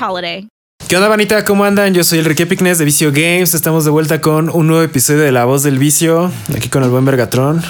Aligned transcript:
holiday. 0.00 0.48
¿Qué 0.88 0.96
onda, 0.96 1.08
Vanita? 1.08 1.44
¿Cómo 1.44 1.64
andan? 1.64 1.94
Yo 1.94 2.04
soy 2.04 2.18
Enrique 2.18 2.46
Picnes 2.46 2.78
de 2.78 2.84
Vicio 2.84 3.10
Games. 3.10 3.54
Estamos 3.54 3.84
de 3.84 3.90
vuelta 3.90 4.20
con 4.20 4.50
un 4.50 4.66
nuevo 4.66 4.82
episodio 4.82 5.20
de 5.20 5.32
La 5.32 5.44
Voz 5.46 5.62
del 5.62 5.78
Vicio. 5.78 6.30
Aquí 6.54 6.68
con 6.68 6.82
el 6.82 6.90
buen 6.90 7.04
Vergatrón. 7.04 7.62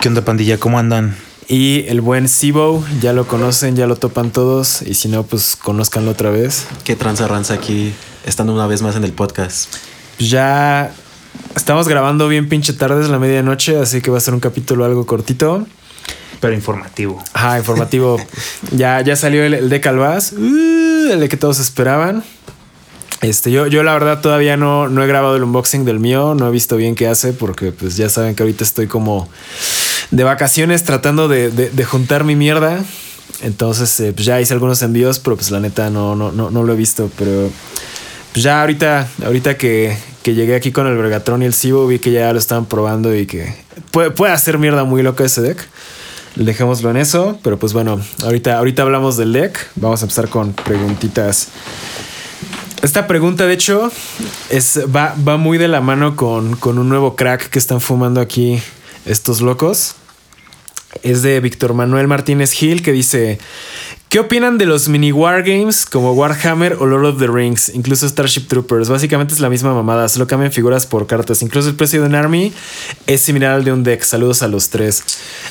¿Qué 0.00 0.08
onda, 0.08 0.24
pandilla? 0.24 0.58
¿Cómo 0.58 0.78
andan? 0.78 1.16
Y 1.48 1.84
el 1.88 2.00
buen 2.00 2.28
Sibo. 2.28 2.84
Ya 3.00 3.12
lo 3.12 3.26
conocen, 3.26 3.74
ya 3.74 3.86
lo 3.86 3.96
topan 3.96 4.30
todos. 4.30 4.82
Y 4.82 4.94
si 4.94 5.08
no, 5.08 5.24
pues 5.24 5.56
conózcanlo 5.56 6.12
otra 6.12 6.30
vez. 6.30 6.66
¿Qué 6.84 6.94
tranza 6.94 7.26
ranza 7.26 7.54
aquí? 7.54 7.92
Estando 8.24 8.54
una 8.54 8.66
vez 8.66 8.80
más 8.80 8.96
en 8.96 9.04
el 9.04 9.12
podcast. 9.12 9.74
Pues 10.16 10.30
ya 10.30 10.92
estamos 11.56 11.88
grabando 11.88 12.28
bien 12.28 12.48
pinche 12.48 12.72
tarde, 12.72 13.02
es 13.02 13.08
la 13.08 13.18
medianoche, 13.18 13.76
así 13.76 14.00
que 14.00 14.10
va 14.10 14.18
a 14.18 14.20
ser 14.20 14.34
un 14.34 14.40
capítulo 14.40 14.84
algo 14.84 15.04
cortito. 15.04 15.66
Pero 16.40 16.54
informativo. 16.54 17.22
Ajá, 17.32 17.58
informativo. 17.58 18.20
ya, 18.72 19.00
ya 19.00 19.16
salió 19.16 19.44
el, 19.44 19.54
el 19.54 19.68
de 19.68 19.80
Calvás, 19.80 20.32
uh, 20.32 20.93
el 21.10 21.28
que 21.28 21.36
todos 21.36 21.58
esperaban. 21.60 22.24
Este, 23.20 23.50
yo, 23.50 23.66
yo 23.66 23.82
la 23.82 23.94
verdad 23.94 24.20
todavía 24.20 24.56
no, 24.56 24.88
no 24.88 25.02
he 25.02 25.06
grabado 25.06 25.36
el 25.36 25.44
unboxing 25.44 25.84
del 25.84 25.98
mío, 25.98 26.34
no 26.34 26.48
he 26.48 26.50
visto 26.50 26.76
bien 26.76 26.94
qué 26.94 27.08
hace, 27.08 27.32
porque 27.32 27.72
pues 27.72 27.96
ya 27.96 28.08
saben 28.08 28.34
que 28.34 28.42
ahorita 28.42 28.64
estoy 28.64 28.86
como 28.86 29.28
de 30.10 30.24
vacaciones 30.24 30.84
tratando 30.84 31.26
de, 31.28 31.50
de, 31.50 31.70
de 31.70 31.84
juntar 31.84 32.24
mi 32.24 32.36
mierda. 32.36 32.84
Entonces, 33.42 33.98
eh, 34.00 34.12
pues 34.12 34.26
ya 34.26 34.40
hice 34.40 34.52
algunos 34.52 34.82
envíos, 34.82 35.18
pero 35.18 35.36
pues 35.36 35.50
la 35.50 35.60
neta 35.60 35.90
no, 35.90 36.14
no, 36.14 36.32
no, 36.32 36.50
no 36.50 36.62
lo 36.62 36.72
he 36.72 36.76
visto. 36.76 37.10
Pero 37.18 37.50
pues 38.32 38.42
ya 38.42 38.60
ahorita, 38.60 39.08
ahorita 39.24 39.56
que, 39.56 39.96
que 40.22 40.34
llegué 40.34 40.54
aquí 40.54 40.72
con 40.72 40.86
el 40.86 40.96
Vergatron 40.96 41.42
y 41.42 41.46
el 41.46 41.54
Cibo, 41.54 41.86
vi 41.86 41.98
que 41.98 42.12
ya 42.12 42.32
lo 42.32 42.38
estaban 42.38 42.66
probando 42.66 43.14
y 43.14 43.26
que 43.26 43.54
puede, 43.90 44.10
puede 44.10 44.32
hacer 44.32 44.58
mierda 44.58 44.84
muy 44.84 45.02
loca 45.02 45.24
ese 45.24 45.40
deck. 45.40 45.66
Dejémoslo 46.36 46.90
en 46.90 46.96
eso, 46.96 47.38
pero 47.42 47.58
pues 47.58 47.72
bueno, 47.72 48.00
ahorita, 48.24 48.58
ahorita 48.58 48.82
hablamos 48.82 49.16
del 49.16 49.32
deck. 49.32 49.68
Vamos 49.76 50.02
a 50.02 50.04
empezar 50.04 50.28
con 50.28 50.52
preguntitas. 50.52 51.48
Esta 52.82 53.06
pregunta, 53.06 53.46
de 53.46 53.54
hecho, 53.54 53.90
es, 54.50 54.80
va, 54.94 55.14
va 55.26 55.36
muy 55.36 55.58
de 55.58 55.68
la 55.68 55.80
mano 55.80 56.16
con, 56.16 56.56
con 56.56 56.78
un 56.78 56.88
nuevo 56.88 57.14
crack 57.16 57.48
que 57.48 57.58
están 57.58 57.80
fumando 57.80 58.20
aquí 58.20 58.60
estos 59.06 59.40
locos. 59.40 59.94
Es 61.02 61.22
de 61.22 61.40
Víctor 61.40 61.72
Manuel 61.72 62.08
Martínez 62.08 62.52
Gil 62.52 62.82
que 62.82 62.92
dice: 62.92 63.38
¿Qué 64.14 64.20
opinan 64.20 64.58
de 64.58 64.66
los 64.66 64.88
mini 64.88 65.10
wargames 65.10 65.84
como 65.84 66.12
Warhammer 66.12 66.74
o 66.74 66.86
Lord 66.86 67.04
of 67.04 67.18
the 67.18 67.26
Rings? 67.26 67.68
Incluso 67.74 68.08
Starship 68.08 68.42
Troopers. 68.46 68.88
Básicamente 68.88 69.34
es 69.34 69.40
la 69.40 69.50
misma 69.50 69.74
mamada, 69.74 70.08
solo 70.08 70.28
cambian 70.28 70.52
figuras 70.52 70.86
por 70.86 71.08
cartas. 71.08 71.42
Incluso 71.42 71.68
el 71.68 71.74
precio 71.74 72.00
de 72.00 72.06
un 72.06 72.14
army 72.14 72.52
es 73.08 73.22
similar 73.22 73.50
al 73.50 73.64
de 73.64 73.72
un 73.72 73.82
deck. 73.82 74.04
Saludos 74.04 74.44
a 74.44 74.46
los 74.46 74.70
tres. 74.70 75.02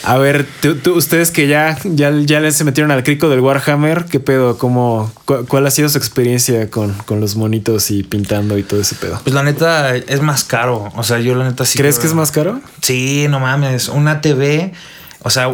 A 0.03 0.18
ver, 0.18 0.47
tú, 0.62 0.78
tú, 0.78 0.94
ustedes 0.94 1.29
que 1.29 1.50
ya, 1.50 1.78
ya, 1.84 2.09
ya 2.12 2.52
se 2.53 2.63
metieron 2.63 2.91
al 2.91 3.03
crico 3.03 3.28
del 3.28 3.41
Warhammer, 3.41 4.06
¿qué 4.06 4.22
pedo? 4.22 4.57
¿Cómo, 4.57 5.12
cu 5.25 5.46
¿Cuál 5.46 5.68
ha 5.68 5.69
sido 5.69 5.90
su 5.90 5.97
experiencia 5.97 6.69
con, 6.69 6.94
con, 7.06 7.19
los 7.19 7.35
monitos 7.35 7.91
y 7.91 8.03
pintando 8.03 8.57
y 8.57 8.63
todo 8.63 8.79
ese 8.79 8.96
pedo? 8.96 9.19
Pues 9.23 9.35
la 9.35 9.44
neta 9.44 9.94
es 9.97 10.22
más 10.22 10.46
caro. 10.46 10.90
O 10.96 11.03
sea, 11.03 11.19
yo 11.19 11.35
la 11.35 11.44
neta 11.44 11.66
sí. 11.66 11.78
¿Crees 11.78 12.00
que 12.00 12.07
es 12.07 12.13
más 12.13 12.31
caro? 12.31 12.62
Sí, 12.81 13.28
no 13.29 13.41
mames. 13.41 13.90
Una 13.90 14.22
TV, 14.22 14.72
o 15.19 15.29
sea 15.29 15.53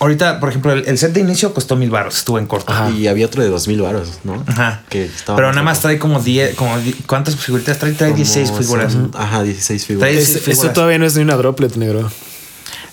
Ahorita, 0.00 0.38
por 0.38 0.48
ejemplo, 0.48 0.72
el, 0.72 0.86
el, 0.86 0.96
set 0.96 1.12
de 1.12 1.20
inicio 1.20 1.52
costó 1.52 1.74
mil 1.74 1.90
baros, 1.90 2.18
estuvo 2.18 2.38
en 2.38 2.46
corto. 2.46 2.72
Ajá. 2.72 2.90
Y 2.90 3.08
había 3.08 3.26
otro 3.26 3.42
de 3.42 3.48
dos 3.48 3.66
mil 3.66 3.82
baros, 3.82 4.20
¿no? 4.22 4.44
Ajá. 4.46 4.82
Que 4.88 5.10
Pero 5.26 5.50
nada 5.50 5.62
más 5.62 5.80
trae 5.80 5.98
como 5.98 6.20
10, 6.20 6.54
como 6.54 6.76
¿cuántas 7.06 7.34
figuritas 7.34 7.78
trae? 7.78 7.92
Trae 7.92 8.12
16 8.12 8.52
figuras. 8.52 8.92
Son, 8.92 9.10
ajá, 9.16 9.42
16 9.42 9.86
figuras. 9.86 10.10
16 10.10 10.36
es, 10.36 10.42
figuras. 10.42 10.58
Esto 10.58 10.72
todavía 10.72 10.98
no 10.98 11.06
es 11.06 11.16
ni 11.16 11.22
una 11.22 11.36
droplet, 11.36 11.74
negro. 11.74 12.10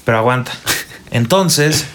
Pero 0.03 0.17
aguanta. 0.17 0.51
Entonces, 1.11 1.85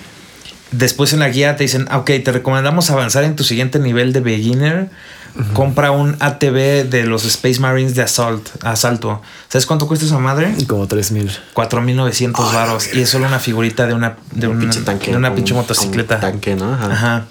después 0.70 1.12
en 1.12 1.18
la 1.18 1.28
guía 1.28 1.56
te 1.56 1.64
dicen, 1.64 1.88
ok, 1.92 2.10
te 2.24 2.30
recomendamos 2.30 2.90
avanzar 2.90 3.24
en 3.24 3.34
tu 3.34 3.42
siguiente 3.42 3.80
nivel 3.80 4.12
de 4.12 4.20
beginner. 4.20 4.90
Uh 5.34 5.40
-huh. 5.40 5.52
Compra 5.52 5.90
un 5.90 6.16
ATV 6.18 6.88
de 6.88 7.04
los 7.04 7.24
Space 7.24 7.60
Marines 7.60 7.94
de 7.94 8.02
assault, 8.02 8.48
asalto. 8.64 9.22
¿Sabes 9.48 9.66
cuánto 9.66 9.86
cuesta 9.86 10.06
esa 10.06 10.18
madre? 10.18 10.54
Como 10.66 10.86
3 10.86 11.12
mil. 11.12 11.30
4,900 11.52 12.54
varos. 12.54 12.94
Y 12.94 13.02
es 13.02 13.10
solo 13.10 13.26
una 13.26 13.38
figurita 13.38 13.86
de 13.86 13.94
una, 13.94 14.16
de 14.32 14.48
un 14.48 14.56
una, 14.56 14.62
pinche 14.62 14.80
tanque. 14.80 15.10
de 15.10 15.16
una 15.16 15.34
pinche 15.34 15.54
motocicleta. 15.54 16.16
Un 16.16 16.20
tanque, 16.20 16.56
¿no? 16.56 16.74
Ajá. 16.74 16.92
Ajá. 16.92 17.26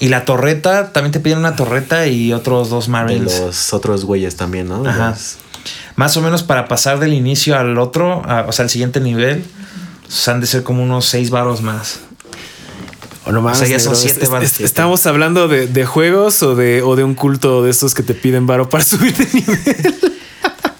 Y 0.00 0.08
la 0.08 0.24
torreta, 0.24 0.92
también 0.92 1.12
te 1.12 1.20
piden 1.20 1.38
una 1.38 1.56
torreta 1.56 2.06
y 2.06 2.32
otros 2.32 2.70
dos 2.70 2.88
Marines. 2.88 3.40
De 3.40 3.46
los 3.46 3.72
otros 3.72 4.04
güeyes 4.04 4.36
también, 4.36 4.68
¿no? 4.68 4.88
Ajá. 4.88 5.10
Los... 5.10 5.38
Más 5.96 6.16
o 6.16 6.22
menos 6.22 6.44
para 6.44 6.68
pasar 6.68 7.00
del 7.00 7.12
inicio 7.12 7.58
al 7.58 7.76
otro, 7.78 8.22
a, 8.24 8.42
o 8.42 8.52
sea, 8.52 8.62
al 8.64 8.70
siguiente 8.70 9.00
nivel, 9.00 9.44
han 10.26 10.40
de 10.40 10.46
ser 10.46 10.62
como 10.62 10.82
unos 10.82 11.06
6 11.06 11.30
varos 11.30 11.62
más. 11.62 12.00
O, 13.28 13.32
no 13.32 13.42
más, 13.42 13.58
o 13.58 13.60
sea, 13.60 13.68
ya 13.68 13.78
son 13.78 13.94
siete 13.94 14.24
es, 14.24 14.32
es, 14.32 14.60
¿Estamos 14.60 15.06
hablando 15.06 15.48
de, 15.48 15.66
de, 15.66 15.84
juegos 15.84 16.42
o 16.42 16.54
de, 16.54 16.80
o 16.80 16.96
de 16.96 17.04
un 17.04 17.14
culto 17.14 17.62
de 17.62 17.70
estos 17.70 17.94
que 17.94 18.02
te 18.02 18.14
piden 18.14 18.46
varo 18.46 18.70
para 18.70 18.82
subir 18.84 19.14
de 19.14 19.28
nivel? 19.32 19.94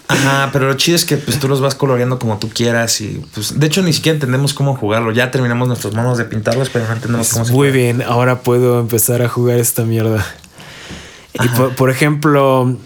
Ajá, 0.09 0.49
pero 0.51 0.67
lo 0.67 0.75
chido 0.75 0.97
es 0.97 1.05
que 1.05 1.19
pues 1.19 1.39
tú 1.39 1.47
los 1.47 1.61
vas 1.61 1.75
coloreando 1.75 2.19
como 2.19 2.39
tú 2.39 2.49
quieras 2.49 3.03
y 3.03 3.23
pues 3.35 3.61
de 3.61 3.67
hecho 3.67 3.83
ni 3.83 3.93
siquiera 3.93 4.15
entendemos 4.15 4.55
cómo 4.55 4.75
jugarlo. 4.75 5.13
Ya 5.13 5.31
terminamos 5.31 5.69
nuestros 5.69 5.95
monos 5.95 6.17
de 6.17 6.25
pintarlos, 6.25 6.71
pero 6.71 6.87
no 6.87 6.95
entendemos 6.95 7.29
cómo 7.29 7.45
se 7.45 7.53
Muy 7.53 7.71
bien, 7.71 8.01
ahora 8.01 8.41
puedo 8.41 8.81
empezar 8.81 9.21
a 9.21 9.29
jugar 9.29 9.59
esta 9.59 9.85
mierda. 9.85 10.17
Ajá. 10.19 10.35
Y 11.45 11.57
por, 11.57 11.75
por, 11.75 11.91
ejemplo, 11.91 12.79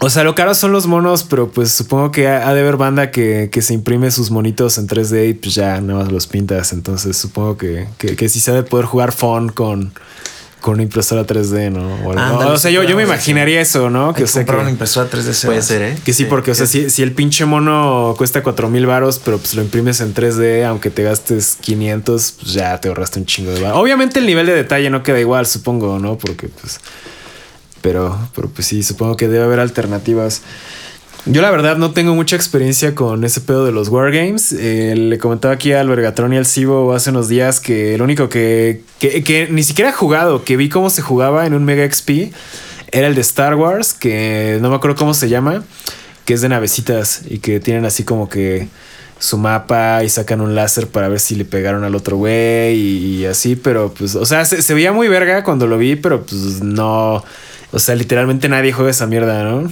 o 0.00 0.10
sea, 0.10 0.22
lo 0.24 0.34
caro 0.34 0.54
son 0.54 0.72
los 0.72 0.86
monos, 0.86 1.24
pero 1.24 1.50
pues 1.50 1.72
supongo 1.72 2.12
que 2.12 2.28
ha 2.28 2.52
de 2.54 2.60
haber 2.60 2.76
banda 2.76 3.10
que, 3.10 3.48
que, 3.50 3.62
se 3.62 3.74
imprime 3.74 4.10
sus 4.10 4.30
monitos 4.30 4.78
en 4.78 4.86
3D 4.86 5.30
y 5.30 5.34
pues 5.34 5.54
ya 5.54 5.80
nada 5.80 6.04
más 6.04 6.12
los 6.12 6.26
pintas. 6.26 6.72
Entonces 6.72 7.16
supongo 7.16 7.56
que, 7.56 7.88
que, 7.98 8.14
que 8.14 8.28
sí 8.28 8.38
se 8.40 8.52
ha 8.52 8.54
de 8.54 8.62
poder 8.62 8.86
jugar 8.86 9.12
fun 9.12 9.48
con, 9.48 9.92
con 10.60 10.74
una 10.74 10.84
impresora 10.84 11.26
3D, 11.26 11.72
¿no? 11.72 11.94
O, 12.04 12.12
Andale, 12.12 12.52
o 12.52 12.58
sea, 12.58 12.70
yo, 12.70 12.82
yo 12.84 12.96
me 12.96 13.02
imaginaría 13.02 13.60
eso, 13.60 13.90
¿no? 13.90 14.14
Que, 14.14 14.24
o 14.24 14.26
sea, 14.26 14.44
que 14.44 14.52
una 14.52 14.70
impresora 14.70 15.10
3D 15.10 15.46
puede 15.46 15.62
ser, 15.62 15.82
¿eh? 15.82 15.98
Que 16.04 16.12
sí, 16.12 16.24
porque, 16.26 16.52
o 16.52 16.54
sea, 16.54 16.66
si, 16.66 16.90
si 16.90 17.02
el 17.02 17.12
pinche 17.12 17.44
mono 17.44 18.14
cuesta 18.16 18.42
4 18.42 18.68
mil 18.68 18.86
varos, 18.86 19.20
pero 19.24 19.38
pues 19.38 19.54
lo 19.54 19.62
imprimes 19.62 20.00
en 20.00 20.14
3D, 20.14 20.64
aunque 20.64 20.90
te 20.90 21.02
gastes 21.02 21.56
500, 21.60 22.34
pues 22.40 22.52
ya 22.52 22.80
te 22.80 22.88
ahorraste 22.88 23.18
un 23.18 23.26
chingo 23.26 23.50
de 23.50 23.60
varos. 23.60 23.78
Obviamente 23.78 24.20
el 24.20 24.26
nivel 24.26 24.46
de 24.46 24.54
detalle 24.54 24.90
no 24.90 25.02
queda 25.02 25.18
igual, 25.18 25.46
supongo, 25.46 25.98
¿no? 25.98 26.18
Porque 26.18 26.48
pues... 26.48 26.80
Pero, 27.82 28.18
pero 28.34 28.48
pues 28.48 28.66
sí, 28.66 28.82
supongo 28.82 29.16
que 29.16 29.28
debe 29.28 29.44
haber 29.44 29.60
alternativas. 29.60 30.42
Yo 31.30 31.42
la 31.42 31.50
verdad 31.50 31.76
no 31.76 31.90
tengo 31.90 32.14
mucha 32.14 32.36
experiencia 32.36 32.94
con 32.94 33.22
ese 33.22 33.42
pedo 33.42 33.66
de 33.66 33.72
los 33.72 33.88
wargames. 33.88 34.52
Eh, 34.52 34.94
le 34.96 35.18
comentaba 35.18 35.52
aquí 35.52 35.72
al 35.72 35.88
Vergatron 35.88 36.32
y 36.32 36.38
al 36.38 36.46
Cibo 36.46 36.94
hace 36.94 37.10
unos 37.10 37.28
días 37.28 37.60
que 37.60 37.98
lo 37.98 38.04
único 38.04 38.28
que, 38.30 38.82
que, 38.98 39.48
ni 39.50 39.62
siquiera 39.62 39.90
he 39.90 39.92
jugado, 39.92 40.44
que 40.44 40.56
vi 40.56 40.68
cómo 40.68 40.88
se 40.88 41.02
jugaba 41.02 41.46
en 41.46 41.52
un 41.54 41.64
Mega 41.64 41.90
XP, 41.90 42.32
era 42.92 43.08
el 43.08 43.14
de 43.14 43.20
Star 43.20 43.56
Wars, 43.56 43.92
que 43.92 44.58
no 44.62 44.70
me 44.70 44.76
acuerdo 44.76 44.96
cómo 44.96 45.12
se 45.12 45.28
llama, 45.28 45.64
que 46.24 46.34
es 46.34 46.40
de 46.40 46.48
navecitas 46.48 47.22
y 47.28 47.40
que 47.40 47.60
tienen 47.60 47.84
así 47.84 48.04
como 48.04 48.28
que 48.28 48.68
su 49.18 49.36
mapa 49.36 50.04
y 50.04 50.08
sacan 50.08 50.40
un 50.40 50.54
láser 50.54 50.86
para 50.86 51.08
ver 51.08 51.20
si 51.20 51.34
le 51.34 51.44
pegaron 51.44 51.84
al 51.84 51.94
otro 51.94 52.16
güey 52.16 52.74
y, 52.74 53.26
así, 53.26 53.54
pero 53.54 53.92
pues, 53.92 54.14
o 54.14 54.24
sea, 54.24 54.46
se, 54.46 54.62
se 54.62 54.72
veía 54.72 54.92
muy 54.92 55.08
verga 55.08 55.44
cuando 55.44 55.66
lo 55.66 55.76
vi, 55.76 55.96
pero 55.96 56.24
pues 56.24 56.62
no... 56.62 57.22
O 57.72 57.78
sea, 57.78 57.94
literalmente 57.94 58.48
nadie 58.48 58.72
juega 58.72 58.90
esa 58.90 59.06
mierda, 59.06 59.44
¿no? 59.44 59.70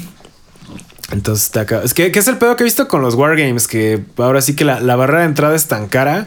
Entonces 1.12 1.46
está 1.46 1.62
acá. 1.62 1.82
Es 1.84 1.94
que, 1.94 2.10
¿qué 2.10 2.18
es 2.18 2.28
el 2.28 2.36
pedo 2.36 2.56
que 2.56 2.64
he 2.64 2.66
visto 2.66 2.88
con 2.88 3.00
los 3.00 3.14
Wargames? 3.14 3.68
Que 3.68 4.02
ahora 4.16 4.42
sí 4.42 4.56
que 4.56 4.64
la, 4.64 4.80
la 4.80 4.96
barrera 4.96 5.20
de 5.20 5.26
entrada 5.26 5.54
es 5.54 5.66
tan 5.66 5.86
cara 5.88 6.26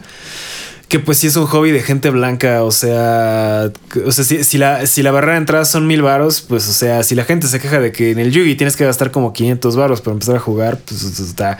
que 0.90 0.98
pues 0.98 1.18
sí 1.18 1.28
es 1.28 1.36
un 1.36 1.46
hobby 1.46 1.70
de 1.70 1.82
gente 1.82 2.10
blanca, 2.10 2.64
o 2.64 2.72
sea, 2.72 3.70
o 4.04 4.10
sea, 4.10 4.24
si, 4.24 4.42
si 4.42 4.58
la, 4.58 4.88
si 4.88 5.04
la 5.04 5.12
barrera 5.12 5.34
de 5.34 5.38
entrada 5.38 5.64
son 5.64 5.86
mil 5.86 6.02
varos, 6.02 6.40
pues 6.40 6.68
o 6.68 6.72
sea, 6.72 7.04
si 7.04 7.14
la 7.14 7.22
gente 7.22 7.46
se 7.46 7.60
queja 7.60 7.78
de 7.78 7.92
que 7.92 8.10
en 8.10 8.18
el 8.18 8.32
Yugi 8.32 8.56
tienes 8.56 8.74
que 8.74 8.84
gastar 8.84 9.12
como 9.12 9.32
500 9.32 9.76
varos 9.76 10.00
para 10.00 10.14
empezar 10.14 10.34
a 10.34 10.40
jugar, 10.40 10.80
pues 10.84 11.04
está, 11.04 11.58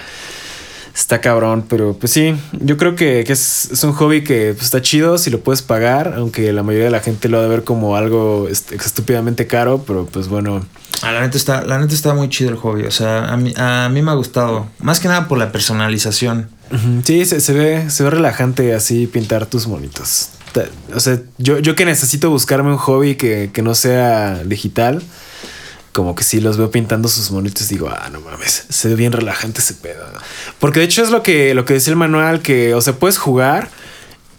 está 0.94 1.20
cabrón, 1.20 1.64
pero 1.68 1.94
pues 1.94 2.12
sí, 2.12 2.34
yo 2.52 2.76
creo 2.76 2.96
que, 2.96 3.24
que 3.24 3.32
es, 3.32 3.70
es, 3.70 3.84
un 3.84 3.92
hobby 3.92 4.24
que 4.24 4.52
pues, 4.52 4.64
está 4.64 4.82
chido 4.82 5.18
si 5.18 5.30
lo 5.30 5.40
puedes 5.40 5.62
pagar, 5.62 6.14
aunque 6.16 6.52
la 6.52 6.62
mayoría 6.62 6.86
de 6.86 6.90
la 6.90 7.00
gente 7.00 7.28
lo 7.28 7.38
va 7.38 7.44
a 7.44 7.48
ver 7.48 7.64
como 7.64 7.96
algo 7.96 8.48
estúpidamente 8.48 9.46
caro, 9.46 9.84
pero 9.86 10.06
pues 10.06 10.28
bueno. 10.28 10.64
Ah, 11.02 11.12
la 11.12 11.20
neta 11.20 11.36
está, 11.36 11.62
la 11.64 11.78
neta 11.78 11.94
está 11.94 12.14
muy 12.14 12.28
chido 12.28 12.50
el 12.50 12.56
hobby, 12.56 12.82
o 12.82 12.90
sea, 12.90 13.32
a 13.32 13.36
mí, 13.36 13.54
a 13.56 13.88
mí 13.90 14.02
me 14.02 14.10
ha 14.10 14.14
gustado, 14.14 14.68
más 14.80 15.00
que 15.00 15.08
nada 15.08 15.28
por 15.28 15.38
la 15.38 15.52
personalización. 15.52 16.48
Sí, 17.04 17.24
se, 17.24 17.40
se, 17.40 17.52
ve, 17.52 17.90
se 17.90 18.04
ve 18.04 18.10
relajante 18.10 18.74
así 18.74 19.08
pintar 19.08 19.46
tus 19.46 19.66
monitos. 19.66 20.30
O 20.94 21.00
sea, 21.00 21.20
yo, 21.38 21.58
yo 21.58 21.74
que 21.74 21.84
necesito 21.84 22.30
buscarme 22.30 22.70
un 22.70 22.76
hobby 22.76 23.16
que, 23.16 23.50
que 23.52 23.62
no 23.62 23.74
sea 23.74 24.42
digital, 24.44 25.02
como 25.92 26.14
que 26.14 26.24
sí 26.24 26.40
los 26.40 26.56
veo 26.56 26.70
pintando 26.70 27.08
sus 27.08 27.30
monitos 27.30 27.68
digo, 27.68 27.88
ah, 27.88 28.08
no 28.10 28.20
mames, 28.20 28.66
se 28.68 28.88
ve 28.88 28.94
bien 28.94 29.12
relajante 29.12 29.60
ese 29.60 29.74
pedo. 29.74 30.04
Porque 30.58 30.80
de 30.80 30.86
hecho 30.86 31.02
es 31.02 31.10
lo 31.10 31.22
que, 31.22 31.54
lo 31.54 31.64
que 31.64 31.74
decía 31.74 31.92
el 31.92 31.96
manual, 31.96 32.42
que, 32.42 32.74
o 32.74 32.80
sea, 32.80 32.94
puedes 32.94 33.18
jugar, 33.18 33.68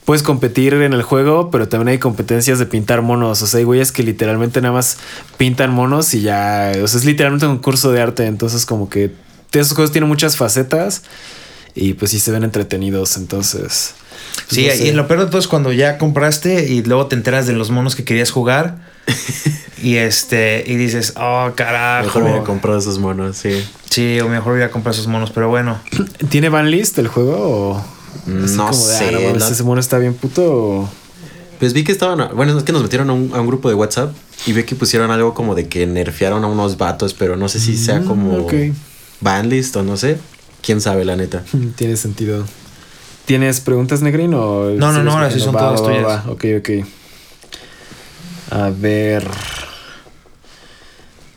puedes 0.06 0.24
competir 0.24 0.74
en 0.74 0.94
el 0.94 1.04
juego, 1.04 1.52
pero 1.52 1.68
también 1.68 1.90
hay 1.90 2.00
competencias 2.00 2.60
de 2.60 2.66
pintar 2.66 3.02
monos. 3.02 3.42
O 3.42 3.48
sea, 3.48 3.58
hay 3.58 3.64
güeyes 3.64 3.92
que 3.92 4.04
literalmente 4.04 4.62
nada 4.62 4.74
más 4.74 4.98
pintan 5.38 5.72
monos 5.72 6.14
y 6.14 6.22
ya, 6.22 6.72
o 6.82 6.88
sea, 6.88 7.00
es 7.00 7.06
literalmente 7.06 7.46
un 7.46 7.58
curso 7.58 7.92
de 7.92 8.02
arte. 8.02 8.26
Entonces, 8.26 8.66
como 8.66 8.90
que 8.90 9.12
esos 9.52 9.74
juegos 9.74 9.92
tienen 9.92 10.08
muchas 10.08 10.38
facetas 10.38 11.04
y 11.76 11.94
pues 11.94 12.12
sí 12.12 12.20
se 12.20 12.32
ven 12.32 12.44
entretenidos. 12.44 13.18
Entonces, 13.18 13.96
pues 14.50 14.78
sí, 14.78 14.84
y 14.84 14.92
lo 14.92 15.08
peor 15.08 15.22
de 15.22 15.26
todo 15.28 15.40
es 15.40 15.48
cuando 15.48 15.72
ya 15.72 15.98
compraste 15.98 16.68
y 16.68 16.84
luego 16.84 17.08
te 17.08 17.16
enteras 17.16 17.48
de 17.48 17.54
los 17.54 17.70
monos 17.72 17.96
que 17.96 18.04
querías 18.04 18.32
jugar. 18.32 18.78
y 19.82 19.96
este, 19.96 20.64
y 20.68 20.76
dices, 20.76 21.14
oh 21.18 21.52
carajo. 21.56 22.06
Mejor 22.06 22.24
hubiera 22.24 22.44
comprado 22.44 22.80
esos 22.80 23.00
monos, 23.00 23.38
sí. 23.38 23.64
Sí, 23.90 24.20
o 24.20 24.30
mejor 24.30 24.54
hubiera 24.54 24.72
comprado 24.72 24.94
esos 24.94 25.08
monos, 25.08 25.32
pero 25.32 25.50
bueno. 25.50 25.80
¿Tiene 26.30 26.50
banlist 26.50 26.98
el 27.00 27.08
juego? 27.08 27.36
O 27.38 27.86
no 28.26 28.68
ah, 28.68 28.74
sé. 28.74 29.36
¿Ese 29.36 29.64
mono 29.64 29.80
está 29.80 29.98
bien 29.98 30.14
puto? 30.14 30.90
Pues 31.60 31.74
vi 31.74 31.84
que 31.84 31.92
estaban. 31.92 32.36
Bueno, 32.36 32.58
es 32.58 32.64
que 32.64 32.72
nos 32.72 32.84
metieron 32.84 33.10
a 33.10 33.14
un, 33.14 33.32
a 33.34 33.42
un, 33.42 33.48
grupo 33.48 33.70
de 33.70 33.76
WhatsApp 33.76 34.16
y 34.46 34.54
vi 34.54 34.64
que 34.64 34.76
pusieron 34.76 35.12
algo 35.12 35.34
como 35.34 35.56
de 35.56 35.68
que 35.68 35.86
nerfearon 35.86 36.44
a 36.44 36.48
unos 36.48 36.78
vatos, 36.78 37.14
pero 37.14 37.38
no 37.38 37.50
sé 37.50 37.60
si 37.60 37.78
sea 37.78 38.00
mm, 38.00 38.06
como 38.06 38.38
okay. 38.38 38.74
banlist 39.20 39.76
o 39.76 39.84
no 39.84 39.98
sé. 39.98 40.18
Quién 40.62 40.82
sabe, 40.82 41.06
la 41.06 41.16
neta. 41.16 41.44
Tiene 41.76 41.98
sentido. 41.98 42.46
¿Tienes 43.26 43.62
preguntas, 43.62 44.02
Negrin? 44.02 44.34
O 44.34 44.72
no, 44.72 44.92
no, 44.92 45.04
no, 45.04 45.12
ahora 45.14 45.32
sí 45.32 45.40
son 45.40 45.54
todas 45.54 45.84
tuyas. 45.84 46.26
Ok, 46.28 46.46
ok. 46.60 46.70
A 48.52 48.70
ver. 48.70 49.28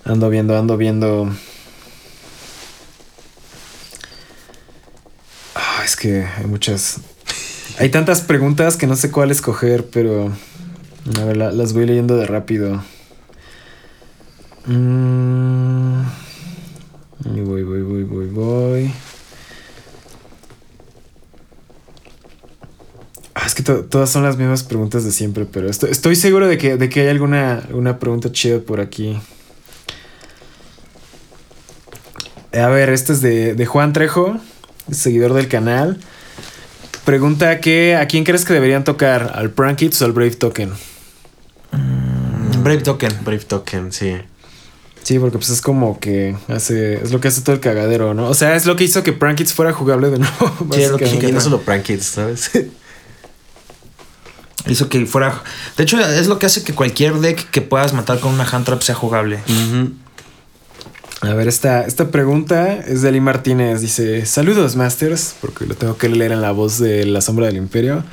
Ando 0.05 0.29
viendo, 0.29 0.59
ando 0.59 0.77
viendo. 0.77 1.31
Ah, 5.55 5.83
es 5.85 5.97
que 5.97 6.25
hay 6.25 6.47
muchas. 6.47 7.01
Hay 7.79 7.91
tantas 7.91 8.21
preguntas 8.21 8.77
que 8.77 8.87
no 8.87 8.97
sé 8.97 9.11
cuál 9.11 9.31
escoger, 9.31 9.87
pero. 9.87 10.33
A 11.21 11.25
ver, 11.25 11.37
las 11.37 11.73
voy 11.75 11.87
leyendo 11.87 12.17
de 12.17 12.27
rápido. 12.27 12.83
Mm. 14.67 16.03
Voy, 17.25 17.63
voy, 17.63 17.83
voy, 17.83 18.05
voy, 18.05 18.27
voy. 18.27 18.93
Es 23.55 23.63
que 23.63 23.73
todas 23.73 24.11
son 24.11 24.25
las 24.25 24.37
mismas 24.37 24.65
preguntas 24.65 25.05
de 25.05 25.13
siempre, 25.13 25.45
pero 25.45 25.71
estoy, 25.71 25.91
estoy 25.91 26.17
seguro 26.17 26.49
de 26.49 26.59
que, 26.59 26.77
de 26.77 26.89
que 26.89 27.03
hay 27.03 27.09
alguna 27.09 27.63
una 27.73 27.99
pregunta 27.99 28.33
chida 28.33 28.59
por 28.59 28.81
aquí. 28.81 29.17
A 32.53 32.67
ver, 32.69 32.89
esta 32.89 33.13
es 33.13 33.21
de, 33.21 33.67
Juan 33.67 33.93
Trejo, 33.93 34.39
seguidor 34.91 35.35
del 35.35 35.49
canal. 35.49 36.01
Pregunta 37.05 37.61
que 37.61 37.97
¿a 37.97 38.07
quién 38.07 38.25
crees 38.25 38.45
que 38.45 38.55
deberían 38.55 38.83
tocar? 38.83 39.33
¿Al 39.35 39.51
Prank 39.51 39.79
Kids 39.79 40.03
o 40.03 40.07
al 40.07 40.13
Brave 40.13 40.33
Token? 40.33 40.71
Mm, 41.73 42.63
Brave 42.63 42.83
Token. 42.83 43.13
Brave 43.25 43.45
Token, 43.45 43.93
sí. 43.93 44.17
Sí, 45.03 45.19
porque 45.19 45.37
pues 45.37 45.51
es 45.51 45.61
como 45.61 46.01
que 46.01 46.35
hace. 46.49 46.95
Es 46.95 47.13
lo 47.13 47.21
que 47.21 47.29
hace 47.29 47.43
todo 47.43 47.55
el 47.55 47.61
cagadero, 47.61 48.15
¿no? 48.15 48.29
O 48.29 48.35
sea, 48.35 48.57
es 48.57 48.65
lo 48.65 48.75
que 48.75 48.85
hizo 48.85 49.03
que 49.03 49.13
Prank 49.13 49.39
Kids 49.39 49.53
fuera 49.53 49.73
jugable 49.73 50.11
de 50.11 50.19
nuevo. 50.19 50.53
Sí, 50.73 50.83
es 50.83 50.91
lo 50.91 50.97
que, 50.97 51.31
no 51.31 51.41
solo 51.41 51.61
Prank 51.61 51.83
Kids, 51.83 52.05
¿sabes? 52.07 52.51
Hizo 54.67 54.89
que 54.89 55.05
fuera. 55.07 55.43
De 55.77 55.85
hecho, 55.85 56.01
es 56.01 56.27
lo 56.27 56.39
que 56.39 56.47
hace 56.47 56.63
que 56.63 56.73
cualquier 56.75 57.15
deck 57.15 57.51
que 57.51 57.61
puedas 57.61 57.93
matar 57.93 58.21
con 58.21 58.33
una 58.33 58.45
hand 58.45 58.65
trap 58.65 58.81
sea 58.83 58.95
jugable. 58.95 59.41
A 61.21 61.35
ver, 61.35 61.49
esta, 61.49 61.83
esta 61.83 62.11
pregunta 62.11 62.75
es 62.75 63.03
de 63.03 63.09
Ali 63.09 63.21
Martínez. 63.21 63.81
Dice: 63.81 64.25
Saludos, 64.27 64.77
Masters, 64.77 65.35
porque 65.41 65.67
lo 65.67 65.75
tengo 65.75 65.97
que 65.97 66.09
leer 66.09 66.33
en 66.33 66.41
la 66.41 66.53
voz 66.53 66.79
de 66.79 67.05
La 67.05 67.21
Sombra 67.21 67.47
del 67.47 67.57
Imperio. 67.57 68.05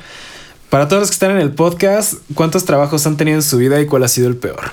Para 0.68 0.88
todos 0.88 1.02
los 1.02 1.10
que 1.10 1.14
están 1.14 1.32
en 1.32 1.38
el 1.38 1.52
podcast, 1.52 2.14
¿cuántos 2.34 2.64
trabajos 2.64 3.06
han 3.06 3.16
tenido 3.16 3.36
en 3.36 3.42
su 3.42 3.58
vida 3.58 3.80
y 3.80 3.86
cuál 3.86 4.04
ha 4.04 4.08
sido 4.08 4.28
el 4.28 4.36
peor? 4.36 4.72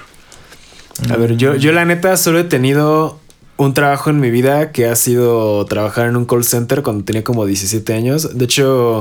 A 1.09 1.17
ver, 1.17 1.35
yo, 1.35 1.55
yo 1.55 1.71
la 1.71 1.85
neta 1.85 2.15
solo 2.17 2.39
he 2.39 2.43
tenido 2.45 3.19
un 3.57 3.73
trabajo 3.73 4.09
en 4.09 4.21
mi 4.21 4.31
vida 4.31 4.71
que 4.71 4.87
ha 4.87 4.95
sido 4.95 5.65
trabajar 5.65 6.07
en 6.07 6.15
un 6.15 6.25
call 6.25 6.45
center 6.45 6.81
cuando 6.81 7.03
tenía 7.03 7.25
como 7.25 7.45
17 7.45 7.93
años. 7.93 8.37
De 8.37 8.45
hecho, 8.45 8.99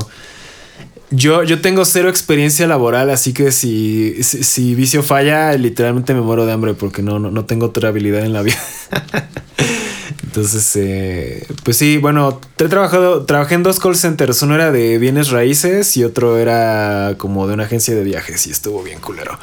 yo, 1.11 1.43
yo 1.43 1.61
tengo 1.61 1.85
cero 1.85 2.09
experiencia 2.09 2.67
laboral, 2.67 3.09
así 3.09 3.33
que 3.33 3.51
si, 3.51 4.21
si, 4.23 4.75
vicio 4.75 5.01
falla, 5.01 5.53
literalmente 5.53 6.13
me 6.13 6.21
muero 6.21 6.45
de 6.45 6.51
hambre 6.51 6.73
porque 6.75 7.01
no, 7.01 7.19
no, 7.19 7.45
tengo 7.45 7.67
otra 7.67 7.89
habilidad 7.89 8.23
en 8.23 8.33
la 8.33 8.43
vida. 8.43 8.59
Entonces, 10.23 10.75
eh, 10.75 11.47
pues 11.63 11.77
sí, 11.77 11.97
bueno, 11.97 12.39
he 12.59 12.65
trabajado, 12.65 13.25
trabajé 13.25 13.55
en 13.55 13.63
dos 13.63 13.79
call 13.79 13.95
centers. 13.95 14.43
Uno 14.43 14.53
era 14.53 14.71
de 14.71 14.99
bienes 14.99 15.31
raíces 15.31 15.97
y 15.97 16.03
otro 16.03 16.37
era 16.37 17.15
como 17.17 17.47
de 17.47 17.55
una 17.55 17.63
agencia 17.63 17.95
de 17.95 18.03
viajes 18.03 18.45
y 18.45 18.51
estuvo 18.51 18.83
bien 18.83 18.99
culero. 18.99 19.39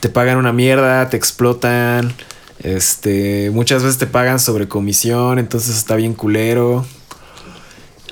Te 0.00 0.08
pagan 0.08 0.38
una 0.38 0.54
mierda, 0.54 1.10
te 1.10 1.18
explotan. 1.18 2.14
Este, 2.62 3.50
muchas 3.52 3.82
veces 3.82 3.98
te 3.98 4.06
pagan 4.06 4.40
sobre 4.40 4.68
comisión, 4.68 5.38
entonces 5.38 5.76
está 5.76 5.96
bien 5.96 6.14
culero. 6.14 6.86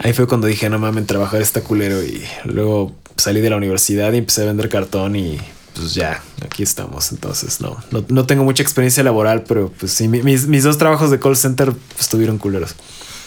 Ahí 0.02 0.12
fue 0.14 0.26
cuando 0.26 0.46
dije, 0.46 0.68
no 0.70 0.78
mames, 0.78 1.06
trabajar 1.06 1.42
está 1.42 1.60
culero. 1.60 2.02
Y 2.02 2.22
luego 2.44 2.92
salí 3.16 3.40
de 3.40 3.50
la 3.50 3.56
universidad 3.56 4.12
y 4.12 4.18
empecé 4.18 4.42
a 4.42 4.46
vender 4.46 4.68
cartón 4.68 5.14
y 5.14 5.38
pues 5.74 5.94
ya, 5.94 6.22
aquí 6.44 6.62
estamos. 6.62 7.12
Entonces, 7.12 7.60
no, 7.60 7.76
no, 8.08 8.26
tengo 8.26 8.44
mucha 8.44 8.62
experiencia 8.62 9.02
laboral, 9.02 9.44
pero 9.46 9.70
pues 9.78 9.92
sí, 9.92 10.08
mis, 10.08 10.46
mis 10.46 10.64
dos 10.64 10.78
trabajos 10.78 11.10
de 11.10 11.20
call 11.20 11.36
center 11.36 11.72
estuvieron 11.98 12.38
culeros. 12.38 12.74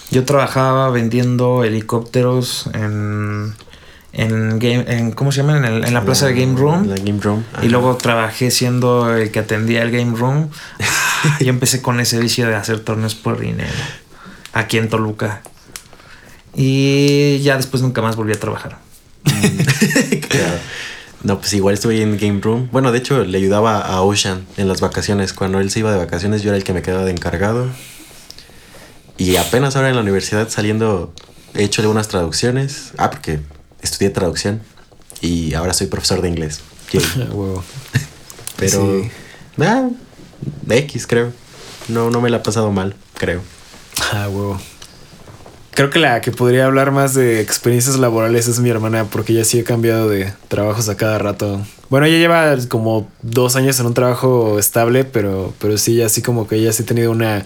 Yo 0.09 0.25
trabajaba 0.25 0.89
vendiendo 0.89 1.63
helicópteros 1.63 2.69
en, 2.73 3.53
en, 4.11 4.59
game, 4.59 4.85
en 4.87 5.11
¿cómo 5.11 5.31
se 5.31 5.41
llama? 5.41 5.57
En, 5.57 5.83
en 5.83 5.93
la 5.93 6.03
plaza 6.03 6.27
de 6.27 6.33
Game 6.33 6.57
Room. 6.57 6.87
La 6.87 6.95
Game 6.95 7.19
Room. 7.21 7.43
Y 7.61 7.69
luego 7.69 7.95
trabajé 7.97 8.51
siendo 8.51 9.15
el 9.15 9.31
que 9.31 9.39
atendía 9.39 9.83
el 9.83 9.91
Game 9.91 10.15
Room. 10.17 10.49
Yo 11.39 11.49
empecé 11.49 11.81
con 11.81 11.99
ese 11.99 12.19
vicio 12.19 12.47
de 12.47 12.55
hacer 12.55 12.79
torneos 12.79 13.15
por 13.15 13.39
dinero. 13.39 13.71
Aquí 14.53 14.77
en 14.77 14.89
Toluca. 14.89 15.41
Y 16.55 17.39
ya 17.39 17.57
después 17.57 17.81
nunca 17.81 18.01
más 18.01 18.15
volví 18.15 18.33
a 18.33 18.39
trabajar. 18.39 18.79
No, 21.23 21.39
pues 21.39 21.53
igual 21.53 21.73
estuve 21.73 22.01
en 22.01 22.17
Game 22.17 22.41
Room. 22.41 22.67
Bueno, 22.73 22.91
de 22.91 22.97
hecho, 22.97 23.23
le 23.23 23.37
ayudaba 23.37 23.79
a 23.79 24.01
Ocean 24.01 24.45
en 24.57 24.67
las 24.67 24.81
vacaciones. 24.81 25.31
Cuando 25.31 25.61
él 25.61 25.71
se 25.71 25.79
iba 25.79 25.89
de 25.89 25.97
vacaciones, 25.97 26.43
yo 26.43 26.49
era 26.49 26.57
el 26.57 26.65
que 26.65 26.73
me 26.73 26.81
quedaba 26.81 27.05
de 27.05 27.11
encargado. 27.11 27.69
Y 29.17 29.37
apenas 29.37 29.77
ahora 29.77 29.87
en 29.87 29.95
la 29.95 30.01
universidad 30.01 30.49
saliendo, 30.49 31.13
he 31.53 31.63
hecho 31.63 31.81
algunas 31.81 32.09
traducciones. 32.09 32.91
Ah, 32.97 33.09
porque 33.09 33.39
estudié 33.81 34.09
traducción. 34.09 34.61
Y 35.21 35.53
ahora 35.53 35.73
soy 35.73 35.87
profesor 35.87 36.21
de 36.21 36.27
inglés. 36.27 36.59
Pero. 38.57 39.09
Ah, 39.61 39.89
X, 40.69 41.07
creo. 41.07 41.31
No, 41.87 42.09
no 42.09 42.19
me 42.19 42.29
la 42.29 42.37
ha 42.37 42.43
pasado 42.43 42.69
mal, 42.73 42.97
creo. 43.17 43.41
Ah, 44.11 44.27
huevo. 44.29 44.59
Creo 45.75 45.89
que 45.89 45.97
la 45.97 46.21
que 46.21 46.31
podría 46.31 46.65
hablar 46.65 46.91
más 46.91 47.15
de 47.15 47.41
experiencias 47.41 47.97
laborales 47.97 48.47
es 48.47 48.59
mi 48.59 48.69
hermana, 48.69 49.05
porque 49.05 49.33
ella 49.33 49.43
sí 49.43 49.59
ha 49.59 49.63
cambiado 49.63 50.07
de 50.07 50.31
trabajos 50.47 50.87
a 50.87 50.97
cada 50.97 51.17
rato. 51.17 51.61
Bueno, 51.89 52.05
ella 52.05 52.17
lleva 52.19 52.55
como 52.69 53.09
dos 53.23 53.55
años 53.55 53.79
en 53.79 53.87
un 53.87 53.95
trabajo 53.95 54.59
estable, 54.59 55.03
pero, 55.03 55.51
pero 55.59 55.79
sí, 55.79 55.99
así 56.03 56.21
como 56.21 56.47
que 56.47 56.57
ella 56.57 56.71
sí 56.71 56.83
ha 56.83 56.85
tenido 56.85 57.09
una, 57.09 57.45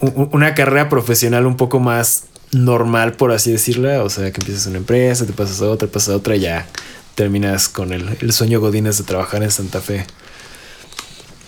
una 0.00 0.54
carrera 0.54 0.88
profesional 0.88 1.46
un 1.46 1.56
poco 1.56 1.80
más 1.80 2.26
normal, 2.52 3.14
por 3.14 3.32
así 3.32 3.50
decirla. 3.50 4.04
O 4.04 4.08
sea, 4.08 4.30
que 4.30 4.40
empiezas 4.40 4.66
una 4.66 4.78
empresa, 4.78 5.26
te 5.26 5.32
pasas 5.32 5.60
a 5.62 5.68
otra, 5.68 5.88
pasas 5.88 6.14
a 6.14 6.16
otra 6.18 6.36
y 6.36 6.40
ya 6.40 6.68
terminas 7.16 7.68
con 7.68 7.92
el, 7.92 8.18
el 8.20 8.32
sueño 8.32 8.60
Godínez 8.60 8.98
de 8.98 9.04
trabajar 9.04 9.42
en 9.42 9.50
Santa 9.50 9.80
Fe. 9.80 10.06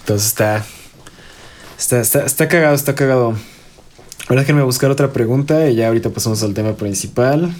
Entonces 0.00 0.26
está, 0.26 0.64
está, 1.78 2.00
está, 2.00 2.24
está 2.24 2.48
cagado, 2.48 2.74
está 2.74 2.96
cagado. 2.96 3.36
Ahora 4.28 4.40
déjenme 4.40 4.62
buscar 4.62 4.90
otra 4.90 5.12
pregunta 5.12 5.68
y 5.68 5.76
ya 5.76 5.88
ahorita 5.88 6.10
pasamos 6.10 6.42
al 6.42 6.54
tema 6.54 6.74
principal. 6.74 7.54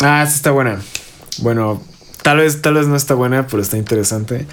Ah, 0.00 0.24
sí 0.26 0.36
está 0.36 0.50
buena. 0.50 0.80
Bueno, 1.38 1.82
tal 2.22 2.38
vez, 2.38 2.62
tal 2.62 2.74
vez 2.74 2.86
no 2.86 2.96
está 2.96 3.14
buena, 3.14 3.46
pero 3.46 3.62
está 3.62 3.76
interesante. 3.76 4.46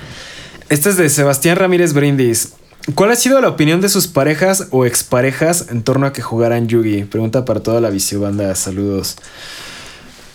Esta 0.68 0.90
es 0.90 0.98
de 0.98 1.10
Sebastián 1.10 1.56
Ramírez 1.56 1.94
Brindis. 1.94 2.54
¿Cuál 2.96 3.12
ha 3.12 3.16
sido 3.16 3.40
la 3.40 3.48
opinión 3.48 3.80
de 3.80 3.88
sus 3.88 4.08
parejas 4.08 4.68
o 4.72 4.86
exparejas 4.86 5.68
en 5.70 5.84
torno 5.84 6.06
a 6.06 6.14
que 6.14 6.22
jugaran 6.22 6.68
Yugi? 6.68 7.04
Pregunta 7.04 7.46
para 7.46 7.62
toda 7.62 7.80
la 7.80 7.90
visiobanda. 7.90 8.54
Saludos. 8.56 9.16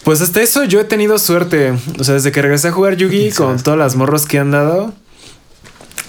Pues 0.04 0.20
hasta 0.22 0.40
eso 0.42 0.64
yo 0.64 0.80
he 0.80 0.84
tenido 0.84 1.18
suerte. 1.18 1.74
O 1.98 2.04
sea, 2.04 2.14
desde 2.14 2.32
que 2.32 2.40
regresé 2.40 2.68
a 2.68 2.72
jugar 2.72 2.96
Yugi 2.96 3.30
con 3.32 3.62
todas 3.62 3.78
las 3.78 3.96
morros 3.96 4.26
que 4.26 4.38
han 4.38 4.50
dado, 4.50 4.94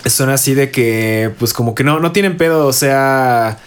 son 0.09 0.29
así 0.29 0.53
de 0.53 0.71
que, 0.71 1.31
pues 1.39 1.53
como 1.53 1.75
que 1.75 1.83
no, 1.83 1.99
no 1.99 2.11
tienen 2.11 2.37
pedo. 2.37 2.67
O 2.67 2.73
sea, 2.73 3.57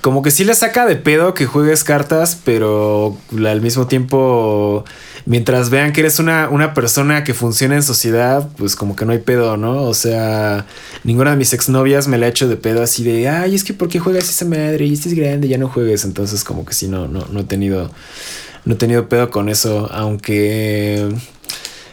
como 0.00 0.22
que 0.22 0.30
sí 0.30 0.44
le 0.44 0.54
saca 0.54 0.86
de 0.86 0.96
pedo 0.96 1.34
que 1.34 1.46
juegues 1.46 1.84
cartas, 1.84 2.38
pero 2.44 3.16
al 3.46 3.60
mismo 3.60 3.86
tiempo, 3.86 4.84
mientras 5.26 5.70
vean 5.70 5.92
que 5.92 6.00
eres 6.00 6.18
una, 6.18 6.48
una 6.48 6.74
persona 6.74 7.24
que 7.24 7.34
funciona 7.34 7.74
en 7.74 7.82
sociedad, 7.82 8.48
pues 8.56 8.76
como 8.76 8.96
que 8.96 9.04
no 9.04 9.12
hay 9.12 9.18
pedo, 9.18 9.56
¿no? 9.56 9.82
O 9.82 9.94
sea, 9.94 10.66
ninguna 11.04 11.32
de 11.32 11.36
mis 11.36 11.52
exnovias 11.52 12.08
me 12.08 12.18
la 12.18 12.26
ha 12.26 12.28
hecho 12.30 12.48
de 12.48 12.56
pedo 12.56 12.82
así 12.82 13.04
de, 13.04 13.28
ay, 13.28 13.54
es 13.54 13.64
que 13.64 13.74
¿por 13.74 13.88
qué 13.88 13.98
juegas 13.98 14.28
esa 14.28 14.44
madre? 14.44 14.86
Y 14.86 14.94
este 14.94 15.10
es 15.10 15.14
grande, 15.14 15.48
ya 15.48 15.58
no 15.58 15.68
juegues. 15.68 16.04
Entonces 16.04 16.44
como 16.44 16.64
que 16.64 16.74
sí, 16.74 16.88
no, 16.88 17.08
no, 17.08 17.26
no 17.30 17.40
he 17.40 17.44
tenido 17.44 17.90
no 18.64 18.74
he 18.74 18.76
tenido 18.76 19.08
pedo 19.08 19.30
con 19.30 19.48
eso, 19.48 19.88
aunque... 19.92 21.08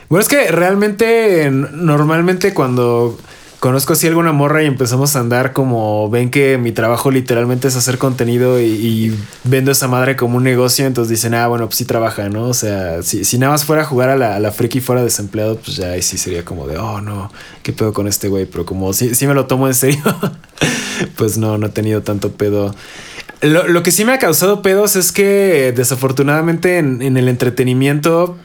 Bueno, 0.09 0.21
es 0.21 0.29
que 0.29 0.51
realmente 0.51 1.49
normalmente 1.51 2.53
cuando 2.53 3.17
conozco 3.59 3.93
así 3.93 4.07
alguna 4.07 4.31
morra 4.31 4.63
y 4.63 4.65
empezamos 4.65 5.15
a 5.15 5.19
andar 5.19 5.53
como 5.53 6.09
ven 6.09 6.29
que 6.29 6.57
mi 6.57 6.71
trabajo 6.71 7.11
literalmente 7.11 7.67
es 7.67 7.75
hacer 7.75 7.97
contenido 7.97 8.59
y, 8.61 9.15
vendo 9.43 9.71
esa 9.71 9.87
madre 9.87 10.15
como 10.15 10.37
un 10.37 10.43
negocio, 10.43 10.85
entonces 10.85 11.09
dicen, 11.09 11.33
ah, 11.33 11.47
bueno, 11.47 11.65
pues 11.65 11.77
sí 11.77 11.85
trabaja, 11.85 12.29
¿no? 12.29 12.43
O 12.49 12.53
sea, 12.53 13.01
si, 13.03 13.25
si 13.25 13.37
nada 13.37 13.53
más 13.53 13.65
fuera 13.65 13.83
a 13.83 13.85
jugar 13.85 14.09
a 14.09 14.15
la, 14.15 14.35
a 14.35 14.39
la 14.39 14.51
friki 14.51 14.81
fuera 14.81 15.03
desempleado, 15.03 15.57
pues 15.57 15.77
ya 15.77 15.91
ahí 15.91 16.01
sí 16.01 16.17
sería 16.17 16.45
como 16.45 16.67
de, 16.67 16.77
oh, 16.77 17.01
no, 17.01 17.31
¿qué 17.63 17.73
pedo 17.73 17.93
con 17.93 18.07
este 18.07 18.27
güey? 18.27 18.45
Pero 18.45 18.65
como 18.65 18.93
si, 18.93 19.15
si 19.15 19.27
me 19.27 19.33
lo 19.33 19.45
tomo 19.45 19.67
en 19.67 19.73
serio, 19.73 20.03
pues 21.15 21.37
no, 21.37 21.57
no 21.57 21.67
he 21.67 21.69
tenido 21.69 22.03
tanto 22.03 22.31
pedo. 22.31 22.73
Lo, 23.41 23.83
que 23.83 23.91
sí 23.91 24.03
me 24.03 24.13
ha 24.13 24.19
causado 24.19 24.63
pedos 24.63 24.95
es 24.95 25.11
que 25.11 25.71
desafortunadamente 25.75 26.79
en, 26.79 27.17
el 27.17 27.27
entretenimiento 27.27 28.35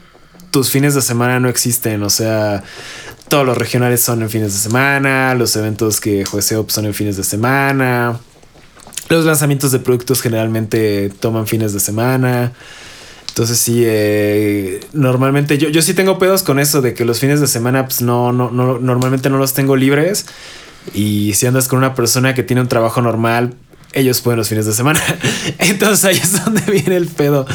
tus 0.51 0.69
fines 0.69 0.93
de 0.93 1.01
semana 1.01 1.39
no 1.39 1.49
existen. 1.49 2.03
O 2.03 2.11
sea, 2.11 2.63
todos 3.33 3.47
los 3.47 3.57
regionales 3.57 3.99
son 3.99 4.21
en 4.21 4.29
fines 4.29 4.53
de 4.53 4.59
semana, 4.59 5.33
los 5.33 5.55
eventos 5.55 5.99
que 5.99 6.23
jueceo 6.23 6.67
son 6.69 6.85
en 6.85 6.93
fines 6.93 7.17
de 7.17 7.23
semana, 7.23 8.19
los 9.09 9.25
lanzamientos 9.25 9.71
de 9.71 9.79
productos 9.79 10.21
generalmente 10.21 11.11
toman 11.19 11.47
fines 11.47 11.73
de 11.73 11.79
semana. 11.79 12.51
Entonces 13.29 13.57
sí, 13.57 13.81
eh, 13.83 14.81
normalmente 14.93 15.57
yo, 15.57 15.69
yo 15.69 15.81
sí 15.81 15.95
tengo 15.95 16.19
pedos 16.19 16.43
con 16.43 16.59
eso 16.59 16.83
de 16.83 16.93
que 16.93 17.05
los 17.05 17.19
fines 17.19 17.41
de 17.41 17.47
semana 17.47 17.85
pues 17.85 18.03
no, 18.03 18.31
no, 18.31 18.51
no, 18.51 18.77
normalmente 18.77 19.31
no 19.31 19.39
los 19.39 19.55
tengo 19.55 19.75
libres. 19.75 20.27
Y 20.93 21.33
si 21.33 21.47
andas 21.47 21.67
con 21.67 21.79
una 21.79 21.95
persona 21.95 22.35
que 22.35 22.43
tiene 22.43 22.61
un 22.61 22.67
trabajo 22.67 23.01
normal, 23.01 23.55
ellos 23.93 24.21
pueden 24.21 24.37
los 24.37 24.49
fines 24.49 24.65
de 24.65 24.73
semana. 24.73 25.01
Entonces 25.59 26.05
ahí 26.05 26.17
es 26.17 26.43
donde 26.43 26.61
viene 26.71 26.95
el 26.95 27.07
pedo. 27.07 27.45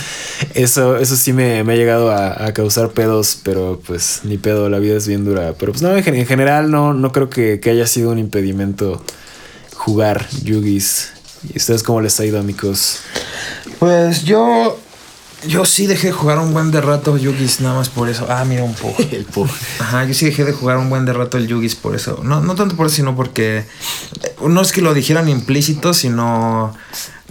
Eso, 0.55 0.97
eso 0.97 1.17
sí 1.17 1.33
me, 1.33 1.61
ha 1.61 1.75
llegado 1.75 2.11
a, 2.11 2.53
causar 2.53 2.91
pedos, 2.91 3.39
pero 3.43 3.81
pues 3.87 4.21
ni 4.25 4.39
pedo, 4.39 4.69
la 4.69 4.79
vida 4.79 4.97
es 4.97 5.07
bien 5.07 5.25
dura. 5.25 5.55
Pero 5.59 5.73
pues 5.73 5.83
no, 5.83 5.97
en, 5.97 6.27
general 6.27 6.71
no, 6.71 6.95
no 6.95 7.13
creo 7.13 7.29
que, 7.29 7.61
que, 7.61 7.71
haya 7.71 7.87
sido 7.87 8.11
un 8.11 8.19
impedimento 8.19 9.03
jugar 9.75 10.27
Yugis. 10.43 11.13
¿Y 11.53 11.59
ustedes 11.59 11.83
cómo 11.83 12.01
les 12.01 12.19
ha 12.19 12.25
ido, 12.25 12.41
amigos? 12.41 13.01
Pues 13.79 14.25
yo 14.25 14.79
yo 15.47 15.65
sí 15.65 15.87
dejé 15.87 16.09
de 16.09 16.13
jugar 16.13 16.39
un 16.39 16.53
buen 16.53 16.71
de 16.71 16.81
rato 16.81 17.17
Yugis 17.17 17.61
nada 17.61 17.77
más 17.77 17.89
por 17.89 18.09
eso. 18.09 18.27
Ah, 18.29 18.45
mira 18.45 18.65
un 18.65 18.75
poco. 18.75 19.03
el 19.11 19.27
Ajá, 19.79 20.05
yo 20.05 20.15
sí 20.15 20.27
dejé 20.27 20.45
de 20.45 20.53
jugar 20.53 20.79
un 20.79 20.91
buen 20.91 21.05
de 21.05 21.13
rato 21.13 21.39
el 21.39 21.47
Yugis 21.47 21.77
por 21.77 21.95
eso. 21.95 22.21
No, 22.25 22.41
no 22.41 22.55
tanto 22.55 22.77
por 22.77 22.87
eso, 22.87 22.97
sino 22.97 23.15
porque 23.15 23.59
eh, 23.59 24.37
no 24.47 24.61
es 24.61 24.73
que 24.73 24.83
lo 24.83 24.95
dijeran 24.95 25.29
implícito, 25.29 25.95
sino 25.95 26.75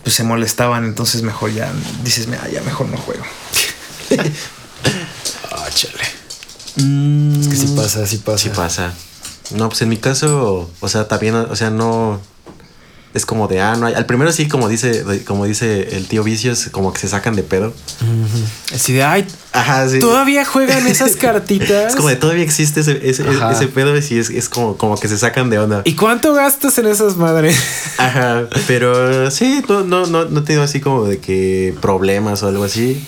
pues 0.04 0.16
se 0.16 0.24
molestaban. 0.24 0.86
Entonces 0.86 1.22
mejor 1.22 1.54
ya 1.54 1.72
dices, 2.04 2.28
mira, 2.28 2.48
ya 2.50 2.62
mejor 2.62 2.88
no 2.88 2.98
juego. 2.98 3.24
ah, 5.52 5.68
chale. 5.74 6.04
es 7.42 7.48
que 7.48 7.56
sí 7.56 7.74
pasa, 7.76 8.08
sí 8.08 8.18
pasa. 8.18 8.38
Sí 8.38 8.50
pasa. 8.50 8.94
No, 9.52 9.70
pues 9.70 9.82
en 9.82 9.90
mi 9.90 9.98
caso, 9.98 10.70
o 10.80 10.90
sea, 10.90 11.08
también, 11.08 11.36
o 11.36 11.56
sea, 11.56 11.70
no 11.70 12.22
es 13.18 13.26
como 13.26 13.48
de, 13.48 13.60
ah, 13.60 13.76
no 13.76 13.88
hay. 13.88 13.96
Al 13.96 14.06
primero 14.06 14.32
sí, 14.32 14.48
como 14.48 14.70
dice, 14.70 15.04
como 15.26 15.46
dice 15.46 15.98
el 15.98 16.08
tío 16.08 16.24
Vicios, 16.24 16.70
como 16.72 16.94
que 16.94 17.00
se 17.00 17.08
sacan 17.08 17.36
de 17.36 17.44
pedo. 17.44 17.74
Así 18.74 18.94
de, 18.94 19.04
ay, 19.04 19.28
Ajá, 19.52 19.90
sí. 19.90 20.00
todavía 20.00 20.46
juegan 20.46 20.86
esas 20.88 21.16
cartitas. 21.18 21.92
es 21.92 21.96
como 21.96 22.10
de, 22.10 22.16
todavía 22.16 22.44
existe 22.44 22.82
ese, 22.82 23.10
ese, 23.10 23.24
pedo 23.68 23.96
y 23.96 24.00
es, 24.00 24.30
es, 24.30 24.50
como, 24.50 24.78
como 24.78 24.98
que 24.98 25.08
se 25.08 25.18
sacan 25.18 25.50
de 25.50 25.60
onda. 25.60 25.82
¿Y 25.84 25.96
cuánto 25.96 26.34
gastas 26.34 26.78
en 26.78 26.86
esas 26.86 27.18
madres? 27.18 27.58
Ajá, 27.98 28.48
pero 28.68 29.30
sí, 29.32 29.64
no, 29.68 29.84
no, 29.84 30.06
no, 30.06 30.26
no 30.26 30.44
tengo 30.44 30.62
así 30.62 30.80
como 30.80 31.06
de 31.06 31.18
que 31.18 31.76
problemas 31.82 32.44
o 32.44 32.48
algo 32.48 32.64
así. 32.64 33.04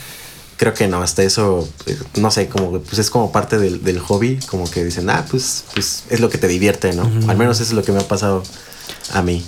Creo 0.58 0.74
que 0.74 0.88
no, 0.88 1.02
hasta 1.02 1.24
eso, 1.24 1.70
eh, 1.86 1.98
no 2.16 2.32
sé, 2.32 2.50
como 2.50 2.82
pues 2.82 3.00
es 3.00 3.10
como 3.10 3.32
parte 3.32 3.58
del, 3.60 3.82
del 3.82 4.00
hobby, 4.00 4.40
como 4.48 4.70
que 4.70 4.84
dicen, 4.84 5.10
ah, 5.10 5.26
pues, 5.30 5.64
pues 5.74 6.04
es 6.10 6.20
lo 6.20 6.30
que 6.30 6.38
te 6.38 6.50
divierte, 6.50 6.92
¿no? 6.92 7.04
Al 7.30 7.38
menos 7.38 7.62
eso 7.62 7.70
es 7.70 7.74
lo 7.74 7.84
que 7.84 7.94
me 7.94 8.00
ha 8.00 8.08
pasado 8.08 8.44
a 9.14 9.22
mí. 9.22 9.46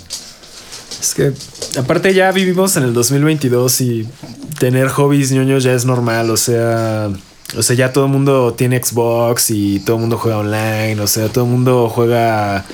Es 1.02 1.14
que 1.14 1.32
aparte 1.80 2.14
ya 2.14 2.30
vivimos 2.30 2.76
en 2.76 2.84
el 2.84 2.94
2022 2.94 3.80
y 3.80 4.08
tener 4.60 4.86
hobbies 4.86 5.32
ñoños 5.32 5.64
ya 5.64 5.72
es 5.72 5.84
normal, 5.84 6.30
o 6.30 6.36
sea, 6.36 7.10
o 7.56 7.62
sea, 7.62 7.74
ya 7.74 7.92
todo 7.92 8.04
el 8.04 8.12
mundo 8.12 8.54
tiene 8.54 8.80
Xbox 8.80 9.50
y 9.50 9.80
todo 9.80 9.96
el 9.96 10.02
mundo 10.02 10.16
juega 10.16 10.38
online, 10.38 11.00
o 11.00 11.08
sea, 11.08 11.28
todo 11.28 11.42
el 11.44 11.50
mundo 11.50 11.90
juega 11.92 12.64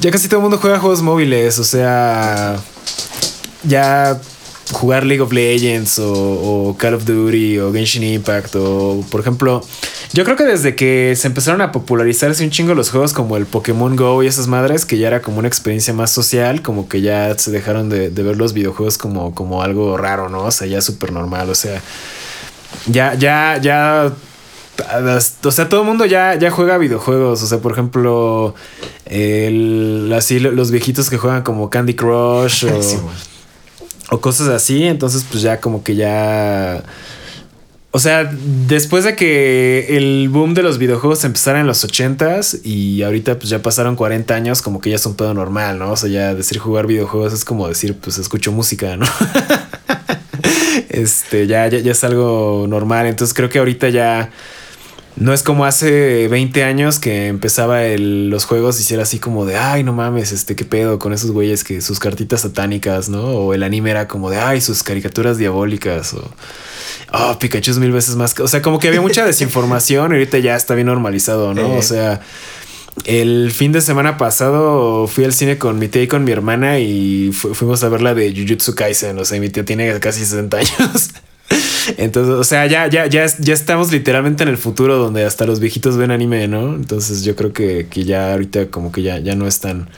ya 0.00 0.10
casi 0.10 0.28
todo 0.28 0.40
el 0.40 0.42
mundo 0.42 0.58
juega 0.58 0.78
juegos 0.78 1.00
móviles, 1.00 1.58
o 1.58 1.64
sea, 1.64 2.58
ya 3.64 4.20
jugar 4.72 5.04
League 5.04 5.20
of 5.20 5.32
Legends 5.32 5.98
o, 5.98 6.76
Call 6.78 6.94
of 6.94 7.04
Duty 7.04 7.58
o 7.60 7.72
Genshin 7.72 8.02
Impact 8.02 8.56
o 8.56 9.04
por 9.10 9.20
ejemplo 9.20 9.62
yo 10.12 10.24
creo 10.24 10.36
que 10.36 10.44
desde 10.44 10.74
que 10.74 11.14
se 11.16 11.28
empezaron 11.28 11.60
a 11.60 11.72
popularizarse 11.72 12.44
un 12.44 12.50
chingo 12.50 12.74
los 12.74 12.90
juegos 12.90 13.12
como 13.12 13.36
el 13.36 13.46
Pokémon 13.46 13.94
Go 13.96 14.22
y 14.22 14.26
esas 14.26 14.48
madres 14.48 14.84
que 14.84 14.98
ya 14.98 15.08
era 15.08 15.22
como 15.22 15.38
una 15.38 15.48
experiencia 15.48 15.94
más 15.94 16.10
social 16.10 16.62
como 16.62 16.88
que 16.88 17.00
ya 17.00 17.36
se 17.38 17.50
dejaron 17.50 17.88
de, 17.88 18.08
ver 18.10 18.36
los 18.36 18.52
videojuegos 18.52 18.98
como, 18.98 19.34
como 19.34 19.62
algo 19.62 19.96
raro 19.96 20.28
no 20.28 20.44
o 20.44 20.50
sea 20.50 20.66
ya 20.66 20.80
súper 20.80 21.12
normal 21.12 21.48
o 21.50 21.54
sea 21.54 21.80
ya 22.86 23.14
ya 23.14 23.58
ya 23.62 24.12
o 25.42 25.50
sea, 25.50 25.68
todo 25.70 25.80
el 25.80 25.86
mundo 25.86 26.04
ya, 26.04 26.34
ya 26.34 26.50
juega 26.50 26.76
videojuegos. 26.76 27.42
O 27.42 27.46
sea, 27.46 27.58
por 27.60 27.72
ejemplo, 27.72 28.54
el, 29.06 30.12
así 30.14 30.38
los 30.38 30.70
viejitos 30.70 31.08
que 31.08 31.16
juegan 31.16 31.42
como 31.42 31.70
Candy 31.70 31.94
Crush 31.94 32.66
o, 32.66 32.78
o 34.10 34.20
cosas 34.20 34.48
así. 34.48 34.84
Entonces, 34.84 35.24
pues 35.30 35.42
ya 35.42 35.60
como 35.60 35.82
que 35.82 35.96
ya... 35.96 36.82
O 37.90 37.98
sea, 37.98 38.30
después 38.66 39.04
de 39.04 39.16
que 39.16 39.96
el 39.96 40.28
boom 40.28 40.52
de 40.52 40.62
los 40.62 40.76
videojuegos 40.76 41.24
empezara 41.24 41.60
en 41.60 41.66
los 41.66 41.82
80s 41.82 42.60
y 42.62 43.02
ahorita 43.02 43.38
pues 43.38 43.48
ya 43.48 43.62
pasaron 43.62 43.96
40 43.96 44.34
años, 44.34 44.60
como 44.60 44.82
que 44.82 44.90
ya 44.90 44.96
es 44.96 45.06
un 45.06 45.14
pedo 45.14 45.32
normal, 45.32 45.78
¿no? 45.78 45.92
O 45.92 45.96
sea, 45.96 46.10
ya 46.10 46.34
decir 46.34 46.58
jugar 46.58 46.86
videojuegos 46.86 47.32
es 47.32 47.46
como 47.46 47.66
decir, 47.68 47.96
pues 47.96 48.18
escucho 48.18 48.52
música, 48.52 48.98
¿no? 48.98 49.06
este, 50.90 51.46
ya, 51.46 51.66
ya, 51.68 51.78
ya 51.78 51.92
es 51.92 52.04
algo 52.04 52.66
normal. 52.68 53.06
Entonces 53.06 53.32
creo 53.34 53.48
que 53.48 53.60
ahorita 53.60 53.88
ya 53.88 54.30
no 55.16 55.32
es 55.32 55.42
como 55.42 55.64
hace 55.64 56.28
20 56.28 56.62
años 56.62 56.98
que 56.98 57.28
empezaba 57.28 57.80
los 57.98 58.44
juegos 58.44 58.78
y 58.78 58.82
hiciera 58.82 59.02
así 59.02 59.18
como 59.18 59.46
de, 59.46 59.56
ay, 59.56 59.82
no 59.82 59.92
mames, 59.92 60.32
este, 60.32 60.54
qué 60.56 60.64
pedo 60.64 60.98
con 60.98 61.14
esos 61.14 61.30
güeyes 61.30 61.64
que 61.64 61.80
sus 61.80 61.98
cartitas 61.98 62.42
satánicas, 62.42 63.08
¿no? 63.08 63.22
O 63.22 63.54
el 63.54 63.62
anime 63.62 63.90
era 63.90 64.08
como 64.08 64.30
de, 64.30 64.36
ay, 64.36 64.60
sus 64.60 64.82
caricaturas 64.82 65.38
diabólicas 65.38 66.12
o, 66.12 66.30
oh, 67.12 67.38
Pikachu 67.38 67.70
es 67.70 67.78
mil 67.78 67.92
veces 67.92 68.16
más. 68.16 68.38
O 68.40 68.48
sea, 68.48 68.60
como 68.60 68.78
que 68.78 68.88
había 68.88 69.00
mucha 69.00 69.24
desinformación 69.26 70.12
y 70.12 70.14
ahorita 70.16 70.38
ya 70.38 70.54
está 70.54 70.74
bien 70.74 70.86
normalizado, 70.86 71.54
¿no? 71.54 71.74
O 71.76 71.82
sea, 71.82 72.20
el 73.04 73.52
fin 73.52 73.72
de 73.72 73.80
semana 73.80 74.18
pasado 74.18 75.06
fui 75.06 75.24
al 75.24 75.32
cine 75.32 75.56
con 75.56 75.78
mi 75.78 75.88
tía 75.88 76.02
y 76.02 76.08
con 76.08 76.24
mi 76.24 76.32
hermana 76.32 76.78
y 76.78 77.32
fuimos 77.32 77.82
a 77.84 77.88
ver 77.88 78.02
la 78.02 78.14
de 78.14 78.34
Jujutsu 78.34 78.74
Kaisen. 78.74 79.18
O 79.18 79.24
sea, 79.24 79.40
mi 79.40 79.48
tía 79.48 79.64
tiene 79.64 79.98
casi 79.98 80.20
60 80.20 80.56
años. 80.58 81.10
Entonces, 81.96 82.34
o 82.34 82.44
sea, 82.44 82.66
ya, 82.66 82.88
ya, 82.88 83.06
ya, 83.06 83.26
ya 83.26 83.54
estamos 83.54 83.92
literalmente 83.92 84.42
en 84.42 84.48
el 84.48 84.56
futuro 84.56 84.96
donde 84.96 85.24
hasta 85.24 85.46
los 85.46 85.60
viejitos 85.60 85.96
ven 85.96 86.10
anime, 86.10 86.48
¿no? 86.48 86.74
Entonces 86.74 87.22
yo 87.22 87.36
creo 87.36 87.52
que, 87.52 87.86
ya 87.94 88.32
ahorita 88.32 88.68
como 88.68 88.92
que 88.92 89.02
ya, 89.02 89.18
ya 89.18 89.34
no 89.34 89.46
es 89.46 89.60
tan, 89.60 89.88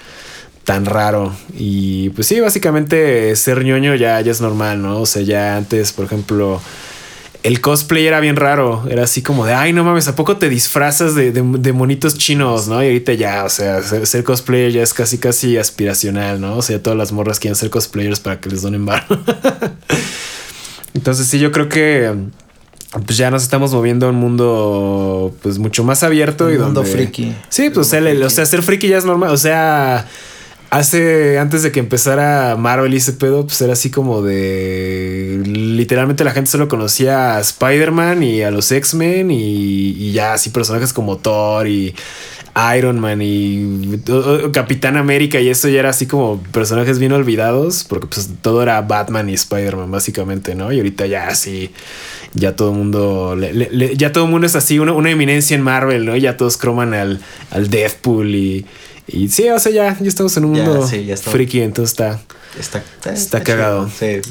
tan 0.64 0.85
raro. 0.85 1.35
Y 1.57 2.11
pues 2.11 2.26
sí, 2.26 2.40
básicamente 2.40 3.35
ser 3.37 3.64
ñoño 3.64 3.95
ya, 3.95 4.21
ya 4.21 4.31
es 4.31 4.40
normal, 4.40 4.83
¿no? 4.83 5.00
O 5.00 5.07
sea, 5.07 5.23
ya 5.23 5.57
antes, 5.57 5.93
por 5.93 6.05
ejemplo, 6.05 6.61
el 7.43 7.61
cosplay 7.61 8.07
era 8.07 8.21
bien 8.21 8.37
raro. 8.37 8.85
Era 8.90 9.05
así 9.05 9.23
como 9.23 9.47
de, 9.47 9.55
ay, 9.55 9.73
no 9.73 9.85
mames, 9.85 10.09
¿a 10.09 10.17
poco 10.17 10.37
te 10.37 10.49
disfrazas 10.49 11.14
de, 11.14 11.33
de, 11.33 11.73
monitos 11.73 12.19
chinos, 12.19 12.69
no? 12.69 12.83
Y 12.83 12.87
ahorita 12.87 13.14
ya, 13.14 13.45
o 13.45 13.49
sea, 13.49 13.81
ser, 13.83 14.07
ser, 14.07 14.25
cosplayer 14.25 14.73
ya 14.73 14.83
es 14.83 14.93
casi, 14.93 15.19
casi 15.19 15.57
aspiracional, 15.57 16.40
¿no? 16.40 16.59
O 16.59 16.62
sea, 16.62 16.83
todas 16.83 16.99
las 16.99 17.12
morras 17.12 17.38
quieren 17.38 17.57
ser 17.57 17.71
cosplayers 17.71 18.21
para 18.21 18.40
que 18.40 18.50
les 18.50 18.62
donen 18.62 18.85
bar. 18.85 19.07
Entonces 20.99 21.28
sí, 21.28 21.38
yo 21.38 21.52
creo 21.52 21.69
que 21.69 22.12
pues 23.07 23.17
ya 23.19 23.31
nos 23.31 23.43
estamos 23.45 23.73
moviendo 23.73 24.07
a 24.07 24.11
un 24.11 24.17
mundo 24.17 25.33
pues 25.43 25.59
mucho 25.59 25.85
más 25.85 26.02
abierto 26.02 26.47
Un 26.47 26.55
y 26.55 26.59
mundo 26.59 26.81
donde 26.83 26.90
friki. 26.90 27.35
Sí, 27.50 27.71
pues 27.71 27.93
el- 27.93 28.21
o 28.23 28.31
sea, 28.31 28.45
ser 28.47 28.62
friki 28.62 28.88
ya 28.88 28.99
es 28.99 29.05
normal, 29.05 29.31
o 29.31 29.37
sea, 29.37 30.07
hace 30.71 31.38
antes 31.38 31.62
de 31.62 31.71
que 31.71 31.81
empezara 31.81 32.57
Marvel 32.57 32.93
y 32.93 32.97
ese 32.97 33.12
pedo, 33.12 33.47
pues 33.47 33.61
era 33.61 33.75
así 33.75 33.90
como 33.90 34.23
de 34.23 35.40
literalmente 35.47 36.25
la 36.25 36.33
gente 36.33 36.50
solo 36.50 36.67
conocía 36.69 37.37
a 37.37 37.40
Spider-Man 37.40 38.23
y 38.23 38.43
a 38.43 38.50
los 38.50 38.73
X-Men 38.73 39.31
y, 39.31 39.90
y 39.90 40.12
ya 40.12 40.33
así 40.35 40.50
personajes 40.50 40.93
como 40.93 41.17
Thor 41.19 41.69
y 41.69 41.95
Iron 42.77 42.99
Man 42.99 43.21
y 43.23 44.00
Capitán 44.53 44.97
América 44.97 45.41
y 45.41 45.49
eso 45.49 45.69
ya 45.69 45.81
era 45.81 45.91
así 45.91 46.07
como 46.07 46.43
personajes 46.53 46.99
bien 46.99 47.12
olvidados 47.12 47.85
porque 47.88 48.07
pues 48.07 48.29
todo 48.43 48.62
era 48.62 48.81
Batman 48.83 49.29
y 49.29 49.35
Spider-Man 49.35 49.91
básicamente, 49.91 50.55
¿no? 50.55 50.73
Y 50.73 50.79
ahorita 50.79 51.07
ya 51.07 51.29
así 51.29 51.71
ya 52.35 52.57
todo 52.57 52.71
el 52.73 52.77
mundo 52.79 53.37
le- 53.38 53.53
le- 53.53 53.71
le- 53.71 53.97
ya 53.97 54.12
todo 54.12 54.25
el 54.25 54.31
mundo 54.31 54.47
es 54.47 54.57
así 54.57 54.79
una, 54.79 54.93
una 54.93 55.11
eminencia 55.11 55.55
en 55.57 55.62
Marvel, 55.62 56.05
¿no? 56.05 56.17
Ya 56.17 56.37
todos 56.37 56.57
croman 56.57 56.95
al, 56.95 57.21
al 57.50 57.71
Deathpool 57.71 58.35
y, 58.35 58.67
y 59.07 59.29
sí, 59.29 59.49
o 59.49 59.59
sea, 59.59 59.73
ya, 59.73 59.97
ya 59.99 60.09
estamos 60.09 60.37
en 60.37 60.45
un 60.45 60.55
Ya, 60.57 60.65
mundo 60.65 60.87
sí, 60.87 61.09
friki, 61.17 61.61
entonces 61.62 61.93
está. 61.93 62.21
Está, 62.59 62.83
Está 63.12 63.43
cagado. 63.43 63.88
chido, 63.99 64.23
Sí. 64.23 64.31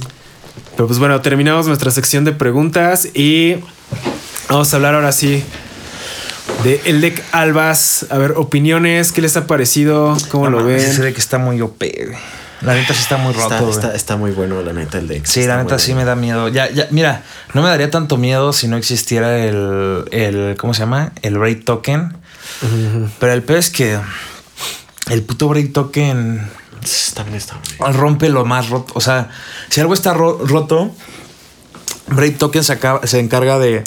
Pero 0.75 0.87
pues 0.87 0.99
bueno, 0.99 1.21
terminamos 1.21 1.65
nuestra 1.67 1.89
sección 1.91 2.23
de 2.25 2.33
preguntas 2.33 3.07
y 3.15 3.55
vamos 4.49 4.71
a 4.73 4.75
hablar 4.75 4.95
ahora 4.95 5.11
sí 5.11 5.43
de 6.63 6.81
el 6.85 7.01
deck 7.01 7.23
Albas. 7.31 8.05
A 8.09 8.17
ver, 8.17 8.31
opiniones, 8.37 9.11
¿qué 9.11 9.21
les 9.21 9.37
ha 9.37 9.47
parecido? 9.47 10.17
¿Cómo 10.29 10.49
No 10.49 10.59
lo 10.59 10.65
ven? 10.65 10.79
Se 10.79 11.01
ve 11.01 11.13
que 11.13 11.19
está 11.19 11.37
muy 11.37 11.61
OP. 11.61 11.83
La 12.61 12.73
neta 12.73 12.93
sí 12.95 13.01
está 13.01 13.17
muy 13.17 13.33
roto, 13.33 13.53
Está, 13.55 13.69
está, 13.69 13.95
está 13.95 14.17
muy 14.17 14.31
bueno, 14.31 14.61
la 14.63 14.73
neta, 14.73 14.97
el 14.97 15.07
deck. 15.07 15.25
Sí, 15.27 15.41
Está 15.41 15.55
la 15.57 15.63
neta 15.63 15.77
sí 15.77 15.91
bueno. 15.93 16.05
me 16.05 16.05
da 16.09 16.15
miedo. 16.15 16.47
Ya, 16.47 16.67
ya, 16.71 16.87
mira, 16.89 17.23
no 17.53 17.61
me 17.61 17.69
daría 17.69 17.91
tanto 17.91 18.17
miedo 18.17 18.51
si 18.51 18.67
no 18.67 18.77
existiera 18.77 19.37
el, 19.45 20.05
el 20.11 20.55
¿cómo 20.57 20.73
se 20.73 20.79
llama? 20.79 21.11
El 21.21 21.37
Braid 21.37 21.63
Token. 21.65 22.17
Pero 23.19 23.33
el 23.33 23.43
peor 23.43 23.59
es 23.59 23.69
que 23.69 23.99
el 25.11 25.21
puto 25.21 25.49
Braid 25.49 25.71
Token 25.71 26.49
También 27.13 27.37
está 27.37 27.59
muy 27.79 27.93
rompe 27.93 28.29
lo 28.29 28.43
más 28.43 28.69
roto. 28.69 28.91
O 28.95 29.01
sea, 29.01 29.29
si 29.69 29.79
algo 29.79 29.93
está 29.93 30.15
ro- 30.15 30.39
roto, 30.43 30.91
Braid 32.07 32.37
Token 32.37 32.63
se, 32.63 32.73
acaba- 32.73 33.05
se 33.05 33.19
encarga 33.19 33.59
de, 33.59 33.83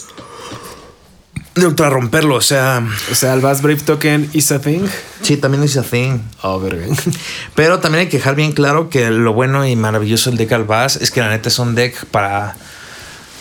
de 1.60 1.66
ultra 1.66 1.90
romperlo. 1.90 2.34
O 2.36 2.40
sea, 2.40 2.82
O 3.10 3.14
sea, 3.14 3.32
Albas 3.32 3.62
Brave 3.62 3.80
Token 3.80 4.28
is 4.32 4.50
a 4.52 4.60
thing. 4.60 4.86
sí, 5.22 5.36
también 5.36 5.62
es 5.62 5.76
a 5.76 5.82
thing. 5.82 6.18
Oh, 6.42 6.58
verga. 6.60 6.86
Pero 7.54 7.78
también 7.78 8.00
hay 8.02 8.08
que 8.08 8.16
dejar 8.18 8.34
bien 8.34 8.52
claro 8.52 8.88
que 8.90 9.10
lo 9.10 9.32
bueno 9.32 9.66
y 9.66 9.76
maravilloso 9.76 10.30
del 10.30 10.38
deck 10.38 10.52
Albaz 10.52 10.96
es 10.96 11.10
que 11.10 11.20
la 11.20 11.28
neta 11.30 11.48
es 11.48 11.58
un 11.58 11.74
deck 11.74 12.06
para. 12.06 12.56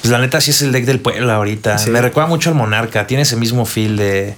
Pues 0.01 0.11
la 0.11 0.19
neta 0.19 0.39
sí 0.39 0.51
es 0.51 0.61
el 0.61 0.71
deck 0.71 0.85
del 0.85 0.99
pueblo 0.99 1.31
ahorita. 1.31 1.77
Sí. 1.77 1.89
Me 1.89 2.01
recuerda 2.01 2.29
mucho 2.29 2.49
al 2.49 2.55
Monarca. 2.55 3.05
Tiene 3.07 3.23
ese 3.23 3.35
mismo 3.35 3.65
feel 3.65 3.97
de. 3.97 4.35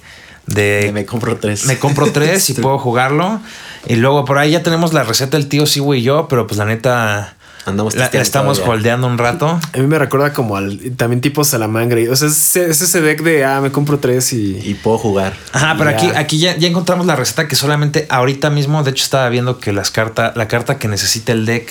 de 0.47 0.79
Que 0.85 0.91
me 0.91 1.05
compro 1.05 1.37
tres. 1.37 1.65
me 1.65 1.77
compro 1.77 2.11
tres 2.11 2.49
y 2.49 2.53
puedo 2.61 2.79
jugarlo. 2.79 3.39
Y 3.87 3.95
luego 3.95 4.25
por 4.25 4.37
ahí 4.37 4.51
ya 4.51 4.63
tenemos 4.63 4.93
la 4.93 5.03
receta 5.03 5.37
del 5.37 5.47
tío 5.47 5.65
Siwu 5.65 5.93
y 5.95 6.01
yo, 6.03 6.27
pero 6.27 6.47
pues 6.47 6.57
la 6.57 6.65
neta. 6.65 7.35
Andamos 7.65 7.95
la, 7.95 8.09
la 8.11 8.21
estamos 8.21 8.57
todavía. 8.57 8.75
holdeando 8.79 9.07
un 9.07 9.17
rato. 9.17 9.59
A 9.73 9.77
mí 9.77 9.85
me 9.87 9.99
recuerda 9.99 10.33
como 10.33 10.55
al 10.57 10.79
también 10.97 11.21
tipo 11.21 11.43
Salamangre. 11.43 12.09
O 12.09 12.15
sea, 12.15 12.27
es, 12.27 12.55
es 12.55 12.81
ese 12.81 13.01
deck 13.01 13.21
de 13.21 13.45
ah, 13.45 13.61
me 13.61 13.71
compro 13.71 13.99
tres 13.99 14.33
y. 14.33 14.57
Y 14.63 14.73
puedo 14.73 14.97
jugar. 14.97 15.33
Ajá, 15.53 15.75
pero 15.77 15.91
Ya. 15.91 15.97
aquí, 15.97 16.07
aquí 16.15 16.39
ya, 16.39 16.57
ya 16.57 16.67
encontramos 16.67 17.05
la 17.05 17.15
receta 17.15 17.47
que 17.47 17.55
solamente 17.55 18.07
ahorita 18.09 18.49
mismo, 18.49 18.83
de 18.83 18.91
hecho 18.91 19.03
estaba 19.03 19.29
viendo 19.29 19.59
que 19.59 19.73
las 19.73 19.91
cartas, 19.91 20.35
la 20.35 20.47
carta 20.47 20.79
que 20.79 20.87
necesita 20.87 21.31
el 21.33 21.45
deck, 21.45 21.69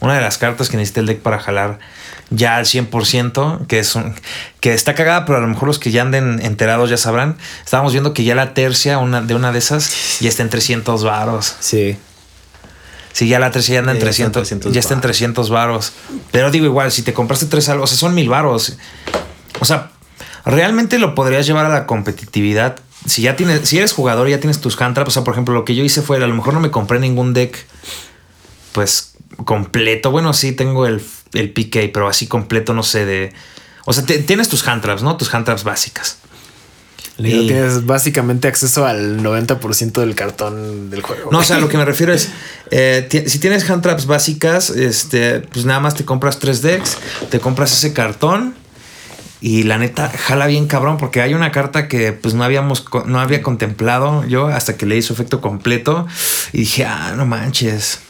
una 0.00 0.14
de 0.14 0.20
las 0.20 0.36
cartas 0.38 0.68
que 0.68 0.76
necesita 0.76 1.00
el 1.00 1.06
deck 1.06 1.20
para 1.20 1.38
jalar 1.38 1.78
ya 2.32 2.56
al 2.56 2.64
100%, 2.64 3.66
que 3.66 3.80
es 3.80 3.94
un, 3.96 4.14
que 4.60 4.72
está 4.72 4.94
cagada, 4.94 5.24
pero 5.24 5.38
a 5.38 5.40
lo 5.40 5.48
mejor 5.48 5.66
los 5.66 5.78
que 5.80 5.90
ya 5.90 6.02
anden 6.02 6.40
enterados 6.44 6.88
ya 6.88 6.96
sabrán, 6.96 7.36
estábamos 7.64 7.92
viendo 7.92 8.14
que 8.14 8.22
ya 8.22 8.36
la 8.36 8.54
tercia 8.54 8.98
una, 8.98 9.20
de 9.20 9.34
una 9.34 9.50
de 9.50 9.58
esas 9.58 10.20
ya 10.20 10.28
está 10.28 10.42
en 10.44 10.48
300 10.50 11.02
varos. 11.02 11.56
Sí. 11.58 11.96
Sí, 13.12 13.28
ya 13.28 13.38
la 13.38 13.50
tercia 13.50 13.74
ya 13.74 13.80
anda 13.80 13.92
en 13.92 13.98
ya 13.98 14.08
está 14.08 14.22
en 14.24 14.32
300, 14.32 14.42
300 14.42 14.72
ya 14.72 14.80
está 14.80 14.94
en 14.94 15.00
300 15.00 15.50
varos. 15.50 15.92
Pero 16.30 16.50
digo 16.50 16.64
igual, 16.66 16.92
si 16.92 17.02
te 17.02 17.12
compraste 17.12 17.46
tres 17.46 17.68
algo, 17.68 17.84
o 17.84 17.86
sea, 17.86 17.98
son 17.98 18.14
mil 18.14 18.28
varos. 18.28 18.76
O 19.60 19.64
sea, 19.64 19.90
realmente 20.44 20.98
lo 20.98 21.14
podrías 21.14 21.46
llevar 21.46 21.66
a 21.66 21.68
la 21.68 21.86
competitividad. 21.86 22.78
Si 23.06 23.22
ya 23.22 23.34
tienes, 23.34 23.68
si 23.68 23.78
eres 23.78 23.92
jugador 23.92 24.28
y 24.28 24.32
ya 24.32 24.40
tienes 24.40 24.60
tus 24.60 24.80
hand 24.80 24.98
o 24.98 25.10
sea, 25.10 25.24
por 25.24 25.34
ejemplo, 25.34 25.54
lo 25.54 25.64
que 25.64 25.74
yo 25.74 25.82
hice 25.82 26.02
fue, 26.02 26.18
a 26.18 26.26
lo 26.26 26.34
mejor 26.34 26.54
no 26.54 26.60
me 26.60 26.70
compré 26.70 27.00
ningún 27.00 27.32
deck, 27.34 27.66
pues 28.72 29.14
completo. 29.44 30.10
Bueno, 30.10 30.32
sí 30.32 30.52
tengo 30.52 30.86
el, 30.86 31.02
el 31.32 31.52
PK, 31.52 31.90
pero 31.92 32.08
así 32.08 32.26
completo, 32.26 32.74
no 32.74 32.82
sé, 32.82 33.06
de. 33.06 33.32
O 33.86 33.92
sea, 33.92 34.04
te- 34.04 34.18
tienes 34.18 34.48
tus 34.48 34.66
hand 34.68 34.82
traps, 34.82 35.02
¿no? 35.02 35.16
Tus 35.16 35.32
hand 35.34 35.46
traps 35.46 35.64
básicas. 35.64 36.18
Digo, 37.22 37.46
tienes 37.46 37.86
básicamente 37.86 38.48
acceso 38.48 38.86
al 38.86 39.22
90% 39.22 40.00
del 40.00 40.14
cartón 40.14 40.90
del 40.90 41.02
juego. 41.02 41.30
No, 41.30 41.38
o 41.38 41.42
sea, 41.44 41.58
lo 41.58 41.68
que 41.68 41.76
me 41.76 41.84
refiero 41.84 42.12
es, 42.12 42.30
eh, 42.70 43.24
si 43.26 43.38
tienes 43.38 43.68
hand 43.68 43.82
traps 43.82 44.06
básicas, 44.06 44.70
este, 44.70 45.40
pues 45.40 45.64
nada 45.64 45.80
más 45.80 45.94
te 45.94 46.04
compras 46.04 46.38
tres 46.38 46.62
decks, 46.62 46.96
te 47.30 47.40
compras 47.40 47.72
ese 47.72 47.92
cartón 47.92 48.54
y 49.40 49.62
la 49.62 49.78
neta 49.78 50.08
jala 50.08 50.46
bien 50.46 50.66
cabrón 50.66 50.98
porque 50.98 51.22
hay 51.22 51.34
una 51.34 51.50
carta 51.50 51.88
que 51.88 52.12
pues 52.12 52.34
no 52.34 52.44
habíamos, 52.44 52.84
no 53.06 53.20
había 53.20 53.42
contemplado 53.42 54.24
yo 54.26 54.48
hasta 54.48 54.76
que 54.76 54.86
le 54.86 54.96
hizo 54.96 55.12
efecto 55.12 55.40
completo 55.40 56.06
y 56.52 56.58
dije, 56.58 56.84
ah, 56.84 57.14
no 57.16 57.26
manches. 57.26 58.00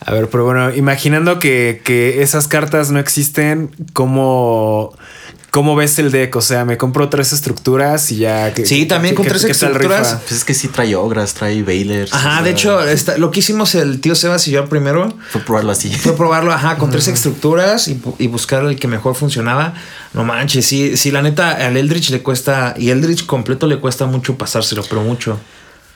A 0.00 0.12
ver, 0.12 0.30
pero 0.30 0.44
bueno, 0.44 0.74
imaginando 0.74 1.38
que, 1.38 1.82
que 1.84 2.22
esas 2.22 2.48
cartas 2.48 2.90
no 2.90 2.98
existen, 2.98 3.70
¿cómo, 3.92 4.96
¿cómo 5.50 5.74
ves 5.76 5.98
el 5.98 6.10
deck? 6.10 6.34
O 6.36 6.40
sea, 6.40 6.64
me 6.64 6.76
compro 6.76 7.08
tres 7.08 7.32
estructuras 7.32 8.10
y 8.12 8.16
ya. 8.18 8.52
que- 8.54 8.64
Sí, 8.66 8.86
también 8.86 9.14
con 9.14 9.26
tres 9.26 9.44
estructuras. 9.44 10.18
Pues 10.26 10.32
es 10.32 10.44
que 10.44 10.54
sí 10.54 10.68
trae 10.68 10.94
ogras, 10.96 11.34
trae 11.34 11.62
Bailers. 11.62 12.12
Ajá, 12.12 12.28
o 12.30 12.34
sea, 12.34 12.42
de 12.42 12.50
hecho, 12.50 12.80
esta- 12.84 13.18
lo 13.18 13.30
que 13.30 13.40
hicimos 13.40 13.74
el 13.74 14.00
tío 14.00 14.14
Sebas 14.14 14.46
y 14.48 14.52
yo 14.52 14.68
primero 14.68 15.12
Fue 15.30 15.40
probarlo 15.42 15.72
así. 15.72 15.90
Fue 15.92 16.16
probarlo, 16.16 16.52
ajá, 16.52 16.76
con 16.78 16.90
tres 16.90 17.08
estructuras 17.08 17.88
y, 17.88 18.00
y 18.18 18.26
buscar 18.28 18.64
el 18.64 18.78
que 18.78 18.88
mejor 18.88 19.14
funcionaba. 19.14 19.74
No 20.14 20.24
manches, 20.24 20.66
sí, 20.66 20.96
sí, 20.96 21.10
la 21.10 21.22
neta, 21.22 21.52
al 21.52 21.76
Eldritch 21.76 22.10
le 22.10 22.22
cuesta, 22.22 22.74
y 22.76 22.90
Eldritch 22.90 23.26
completo 23.26 23.66
le 23.66 23.78
cuesta 23.78 24.06
mucho 24.06 24.36
pasárselo, 24.36 24.82
pero 24.88 25.02
mucho. 25.02 25.38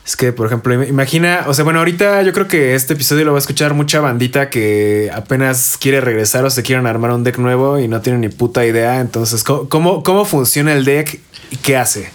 Es 0.07 0.17
que, 0.17 0.33
por 0.33 0.47
ejemplo, 0.47 0.75
im- 0.75 0.87
imagina, 0.89 1.45
o 1.47 1.55
sea, 1.55 1.65
bueno, 1.65 1.79
ahorita 1.79 2.21
yo 2.23 2.33
creo 2.35 2.47
que 2.47 2.75
este 2.75 2.93
episodio 2.93 3.25
lo 3.25 3.33
va 3.33 3.39
a 3.39 3.41
escuchar 3.41 3.73
mucha 3.73 4.01
bandita 4.01 4.51
que 4.51 5.11
apenas 5.15 5.79
quiere 5.81 6.01
regresar 6.03 6.45
o 6.45 6.51
se 6.51 6.63
quieren 6.63 6.87
armar 6.87 7.11
un 7.13 7.25
deck 7.25 7.39
nuevo 7.39 7.79
y 7.79 7.89
no 7.89 8.03
tienen 8.03 8.21
ni 8.21 8.29
puta 8.29 8.67
idea. 8.67 9.01
Entonces, 9.01 9.43
¿cómo, 9.45 9.69
cómo, 9.69 10.03
cómo 10.03 10.25
funciona 10.27 10.75
el 10.75 10.85
deck 10.85 11.21
y 11.51 11.57
qué 11.57 11.77
hace? 11.79 12.11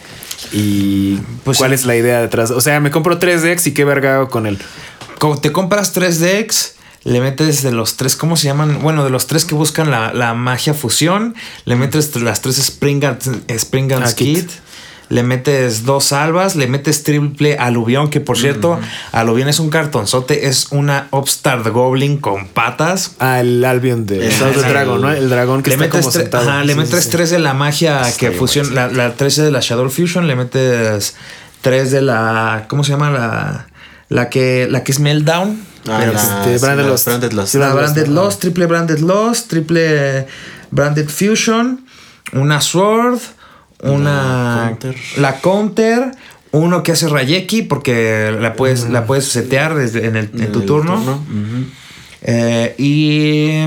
Y 0.51 1.17
Pues 1.43 1.57
cuál 1.57 1.71
sí. 1.71 1.75
es 1.75 1.85
la 1.85 1.95
idea 1.95 2.21
detrás. 2.21 2.51
O 2.51 2.61
sea, 2.61 2.79
me 2.79 2.91
compro 2.91 3.17
tres 3.17 3.41
decks 3.41 3.65
y 3.67 3.73
qué 3.73 3.85
verga 3.85 4.15
hago 4.15 4.29
con 4.29 4.45
él. 4.45 4.59
Como 5.17 5.39
te 5.39 5.51
compras 5.51 5.91
tres 5.91 6.19
decks, 6.19 6.75
le 7.03 7.19
metes 7.21 7.63
de 7.63 7.71
los 7.71 7.97
tres, 7.97 8.15
¿cómo 8.15 8.37
se 8.37 8.45
llaman? 8.45 8.81
Bueno, 8.81 9.03
de 9.03 9.09
los 9.09 9.25
tres 9.27 9.45
que 9.45 9.55
buscan 9.55 9.89
la, 9.89 10.13
la 10.13 10.33
magia 10.33 10.73
fusión, 10.73 11.33
le 11.65 11.75
metes 11.75 12.15
las 12.21 12.41
tres 12.41 12.57
Spring, 12.59 13.03
Spring 13.47 13.89
Guns 13.89 14.11
Ah, 14.11 14.15
kit. 14.15 14.37
Kit. 14.47 14.51
Le 15.09 15.23
metes 15.23 15.85
dos 15.85 16.13
albas, 16.13 16.55
le 16.55 16.67
metes 16.67 17.03
triple 17.03 17.57
aluvión, 17.57 18.11
que 18.11 18.19
por 18.21 18.37
cierto, 18.37 18.79
aluvión 19.11 19.49
es 19.49 19.59
un 19.59 19.71
cartonzote, 19.71 20.47
es 20.47 20.67
una 20.71 21.07
Upstart 21.11 21.65
Goblin 21.67 22.17
con 22.17 22.47
patas. 22.47 23.15
Ah, 23.17 23.39
el 23.39 23.65
Albion 23.65 24.05
de 24.05 24.27
El- 24.27 24.31
el- 24.31 24.53
Dragon, 24.61 25.01
¿no? 25.01 25.11
El 25.11 25.29
dragón 25.29 25.63
que 25.63 25.71
le 25.71 25.75
está 25.77 25.85
metes, 25.87 26.01
como 26.01 26.11
sentado. 26.11 26.47
ajá, 26.49 26.63
le 26.63 26.73
Sí, 26.73 26.79
metes 26.79 26.95
sí, 26.99 27.01
sí. 27.05 27.09
tres 27.09 27.29
de 27.31 27.39
la 27.39 27.55
magia 27.55 28.01
Está 28.01 28.19
que 28.19 28.31
fusión, 28.31 28.75
la, 28.75 28.87
la 28.87 29.15
13 29.15 29.41
de 29.41 29.49
la 29.51 29.61
Shadow 29.61 29.89
Fusion, 29.89 30.27
le 30.27 30.35
metes 30.35 31.15
tres 31.61 31.89
de 31.91 32.01
la, 32.03 32.65
¿cómo 32.69 32.83
se 32.83 32.91
llama? 32.91 33.09
La, 33.09 33.67
la 34.09 34.29
que, 34.29 34.67
la 34.69 34.83
que 34.83 34.91
es 34.91 34.99
Meltdown. 34.99 35.59
Ah, 35.89 35.97
pero 36.01 36.13
la- 36.13 36.19
este, 36.21 36.59
sí, 36.59 36.63
Branded 36.63 36.83
la 36.85 36.89
Lost. 36.91 37.05
Branded 37.07 37.31
Lost. 37.33 37.51
Sí, 37.51 37.57
la 37.57 37.73
Branded 37.73 37.93
Branded 37.93 38.07
Lost, 38.13 38.25
Lost, 38.25 38.41
triple 38.41 38.65
Branded 38.67 38.99
Lost, 38.99 39.49
triple 39.49 40.27
Branded 40.69 41.09
Fusion, 41.09 41.83
una 42.33 42.61
Sword, 42.61 43.17
una 43.83 44.65
Counter. 44.69 44.95
la 45.17 45.39
Counter, 45.39 46.11
uno 46.51 46.83
que 46.83 46.91
hace 46.91 47.07
Rayeki 47.07 47.61
porque 47.63 48.35
la 48.39 48.53
puedes, 48.53 48.89
la 48.89 49.05
puedes 49.05 49.25
setear 49.25 49.75
desde 49.75 50.05
en, 50.07 50.15
el- 50.15 50.31
en 50.39 50.51
tu 50.51 50.59
el 50.61 50.65
turno. 50.65 51.23
Eh, 52.21 52.75
y 52.77 53.63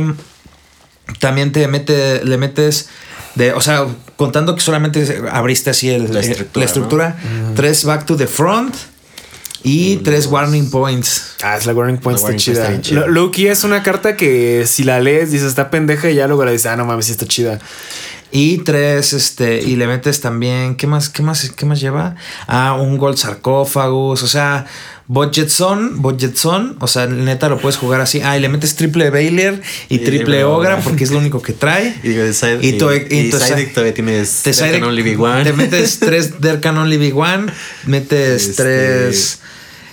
también 1.19 1.53
te 1.53 1.67
mete, 1.69 2.25
le 2.25 2.37
metes 2.39 2.89
de, 3.35 3.53
o 3.53 3.61
sea, 3.61 3.87
contando 4.17 4.55
que 4.55 4.61
solamente 4.61 5.23
abriste 5.31 5.71
así 5.71 5.89
el- 5.89 6.13
La 6.13 6.21
estructura, 6.21 6.61
la 6.61 6.65
estructura, 6.67 7.17
tres 7.57 7.85
back 7.85 8.05
to 8.05 8.17
the 8.17 8.27
front 8.27 8.75
y 9.65 9.97
tres 9.99 10.27
warning 10.27 10.71
points. 10.71 11.37
Ah, 11.43 11.57
es 11.57 11.67
la 11.67 11.73
Warning 11.73 11.99
Point, 11.99 12.15
La 12.19 12.21
está 12.21 12.27
Warning 12.27 12.39
chida. 12.41 12.69
está 12.69 12.83
chida. 12.83 13.01
Lo- 13.03 13.09
Loki 13.09 13.47
es 13.47 13.63
una 13.65 13.83
carta 13.85 14.17
que 14.17 14.65
si 14.67 14.83
la 14.85 15.01
lees 15.01 15.31
dices 15.31 15.47
está 15.49 15.71
pendeja 15.71 16.11
y 16.11 16.17
ya 16.17 16.27
luego 16.27 16.45
la 16.45 16.51
dices, 16.51 16.67
ah, 16.67 16.77
no 16.77 16.85
mames, 16.85 17.07
sí 17.07 17.13
está 17.13 17.27
chida. 17.27 17.59
Y 18.35 18.59
tres, 18.59 19.13
este, 19.13 19.61
y 19.61 19.77
le 19.77 19.87
metes 19.87 20.23
también, 20.23 20.75
¿qué 20.77 20.87
más, 20.87 21.11
qué 21.11 21.23
más, 21.23 21.51
qué 21.51 21.67
más 21.67 21.81
lleva? 21.81 22.17
Ah, 22.47 22.73
un 22.81 22.97
gold 22.97 23.19
sarcófagos, 23.19 24.23
o 24.23 24.27
sea, 24.27 24.65
Budget 25.07 25.51
Son, 25.51 26.01
Budget 26.01 26.35
Son, 26.37 26.77
o 26.81 26.87
sea, 26.87 27.07
neta 27.07 27.51
lo 27.51 27.59
puedes 27.59 27.77
jugar 27.77 28.01
así. 28.01 28.23
Ah, 28.23 28.39
y 28.39 28.41
le 28.41 28.49
metes 28.49 28.75
triple 28.75 29.11
Bailer 29.11 29.61
y, 29.91 29.97
Y 29.97 29.99
triple 29.99 30.45
Ogra 30.45 30.81
porque 30.81 31.05
es 31.05 31.11
lo 31.11 31.19
único 31.19 31.43
que 31.43 31.53
trae. 31.53 31.95
Y 32.03 32.33
side, 32.33 32.59
Y 32.63 32.79
tu- 32.79 32.91
y, 32.91 33.07
y 33.11 33.31
tu- 33.31 33.37
todavía 33.39 33.93
tienes 33.93 34.43
Te, 34.43 34.55
side- 34.55 34.83
Only 34.83 35.15
One. 35.17 35.45
te 35.45 35.53
metes 35.53 35.99
tres 35.99 36.33
There 36.41 36.59
Can 36.61 36.79
Only 36.79 36.97
Be 36.97 37.13
One, 37.13 37.53
metes 37.85 38.49
Este- 38.49 38.63
tres 38.63 39.41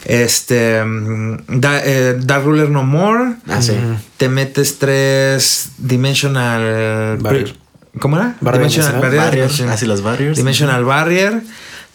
este 0.06 0.82
mm, 0.84 1.60
Da- 1.60 1.82
eh, 1.84 2.16
Dark 2.24 2.46
Ruler 2.46 2.70
No 2.70 2.84
More, 2.84 3.34
Ah, 3.50 3.62
sí. 3.62 3.74
te 4.16 4.30
metes 4.30 4.80
tres 4.80 5.72
Dimensional 5.78 7.18
Barrier. 7.18 7.54
¿Cómo 8.00 8.18
era? 8.18 8.36
Barrier 8.42 8.68
Dimensional. 8.70 9.02
Barrier. 9.02 9.22
Barrier, 9.48 9.70
así 9.70 9.86
las 9.86 10.02
barriers. 10.02 10.38
Dimensional 10.38 10.86
Barrier. 10.86 11.42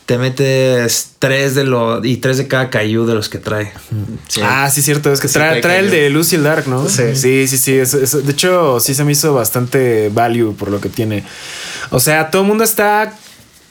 Te 0.06 0.18
metes 0.18 1.12
tres 1.18 1.54
de 1.54 1.64
los 1.64 2.04
y 2.04 2.18
tres 2.18 2.36
de 2.36 2.46
cada 2.46 2.68
Caillou 2.68 3.06
de 3.06 3.14
los 3.14 3.30
que 3.30 3.38
trae. 3.38 3.72
Sí. 4.28 4.40
Ah, 4.44 4.68
sí, 4.70 4.82
cierto. 4.82 5.10
Es 5.10 5.18
que 5.20 5.28
Sí, 5.28 5.34
trae, 5.34 5.52
trae 5.52 5.62
trae 5.62 5.78
el 5.78 5.90
de 5.90 6.10
Lucy 6.10 6.36
el 6.36 6.42
Dark, 6.42 6.66
¿no? 6.68 6.86
Sí. 6.90 7.14
sí, 7.16 7.46
sí. 7.48 7.56
sí, 7.56 7.78
eso- 7.78 7.98
eso- 8.00 8.20
de 8.20 8.32
hecho, 8.32 8.80
sí 8.80 8.94
se 8.94 9.02
me 9.04 9.12
hizo 9.12 9.32
bastante 9.32 10.10
value 10.12 10.54
por 10.58 10.68
lo 10.70 10.78
que 10.80 10.90
tiene. 10.90 11.24
O 11.90 12.00
sea, 12.00 12.30
todo 12.30 12.42
el 12.42 12.48
mundo 12.48 12.64
está 12.64 13.14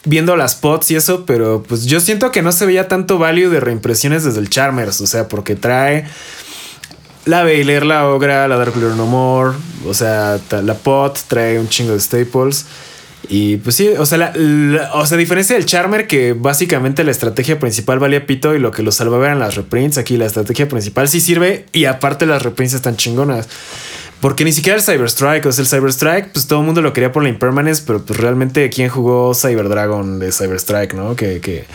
viendo 0.05 0.35
las 0.35 0.55
pots 0.55 0.89
y 0.89 0.95
eso, 0.95 1.25
pero 1.27 1.61
pues 1.61 1.85
yo 1.85 1.99
siento 1.99 2.31
que 2.31 2.41
no 2.41 2.51
se 2.51 2.65
veía 2.65 2.87
tanto 2.87 3.19
value 3.19 3.49
de 3.51 3.59
reimpresiones 3.59 4.23
desde 4.23 4.39
el 4.39 4.49
Charmers. 4.49 5.01
O 5.01 5.07
sea, 5.07 5.27
porque 5.27 5.55
trae 5.55 6.05
la 7.25 7.43
Baylor, 7.43 7.85
la 7.85 8.07
Ogra, 8.07 8.47
la 8.47 8.57
Dark 8.57 8.73
Blue 8.73 8.95
No 8.95 9.05
More. 9.05 9.55
O 9.85 9.93
sea, 9.93 10.39
la 10.51 10.73
pot 10.75 11.19
trae 11.27 11.59
un 11.59 11.67
chingo 11.69 11.93
de 11.93 11.99
staples. 11.99 12.65
Y 13.29 13.57
pues 13.57 13.75
sí, 13.75 13.87
o 13.97 14.05
sea, 14.05 14.17
la, 14.17 14.33
o 14.93 15.05
sea, 15.05 15.15
a 15.15 15.19
diferencia 15.19 15.55
del 15.55 15.65
Charmer, 15.65 16.07
que 16.07 16.33
básicamente 16.33 17.03
la 17.03 17.11
estrategia 17.11 17.57
principal 17.57 17.99
valía 17.99 18.25
pito 18.25 18.53
y 18.53 18.59
lo 18.59 18.71
que 18.71 18.83
lo 18.83 18.91
salvaba 18.91 19.27
eran 19.27 19.39
las 19.39 19.55
reprints, 19.55 19.97
aquí 19.97 20.17
la 20.17 20.25
estrategia 20.25 20.67
principal 20.67 21.07
sí 21.07 21.21
sirve 21.21 21.65
y 21.71 21.85
aparte 21.85 22.25
las 22.25 22.41
reprints 22.41 22.73
están 22.73 22.97
chingonas. 22.97 23.47
Porque 24.19 24.45
ni 24.45 24.51
siquiera 24.53 24.77
el 24.77 24.83
Cyber 24.83 25.07
Strike, 25.09 25.45
o 25.45 25.51
sea, 25.51 25.63
el 25.63 25.67
Cyber 25.67 25.89
Strike, 25.89 26.31
pues 26.31 26.47
todo 26.47 26.59
el 26.59 26.65
mundo 26.65 26.81
lo 26.81 26.93
quería 26.93 27.11
por 27.11 27.23
la 27.23 27.29
Impermanence, 27.29 27.83
pero 27.85 28.05
pues 28.05 28.19
realmente 28.19 28.69
quién 28.69 28.89
jugó 28.89 29.33
Cyber 29.33 29.67
Dragon 29.69 30.19
de 30.19 30.31
Cyber 30.31 30.57
Strike, 30.57 30.93
¿no? 30.93 31.15
Que, 31.15 31.39
que, 31.41 31.65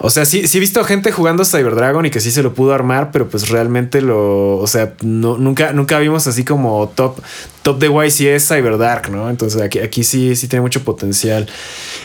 o 0.00 0.10
sea, 0.10 0.24
sí, 0.24 0.46
sí 0.46 0.58
he 0.58 0.60
visto 0.60 0.84
gente 0.84 1.10
jugando 1.10 1.44
Cyber 1.44 1.74
Dragon 1.74 2.06
y 2.06 2.10
que 2.10 2.20
sí 2.20 2.30
se 2.30 2.44
lo 2.44 2.54
pudo 2.54 2.72
armar, 2.72 3.10
pero 3.10 3.28
pues 3.28 3.48
realmente 3.48 4.00
lo, 4.00 4.58
o 4.58 4.66
sea, 4.68 4.94
no, 5.02 5.38
nunca, 5.38 5.72
nunca 5.72 5.98
vimos 5.98 6.28
así 6.28 6.44
como 6.44 6.88
top, 6.94 7.20
top 7.62 7.80
de 7.80 7.88
YCS 7.88 8.46
Cyber 8.46 8.78
Dark, 8.78 9.10
¿no? 9.10 9.28
Entonces 9.28 9.60
aquí, 9.60 9.80
aquí 9.80 10.04
sí, 10.04 10.36
sí 10.36 10.46
tiene 10.46 10.60
mucho 10.60 10.84
potencial. 10.84 11.48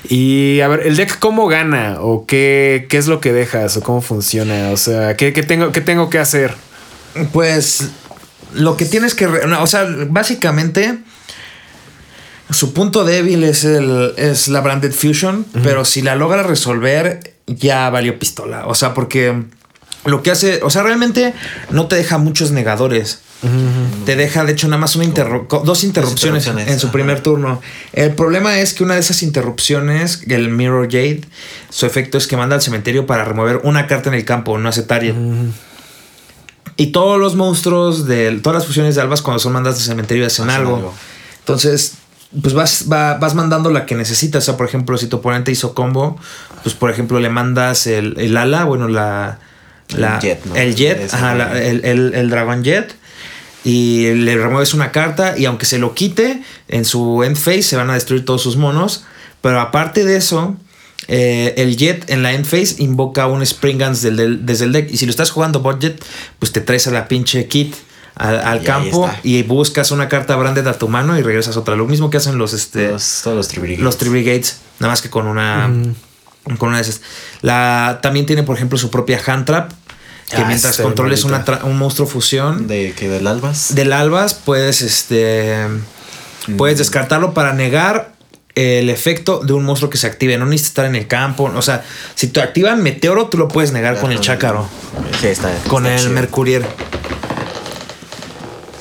Y 0.10 0.60
a 0.62 0.68
ver, 0.70 0.88
¿el 0.88 0.96
deck 0.96 1.20
cómo 1.20 1.48
gana? 1.48 1.98
¿O 2.00 2.26
qué, 2.26 2.88
qué 2.90 2.98
es 2.98 3.06
lo 3.06 3.22
que 3.22 3.32
dejas? 3.32 3.78
¿O 3.78 3.82
cómo 3.82 4.02
funciona? 4.02 4.72
O 4.72 4.78
sea, 4.78 5.16
¿qué, 5.16 5.32
qué 5.32 5.44
tengo, 5.44 5.72
qué 5.72 5.82
tengo 5.82 6.10
que 6.10 6.18
hacer? 6.18 6.56
Pues 7.32 7.92
lo 8.56 8.76
que 8.76 8.86
tienes 8.86 9.14
que, 9.14 9.28
no, 9.28 9.62
o 9.62 9.68
sea, 9.68 9.86
básicamente 10.10 10.98
su 12.50 12.74
punto 12.74 13.04
débil 13.04 13.44
es 13.44 13.64
el 13.64 14.14
es 14.18 14.48
la 14.48 14.62
branded 14.62 14.94
fusion, 14.94 15.46
pero 15.64 15.86
si 15.86 16.02
la 16.02 16.16
logra 16.16 16.44
resolver 16.44 17.33
ya 17.48 17.90
valió 17.90 18.18
pistola, 18.20 18.68
o 18.68 18.76
sea, 18.76 18.94
porque 18.94 19.44
lo 20.06 20.22
que 20.24 20.32
hace, 20.32 20.62
o 20.64 20.70
sea, 20.70 20.84
realmente 20.84 21.34
no 21.70 21.88
te 21.88 21.96
deja 21.96 22.18
muchos 22.18 22.52
negadores. 22.52 23.20
Te 24.06 24.16
deja, 24.16 24.46
de 24.46 24.54
hecho, 24.54 24.70
nada 24.70 24.80
más 24.80 24.96
una 24.96 25.04
interru- 25.04 25.48
dos 25.64 25.84
interrupciones, 25.84 26.44
interrupciones, 26.44 26.68
en 26.70 26.80
su 26.80 26.88
ajá. 26.88 26.94
primer 26.94 27.20
turno. 27.22 27.62
El 27.92 28.16
problema 28.16 28.60
es 28.60 28.74
que 28.74 28.86
una 28.86 28.94
de 28.94 29.02
esas 29.02 29.22
interrupciones, 29.22 30.22
el 30.30 30.48
Mirror 30.48 30.86
Jade, 30.90 31.24
su 31.70 31.86
efecto 31.86 32.18
es 32.18 32.26
que 32.28 32.38
manda 32.38 32.56
al 32.56 32.62
cementerio 32.62 33.06
para 33.06 33.26
remover 33.26 33.60
una 33.66 33.86
carta 33.86 34.08
en 34.08 34.16
el 34.16 34.24
campo, 34.24 34.58
no 34.58 34.70
hace 34.70 34.84
target. 34.84 35.14
Y 36.78 36.88
todos 36.88 37.20
los 37.20 37.36
monstruos 37.36 38.08
de 38.08 38.32
todas 38.42 38.60
las 38.60 38.66
fusiones 38.66 38.96
de 38.96 39.02
albas 39.02 39.22
cuando 39.22 39.40
son 39.40 39.52
mandadas 39.52 39.78
de 39.80 39.84
cementerio 39.86 40.26
hacen, 40.26 40.50
Hacen 40.50 40.62
algo. 40.62 40.76
algo. 40.78 40.94
Entonces, 41.40 41.96
pues 42.42 42.54
vas, 42.54 42.86
va- 42.92 43.16
vas 43.18 43.36
mandando 43.36 43.70
la 43.70 43.86
que 43.86 43.96
necesitas. 43.96 44.44
O 44.44 44.46
sea, 44.46 44.58
por 44.58 44.68
ejemplo, 44.68 44.98
si 44.98 45.08
tu 45.08 45.18
oponente 45.18 45.52
hizo 45.52 45.74
combo, 45.74 46.18
pues 46.64 46.76
por 46.76 46.90
ejemplo 46.90 47.20
le 47.20 47.30
mandas 47.30 47.88
el, 47.88 48.16
el 48.20 48.36
ala, 48.38 48.64
bueno, 48.66 48.88
la... 48.88 49.40
la- 49.96 50.16
El 50.16 50.22
jet, 50.22 50.46
¿no? 50.46 50.56
El 50.56 50.76
jet, 50.76 51.14
ajá, 51.14 51.60
el, 51.62 51.86
el, 51.86 52.14
el 52.14 52.30
Dragon 52.30 52.64
Jet. 52.64 52.96
Y 53.66 54.14
le 54.16 54.36
remueves 54.36 54.74
una 54.74 54.92
carta 54.92 55.38
y 55.38 55.46
aunque 55.46 55.66
se 55.66 55.78
lo 55.78 55.94
quite, 55.94 56.42
en 56.68 56.84
su 56.84 57.24
end 57.24 57.38
phase 57.38 57.62
se 57.62 57.76
van 57.78 57.90
a 57.90 57.94
destruir 57.94 58.26
todos 58.26 58.42
sus 58.44 58.58
monos. 58.58 59.06
Pero 59.42 59.60
aparte 59.62 60.04
de 60.04 60.18
eso, 60.18 60.58
eh, 61.08 61.54
el 61.58 61.78
Jet 61.78 62.10
en 62.10 62.24
la 62.24 62.34
end 62.34 62.46
phase 62.46 62.76
invoca 62.80 63.28
un 63.28 63.42
Spring 63.42 63.78
Guns 63.80 64.02
del- 64.02 64.18
del- 64.18 64.46
desde 64.46 64.66
el 64.66 64.74
deck. 64.74 64.92
Y 64.92 64.98
si 64.98 65.06
lo 65.06 65.12
estás 65.12 65.32
jugando 65.32 65.62
budget, 65.62 66.04
pues 66.40 66.52
te 66.52 66.60
traes 66.60 66.88
a 66.88 66.92
la 66.92 67.08
pinche 67.08 67.48
kit 67.48 67.74
al, 68.16 68.40
al 68.40 68.62
Y 68.62 68.66
campo 68.66 69.10
y 69.24 69.44
buscas 69.44 69.92
una 69.92 70.08
carta 70.08 70.36
branded 70.36 70.68
a 70.68 70.74
tu 70.74 70.88
mano 70.88 71.18
y 71.18 71.22
regresas 71.24 71.58
otra. 71.58 71.76
Lo 71.76 71.86
mismo 71.86 72.10
que 72.10 72.18
hacen 72.18 72.38
los, 72.38 72.54
este, 72.54 72.88
Todos, 72.88 73.22
todos 73.24 73.38
los 73.38 73.48
Tribrigades. 73.48 73.84
los 73.84 74.56
nada 74.80 74.92
más 74.94 75.02
que 75.02 75.10
con 75.10 75.28
una, 75.28 75.72
con 76.58 76.70
una 76.70 76.78
de 76.78 76.84
esas. 76.84 77.02
La, 77.42 78.00
también 78.02 78.26
tiene, 78.26 78.44
por 78.44 78.56
ejemplo, 78.56 78.78
su 78.78 78.90
propia 78.90 79.20
hand 79.26 79.46
trap. 79.46 79.72
Que 80.30 80.38
Ah, 80.38 80.46
mientras 80.48 80.78
controles 80.78 81.26
una 81.26 81.44
un 81.64 81.78
monstruo 81.78 82.08
fusión 82.08 82.66
De 82.66 82.94
que 82.98 83.08
del 83.10 83.28
albas. 83.28 83.76
del 83.76 83.94
albas, 83.94 84.34
puedes 84.34 84.82
este 84.82 85.68
puedes 86.58 86.78
descartarlo 86.78 87.34
para 87.34 87.54
negar 87.54 88.14
el 88.56 88.90
efecto 88.90 89.40
de 89.44 89.54
un 89.54 89.64
monstruo 89.64 89.90
que 89.92 89.98
se 89.98 90.08
active. 90.08 90.38
No 90.38 90.46
necesitas 90.46 90.70
estar 90.70 90.86
en 90.86 90.96
el 90.96 91.08
campo. 91.08 91.52
O 91.56 91.62
sea, 91.62 91.84
si 92.16 92.28
te 92.28 92.42
activan 92.42 92.82
Meteoro, 92.82 93.28
tú 93.28 93.38
lo 93.38 93.48
puedes 93.48 93.74
negar 93.74 94.00
con 94.00 94.12
el 94.12 94.22
Chácaro. 94.22 94.68
Sí, 95.20 95.28
está. 95.28 95.52
Con 95.68 95.84
está 95.86 95.96
el 95.96 96.02
chido. 96.02 96.14
Mercurier. 96.14 96.66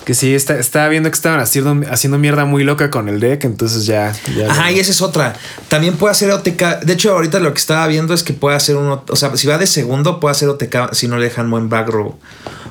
Que 0.04 0.14
sí, 0.14 0.34
está, 0.34 0.58
estaba 0.58 0.88
viendo 0.88 1.08
que 1.10 1.14
estaban 1.14 1.38
haciendo, 1.38 1.86
haciendo 1.88 2.18
mierda 2.18 2.44
muy 2.44 2.64
loca 2.64 2.90
con 2.90 3.08
el 3.08 3.20
deck, 3.20 3.44
entonces 3.44 3.86
ya. 3.86 4.12
ya 4.36 4.50
Ajá, 4.50 4.72
y 4.72 4.80
esa 4.80 4.90
es 4.90 5.00
otra. 5.00 5.34
También 5.68 5.96
puede 5.96 6.10
hacer 6.10 6.30
OTK. 6.30 6.80
De 6.82 6.94
hecho, 6.94 7.12
ahorita 7.12 7.38
lo 7.38 7.52
que 7.52 7.60
estaba 7.60 7.86
viendo 7.86 8.12
es 8.12 8.24
que 8.24 8.32
puede 8.32 8.56
hacer 8.56 8.76
uno. 8.76 9.04
O 9.08 9.16
sea, 9.16 9.36
si 9.36 9.46
va 9.46 9.58
de 9.58 9.66
segundo, 9.68 10.18
puede 10.18 10.32
hacer 10.32 10.48
OTK 10.48 10.92
si 10.92 11.06
no 11.06 11.18
le 11.18 11.24
dejan 11.24 11.50
buen 11.50 11.68
back 11.68 11.88
row. 11.88 12.18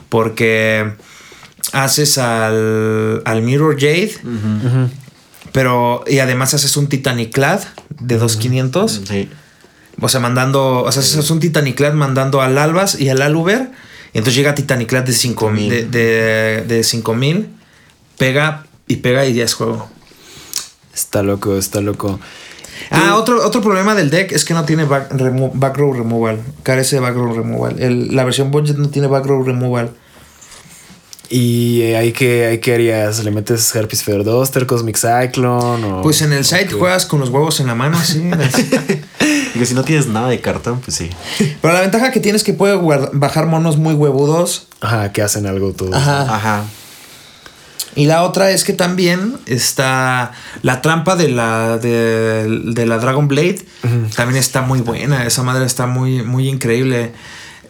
Porque 0.10 0.92
haces 1.72 2.18
al, 2.18 3.22
al 3.24 3.42
Mirror 3.42 3.76
Jade. 3.80 4.14
Pero. 5.54 6.04
Y 6.08 6.20
además 6.20 6.54
haces 6.54 6.76
un 6.76 6.88
Titaniclad 6.88 7.62
de 8.00 8.18
2500. 8.18 9.02
Sí. 9.08 9.30
O 10.02 10.10
sea, 10.10 10.20
mandando. 10.20 10.84
O 10.84 10.92
sea, 10.92 11.02
haces 11.02 11.30
un 11.30 11.40
Titaniclad 11.40 11.94
mandando 11.94 12.42
al 12.42 12.58
Albas 12.58 13.00
y 13.00 13.08
al 13.08 13.22
Aluber. 13.22 13.72
Entonces 14.14 14.36
llega 14.36 14.56
Titaniclad 14.56 15.04
de 15.04 15.14
5000. 15.14 15.70
De, 15.70 15.86
de, 15.86 16.62
de 16.68 16.84
5000. 16.84 17.48
Pega 18.18 18.66
y 18.88 18.98
pega 18.98 19.26
y 19.26 19.34
ya 19.34 19.44
es 19.46 19.54
juego. 19.54 19.90
Está 20.94 21.24
loco, 21.24 21.58
está 21.58 21.82
loco. 21.82 22.20
Ah, 22.90 23.16
otro, 23.16 23.46
otro 23.46 23.62
problema 23.62 23.96
del 23.96 24.10
deck 24.10 24.32
es 24.34 24.44
que 24.44 24.54
no 24.54 24.66
tiene 24.66 24.84
back, 24.86 25.12
remo- 25.14 25.52
back 25.54 25.78
row 25.78 25.94
removal. 25.94 26.42
Carece 26.64 26.98
de 26.98 27.00
back 27.02 27.16
row 27.16 27.34
removal. 27.34 27.80
El- 27.82 28.16
la 28.16 28.24
versión 28.26 28.52
budget 28.52 28.78
no 28.78 28.90
tiene 28.90 29.08
back 29.08 29.26
row 29.26 29.44
removal. 29.44 29.92
Y 31.30 31.82
eh, 31.84 31.96
hay 31.98 32.12
que, 32.12 32.46
hay 32.48 32.58
que 32.60 32.74
harías, 32.74 33.24
le 33.24 33.32
metes 33.32 33.74
Herpes 33.74 34.04
Feather 34.04 34.26
Duster, 34.26 34.66
Cosmic 34.66 34.98
Cyclone 34.98 35.86
o. 35.86 36.02
Pues 36.02 36.22
en 36.22 36.34
el 36.34 36.44
site 36.44 36.72
juegas 36.74 37.06
con 37.06 37.22
los 37.22 37.30
huevos 37.30 37.62
en 37.62 37.68
la 37.68 37.76
mano, 37.76 37.98
así. 37.98 38.20
Digo, 39.54 39.66
si 39.66 39.74
no 39.74 39.84
tienes 39.84 40.08
nada 40.08 40.30
de 40.30 40.40
cartón, 40.40 40.80
pues 40.80 40.96
sí. 40.98 41.10
Pero 41.62 41.74
la 41.74 41.82
ventaja 41.82 42.12
que 42.12 42.20
tienes 42.20 42.42
es 42.42 42.46
que 42.46 42.54
puede 42.54 42.76
bajar 43.14 43.48
monos 43.48 43.78
muy 43.78 43.94
huevudos. 43.94 44.68
Ajá, 44.80 45.12
que 45.12 45.22
hacen 45.22 45.46
algo 45.46 45.74
todo. 45.74 45.96
Ajá. 45.96 46.22
Ajá. 46.22 46.64
Y 47.96 48.06
la 48.06 48.24
otra 48.24 48.52
es 48.52 48.64
que 48.64 48.72
también 48.72 49.38
está 49.48 50.32
la 50.62 50.82
trampa 50.82 51.18
de 51.18 51.28
la, 51.30 51.78
de, 51.78 52.48
de 52.74 52.86
la 52.86 52.98
Dragon 53.00 53.28
Blade. 53.28 53.66
También 54.16 54.38
está 54.38 54.62
muy 54.62 54.80
buena. 54.80 55.26
Esa 55.26 55.44
madre 55.44 55.66
está 55.66 55.88
muy, 55.88 56.24
muy 56.24 56.48
increíble. 56.48 57.12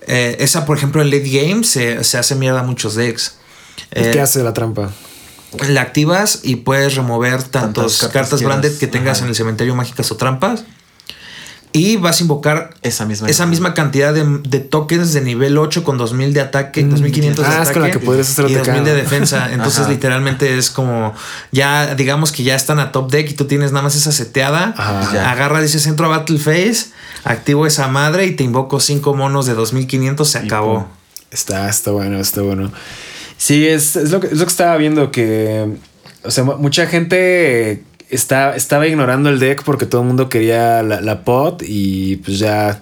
Eh, 0.07 0.37
esa, 0.39 0.65
por 0.65 0.77
ejemplo, 0.77 1.01
en 1.01 1.09
late 1.09 1.27
game 1.29 1.63
se, 1.63 2.03
se 2.03 2.17
hace 2.19 2.35
mierda 2.35 2.59
a 2.59 2.63
muchos 2.63 2.95
decks. 2.95 3.35
Eh, 3.91 4.11
¿Qué 4.13 4.21
hace 4.21 4.43
la 4.43 4.53
trampa? 4.53 4.91
la 5.67 5.81
activas 5.81 6.39
y 6.43 6.57
puedes 6.57 6.95
remover 6.95 7.43
tantas 7.43 7.51
Tantas 7.51 7.97
cartas, 7.97 8.13
cartas 8.13 8.43
branded 8.43 8.77
que 8.77 8.87
tengas 8.87 9.17
Ajá. 9.17 9.25
en 9.25 9.29
el 9.31 9.35
cementerio 9.35 9.75
mágicas 9.75 10.09
o 10.11 10.15
trampas. 10.15 10.63
Y 11.73 11.95
vas 11.95 12.19
a 12.19 12.23
invocar 12.23 12.71
Esa 12.81 13.05
misma. 13.05 13.29
esa 13.29 13.45
misma 13.45 13.73
cantidad 13.73 14.13
de, 14.13 14.25
de 14.47 14.59
tokens 14.59 15.13
de 15.13 15.21
nivel 15.21 15.57
8 15.57 15.83
con 15.85 15.97
2000 15.97 16.33
de 16.33 16.41
ataque, 16.41 16.83
2500 16.83 17.45
de 17.45 17.49
Ah, 17.49 17.53
es 17.53 17.59
ataque 17.61 17.73
con 17.73 17.81
la 17.83 17.91
que 17.91 17.99
podrías 17.99 18.29
hacer 18.29 18.49
y 18.51 18.55
OTK, 18.55 18.65
2000 18.67 18.83
de 18.83 18.93
defensa. 18.95 19.49
Entonces, 19.53 19.79
Ajá. 19.81 19.89
literalmente 19.89 20.57
es 20.57 20.69
como 20.69 21.13
ya, 21.53 21.95
digamos 21.95 22.31
que 22.33 22.43
ya 22.43 22.55
están 22.55 22.79
a 22.79 22.91
top 22.91 23.09
deck 23.09 23.29
y 23.31 23.33
tú 23.35 23.45
tienes 23.45 23.71
nada 23.71 23.83
más 23.83 23.95
esa 23.95 24.11
seteada. 24.11 24.73
Ajá. 24.77 25.31
Agarra, 25.31 25.61
dice 25.61 25.79
centro 25.79 26.07
a 26.07 26.09
Battle 26.09 26.39
Phase, 26.39 26.87
activo 27.23 27.65
esa 27.65 27.87
madre 27.87 28.25
y 28.25 28.31
te 28.35 28.43
invoco 28.43 28.79
5 28.81 29.13
monos 29.13 29.45
de 29.45 29.53
2500. 29.53 30.27
Se 30.29 30.39
Y 30.41 30.45
acabó. 30.47 30.73
pum. 30.79 30.85
Está, 31.31 31.69
está 31.69 31.91
bueno, 31.91 32.19
está 32.19 32.41
bueno. 32.41 32.71
Sí, 33.37 33.65
es, 33.65 33.95
es 33.95 34.11
lo, 34.11 34.19
que, 34.19 34.27
es 34.27 34.33
lo 34.37 34.43
que 34.45 34.51
estaba 34.51 34.75
viendo 34.75 35.09
que. 35.09 35.67
O 36.23 36.29
sea, 36.31 36.43
mu- 36.43 36.57
mucha 36.57 36.85
gente 36.85 37.83
está, 38.11 38.55
estaba 38.55 38.87
ignorando 38.87 39.29
el 39.29 39.39
deck 39.39 39.63
porque 39.63 39.85
todo 39.85 40.01
el 40.01 40.07
mundo 40.07 40.29
quería 40.29 40.83
la, 40.83 41.01
la 41.01 41.23
pot 41.23 41.63
y 41.65 42.17
pues 42.17 42.39
ya. 42.39 42.81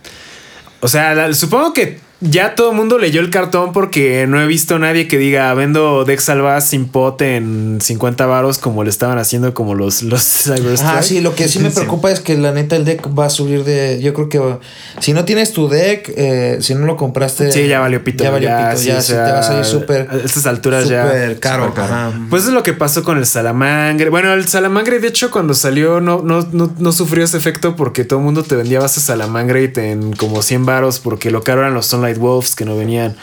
O 0.81 0.87
sea, 0.87 1.33
supongo 1.33 1.73
que 1.73 1.99
ya 2.21 2.55
todo 2.55 2.71
el 2.71 2.77
mundo 2.77 2.97
leyó 2.97 3.21
el 3.21 3.29
cartón 3.29 3.71
porque 3.71 4.27
no 4.27 4.41
he 4.41 4.47
visto 4.47 4.75
a 4.75 4.79
nadie 4.79 5.07
que 5.07 5.17
diga 5.17 5.53
vendo 5.53 6.03
Dex 6.03 6.25
Salvaz 6.25 6.67
sin 6.67 6.87
pot 6.87 7.21
en 7.21 7.79
50 7.81 8.25
varos 8.25 8.57
como 8.57 8.83
le 8.83 8.89
estaban 8.89 9.17
haciendo 9.17 9.53
como 9.53 9.73
los, 9.73 10.03
los 10.03 10.21
Cyberstrike. 10.43 10.81
Ah, 10.83 11.01
sí, 11.01 11.21
lo 11.21 11.35
que 11.35 11.47
sí 11.47 11.59
me 11.59 11.71
preocupa 11.71 12.11
es 12.11 12.19
que 12.19 12.37
la 12.37 12.51
neta 12.51 12.75
el 12.75 12.85
deck 12.85 13.07
va 13.17 13.25
a 13.25 13.29
subir 13.29 13.63
de. 13.63 14.01
Yo 14.01 14.13
creo 14.13 14.29
que 14.29 14.57
si 14.99 15.13
no 15.13 15.25
tienes 15.25 15.53
tu 15.53 15.69
deck, 15.69 16.11
eh, 16.15 16.57
si 16.61 16.75
no 16.75 16.85
lo 16.85 16.97
compraste. 16.97 17.51
Sí, 17.51 17.67
ya 17.67 17.79
valió 17.79 18.03
pito. 18.03 18.23
Ya 18.23 18.31
valió 18.31 18.49
ya, 18.49 18.69
pito, 18.69 18.81
sí, 18.81 18.87
ya 18.87 18.97
o 18.97 19.01
sí 19.01 19.07
sea, 19.07 19.25
te 19.25 19.31
va 19.31 19.39
a 19.39 19.43
salir 19.43 19.65
súper. 19.65 20.07
A 20.09 20.17
estas 20.17 20.45
alturas 20.45 20.89
ya. 20.89 21.03
Súper 21.03 21.39
caro. 21.39 21.73
caro. 21.73 22.13
Pues 22.29 22.43
es 22.43 22.51
lo 22.51 22.63
que 22.63 22.73
pasó 22.73 23.03
con 23.03 23.17
el 23.17 23.25
Salamangre. 23.25 24.09
Bueno, 24.09 24.33
el 24.33 24.47
Salamangre, 24.47 24.99
de 24.99 25.07
hecho, 25.07 25.31
cuando 25.31 25.53
salió, 25.53 26.01
no, 26.01 26.21
no, 26.21 26.47
no, 26.51 26.73
no 26.77 26.91
sufrió 26.91 27.23
ese 27.23 27.37
efecto 27.37 27.75
porque 27.75 28.03
todo 28.03 28.19
el 28.19 28.25
mundo 28.25 28.43
te 28.43 28.55
vendía 28.55 28.79
bases 28.79 29.03
Salamangre 29.03 29.71
en 29.75 30.13
como 30.13 30.41
100 30.41 30.65
varos 30.65 30.99
porque 30.99 31.31
lo 31.31 31.43
caro 31.43 31.61
eran 31.61 31.73
los 31.73 31.85
Wolves 32.17 32.55
que 32.55 32.65
no 32.65 32.75
venían. 32.75 33.15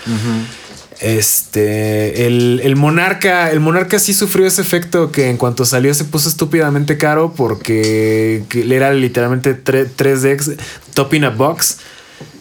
Este, 1.01 2.27
el, 2.27 2.61
el 2.65 2.75
Monarca, 2.77 3.51
el 3.51 3.61
Monarca 3.61 3.99
sí 3.99 4.15
sufrió 4.15 4.47
ese 4.47 4.63
efecto 4.63 5.13
que 5.13 5.29
en 5.29 5.37
cuanto 5.37 5.67
salió 5.67 5.93
se 5.93 6.05
puso 6.05 6.29
estúpidamente 6.29 6.97
caro 6.97 7.35
porque 7.37 8.45
que 8.49 8.75
era 8.75 8.93
literalmente 8.95 9.53
3 9.55 10.23
decks 10.23 10.53
top 10.95 11.15
in 11.15 11.25
a 11.25 11.31
box. 11.31 11.79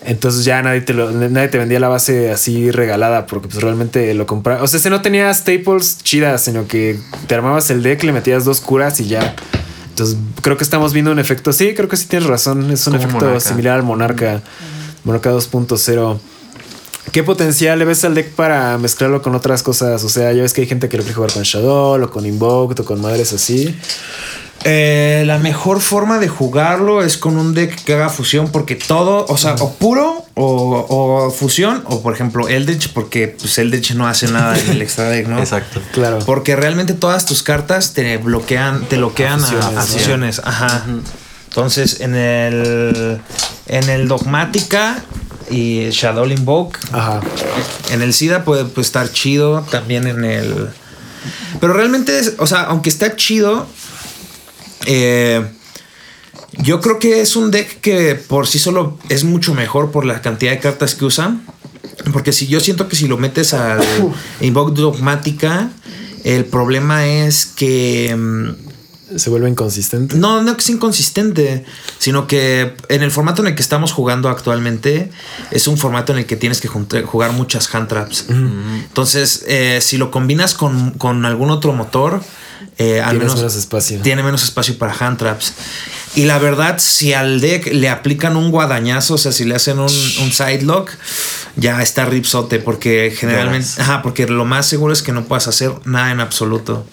Entonces 0.05 0.45
ya 0.45 0.61
nadie 0.61 0.81
te, 0.81 0.93
lo- 0.93 1.11
nadie 1.11 1.47
te 1.49 1.57
vendía 1.57 1.79
la 1.81 1.89
base 1.89 2.31
así 2.31 2.71
regalada 2.71 3.25
porque 3.25 3.47
pues 3.49 3.61
realmente 3.61 4.13
lo 4.13 4.25
compraba. 4.25 4.61
O 4.63 4.67
sea, 4.67 4.79
si 4.79 4.89
no 4.89 5.01
tenía 5.01 5.33
staples 5.33 5.97
chidas, 6.03 6.43
sino 6.43 6.65
que 6.67 6.97
te 7.27 7.35
armabas 7.35 7.69
el 7.71 7.83
deck, 7.83 8.03
le 8.03 8.13
metías 8.13 8.45
dos 8.45 8.61
curas 8.61 8.99
y 9.01 9.07
ya. 9.07 9.35
Entonces 9.89 10.15
creo 10.41 10.57
que 10.57 10.63
estamos 10.63 10.93
viendo 10.93 11.11
un 11.11 11.19
efecto. 11.19 11.51
Sí, 11.51 11.73
creo 11.73 11.89
que 11.89 11.97
sí 11.97 12.05
tienes 12.05 12.27
razón. 12.29 12.69
Es 12.71 12.85
un 12.87 12.95
efecto 12.95 13.15
Monarca. 13.15 13.39
similar 13.41 13.75
al 13.77 13.83
Monarca. 13.83 14.41
Monarca 15.03 15.31
2.0. 15.33 16.19
¿Qué 17.11 17.23
potencial 17.23 17.79
le 17.79 17.85
ves 17.85 18.03
al 18.03 18.15
deck 18.15 18.31
para 18.31 18.77
mezclarlo 18.77 19.21
con 19.21 19.35
otras 19.35 19.63
cosas? 19.63 20.03
O 20.03 20.09
sea, 20.09 20.33
ya 20.33 20.41
ves 20.41 20.53
que 20.53 20.61
hay 20.61 20.67
gente 20.67 20.89
que 20.89 20.97
lo 20.97 21.03
quiere 21.03 21.15
jugar 21.15 21.31
con 21.31 21.43
Shadow 21.43 22.03
o 22.03 22.09
con 22.09 22.25
Invoked 22.25 22.79
o 22.79 22.85
con 22.85 23.01
madres 23.01 23.31
así. 23.33 23.75
Eh, 24.67 25.23
la 25.27 25.37
mejor 25.37 25.79
forma 25.79 26.17
de 26.17 26.27
jugarlo 26.27 27.03
es 27.03 27.17
con 27.17 27.37
un 27.37 27.53
deck 27.53 27.83
que 27.83 27.93
haga 27.93 28.09
fusión, 28.09 28.49
porque 28.49 28.75
todo, 28.75 29.23
o 29.29 29.37
sea, 29.37 29.53
o 29.59 29.75
puro 29.75 30.25
o, 30.33 30.85
o 30.89 31.29
fusión, 31.29 31.83
o 31.85 32.01
por 32.01 32.15
ejemplo 32.15 32.47
Eldritch, 32.47 32.91
porque 32.91 33.27
pues 33.27 33.59
Eldritch 33.59 33.93
no 33.93 34.07
hace 34.07 34.27
nada 34.27 34.57
en 34.59 34.71
el 34.71 34.81
extra 34.81 35.09
deck, 35.09 35.27
¿no? 35.27 35.37
Exacto. 35.39 35.81
Claro. 35.93 36.17
Porque 36.25 36.55
realmente 36.55 36.93
todas 36.93 37.27
tus 37.27 37.43
cartas 37.43 37.93
te 37.93 38.17
bloquean, 38.17 38.85
te 38.85 38.97
bloquean 38.97 39.43
a, 39.43 39.45
fusiones, 39.45 39.67
a 39.67 39.71
¿no? 39.71 39.81
fusiones. 39.81 40.41
Ajá. 40.43 40.83
Entonces, 41.49 42.01
en 42.01 42.15
el. 42.15 43.21
En 43.67 43.89
el 43.89 44.07
Dogmática 44.07 45.03
y 45.49 45.89
Shadow 45.89 46.25
Invoke. 46.25 46.79
Ajá. 46.91 47.21
En 47.91 48.01
el 48.01 48.13
SIDA 48.13 48.43
puede, 48.43 48.65
puede 48.65 48.85
estar 48.85 49.11
chido. 49.11 49.65
También 49.69 50.07
en 50.07 50.23
el. 50.23 50.69
Pero 51.59 51.73
realmente, 51.73 52.19
es, 52.19 52.33
o 52.37 52.47
sea, 52.47 52.63
aunque 52.63 52.89
está 52.89 53.15
chido. 53.15 53.67
eh, 54.85 55.45
yo 56.59 56.79
creo 56.79 56.99
que 56.99 57.19
es 57.21 57.35
un 57.35 57.51
deck 57.51 57.81
que 57.81 58.15
por 58.15 58.47
sí 58.47 58.59
solo 58.59 58.97
es 59.09 59.23
mucho 59.25 59.53
mejor 59.53 59.91
por 59.91 60.05
la 60.05 60.21
cantidad 60.21 60.51
de 60.51 60.59
cartas 60.59 60.95
que 60.95 61.05
usan. 61.05 61.45
Porque 62.13 62.31
si 62.31 62.47
yo 62.47 62.59
siento 62.59 62.87
que 62.87 62.95
si 62.95 63.07
lo 63.07 63.17
metes 63.17 63.53
al 63.53 63.83
Invoke 64.41 64.73
Dogmática, 64.73 65.69
el 66.23 66.45
problema 66.45 67.05
es 67.07 67.45
que. 67.45 68.55
Se 69.15 69.29
vuelve 69.29 69.49
inconsistente. 69.49 70.15
no, 70.17 70.41
no 70.41 70.55
que 70.55 70.61
es 70.61 70.69
inconsistente, 70.69 71.65
sino 71.99 72.27
que 72.27 72.75
en 72.89 73.03
el 73.03 73.11
formato 73.11 73.41
en 73.41 73.49
el 73.49 73.55
que 73.55 73.61
estamos 73.61 73.91
jugando 73.91 74.29
actualmente 74.29 75.11
es 75.51 75.67
un 75.67 75.77
formato 75.77 76.13
en 76.13 76.19
el 76.19 76.25
que 76.25 76.35
tienes 76.35 76.61
que 76.61 76.67
jugar 76.67 77.31
muchas 77.31 77.73
hand 77.73 77.87
traps. 77.87 78.25
Entonces, 78.29 79.43
eh, 79.47 79.79
si 79.81 79.97
lo 79.97 80.11
combinas 80.11 80.53
con, 80.53 80.91
con 80.91 81.25
algún 81.25 81.49
otro 81.51 81.73
motor, 81.73 82.21
eh, 82.77 83.01
al 83.01 83.17
menos 83.17 83.35
menos 83.35 83.55
espacio. 83.55 84.01
tiene 84.01 84.21
menos 84.21 84.43
espacio 84.43 84.77
para 84.77 84.93
hand 84.93 85.17
traps. 85.17 85.53
Y 86.15 86.25
la 86.25 86.39
verdad, 86.39 86.77
si 86.79 87.13
al 87.13 87.41
deck 87.41 87.67
le 87.73 87.89
aplican 87.89 88.37
un 88.37 88.51
guadañazo, 88.51 89.15
o 89.15 89.17
sea, 89.17 89.31
si 89.31 89.45
le 89.45 89.55
hacen 89.55 89.79
un, 89.79 89.85
un 89.85 90.31
side 90.31 90.61
lock, 90.61 90.91
ya 91.55 91.81
está 91.81 92.05
ripsote, 92.05 92.59
porque 92.59 93.13
generalmente, 93.17 93.81
ajá, 93.81 94.01
porque 94.01 94.27
lo 94.27 94.45
más 94.45 94.65
seguro 94.65 94.93
es 94.93 95.01
que 95.01 95.11
no 95.11 95.25
puedas 95.25 95.47
hacer 95.47 95.71
nada 95.85 96.11
en 96.11 96.19
absoluto. 96.19 96.85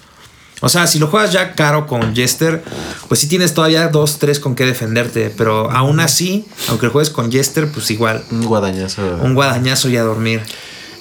O 0.63 0.69
sea, 0.69 0.87
si 0.87 0.99
lo 0.99 1.09
juegas 1.09 1.33
ya 1.33 1.55
caro 1.55 1.87
con 1.87 2.15
Jester, 2.15 2.63
pues 3.09 3.21
sí 3.21 3.27
tienes 3.27 3.53
todavía 3.53 3.89
dos, 3.89 4.19
tres 4.19 4.41
con 4.41 4.55
qué 4.55 4.65
defenderte. 4.65 5.31
Pero 5.37 5.71
aún 5.71 6.01
así, 6.01 6.47
aunque 6.69 6.87
lo 6.87 6.93
juegues 6.93 7.11
con 7.11 7.31
Jester, 7.31 7.69
pues 7.71 7.91
igual, 7.91 8.23
Un 8.31 8.45
guadañazo. 8.47 9.03
un 9.23 9.35
guadañazo 9.35 9.89
y 9.91 9.97
a 9.97 10.03
dormir. 10.03 10.41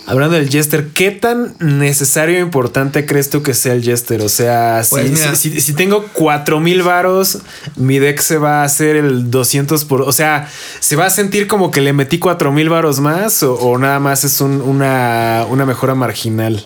Hablando 0.07 0.35
del 0.35 0.49
Jester, 0.49 0.87
¿qué 0.95 1.11
tan 1.11 1.53
necesario 1.59 2.37
e 2.37 2.41
importante 2.41 3.05
crees 3.05 3.29
tú 3.29 3.43
que 3.43 3.53
sea 3.53 3.73
el 3.73 3.83
Jester? 3.83 4.21
O 4.23 4.29
sea, 4.29 4.83
si, 4.83 4.89
Pues 4.89 5.11
mira. 5.11 5.35
si, 5.35 5.51
si- 5.51 5.61
si 5.61 5.73
tengo 5.73 6.05
4000 6.13 6.81
varos, 6.81 7.37
mi 7.75 7.99
deck 7.99 8.19
se 8.19 8.39
va 8.39 8.61
a 8.61 8.65
hacer 8.65 8.95
el 8.95 9.29
200 9.29 9.85
por. 9.85 10.01
O 10.01 10.11
sea, 10.11 10.49
¿se 10.79 10.95
va 10.95 11.05
a 11.05 11.09
sentir 11.11 11.45
como 11.45 11.69
que 11.69 11.81
le 11.81 11.93
metí 11.93 12.17
4000 12.17 12.67
varos 12.67 12.99
más 12.99 13.43
o, 13.43 13.53
o 13.53 13.77
nada 13.77 13.99
más 13.99 14.23
es 14.23 14.41
un- 14.41 14.61
una, 14.61 15.45
una 15.49 15.67
mejora 15.67 15.93
marginal? 15.93 16.65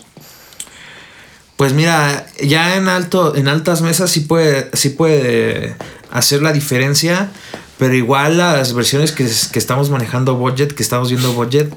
Pues 1.56 1.72
mira, 1.72 2.26
ya 2.42 2.76
en 2.76 2.88
alto, 2.88 3.34
en 3.34 3.48
altas 3.48 3.80
mesas 3.80 4.10
sí 4.10 4.20
puede, 4.20 4.68
sí 4.74 4.90
puede 4.90 5.74
hacer 6.10 6.42
la 6.42 6.52
diferencia, 6.52 7.30
pero 7.78 7.94
igual 7.94 8.36
las 8.38 8.74
versiones 8.74 9.12
que, 9.12 9.24
que 9.52 9.58
estamos 9.58 9.88
manejando 9.90 10.36
budget, 10.36 10.74
que 10.74 10.82
estamos 10.82 11.08
viendo 11.08 11.32
budget, 11.32 11.74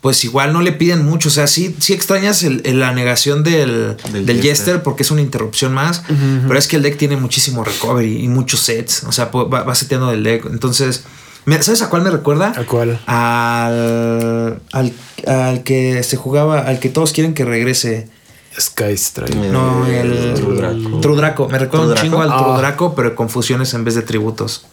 pues 0.00 0.24
igual 0.24 0.52
no 0.52 0.62
le 0.62 0.72
piden 0.72 1.04
mucho. 1.04 1.28
O 1.28 1.32
sea, 1.32 1.46
sí, 1.46 1.74
sí 1.78 1.92
extrañas 1.92 2.42
el- 2.42 2.62
el- 2.64 2.80
la 2.80 2.92
negación 2.92 3.42
del, 3.44 3.96
del, 4.12 4.24
Del 4.24 4.36
Jester. 4.36 4.42
Jester. 4.42 4.82
porque 4.82 5.02
es 5.02 5.10
una 5.10 5.20
interrupción 5.20 5.74
más, 5.74 6.04
pero 6.46 6.58
es 6.58 6.66
que 6.68 6.76
el 6.76 6.82
deck 6.82 6.96
tiene 6.96 7.16
muchísimo 7.16 7.64
recovery 7.64 8.24
y 8.24 8.28
muchos 8.28 8.60
sets. 8.60 9.04
O 9.04 9.12
sea, 9.12 9.26
va, 9.26 9.44
va 9.64 9.74
seteando 9.74 10.08
del 10.10 10.22
deck. 10.22 10.46
Entonces, 10.46 11.02
¿sabes 11.60 11.82
a 11.82 11.90
cuál 11.90 12.02
me 12.02 12.10
recuerda? 12.10 12.52
¿A 12.56 12.64
cuál? 12.64 12.98
Al, 13.06 14.60
al, 14.72 14.92
al 15.26 15.62
que 15.64 16.02
se 16.02 16.16
jugaba, 16.16 16.60
al 16.60 16.78
que 16.80 16.88
todos 16.88 17.12
quieren 17.12 17.34
que 17.34 17.44
regrese. 17.44 18.08
Sky 18.60 18.92
Strike. 18.96 19.34
No, 19.36 19.86
el 19.86 20.34
True 20.34 20.56
Draco. 20.56 21.00
True 21.00 21.16
Draco. 21.16 21.48
Me 21.48 21.58
recuerda 21.58 21.86
un 21.88 21.94
chingo 21.94 22.20
al 22.22 22.30
Ah. 22.32 22.56
Draco, 22.58 22.94
pero 22.94 23.14
con 23.14 23.28
fusiones 23.28 23.72
en 23.74 23.84
vez 23.84 23.94
de 23.94 24.02
tributos. 24.02 24.66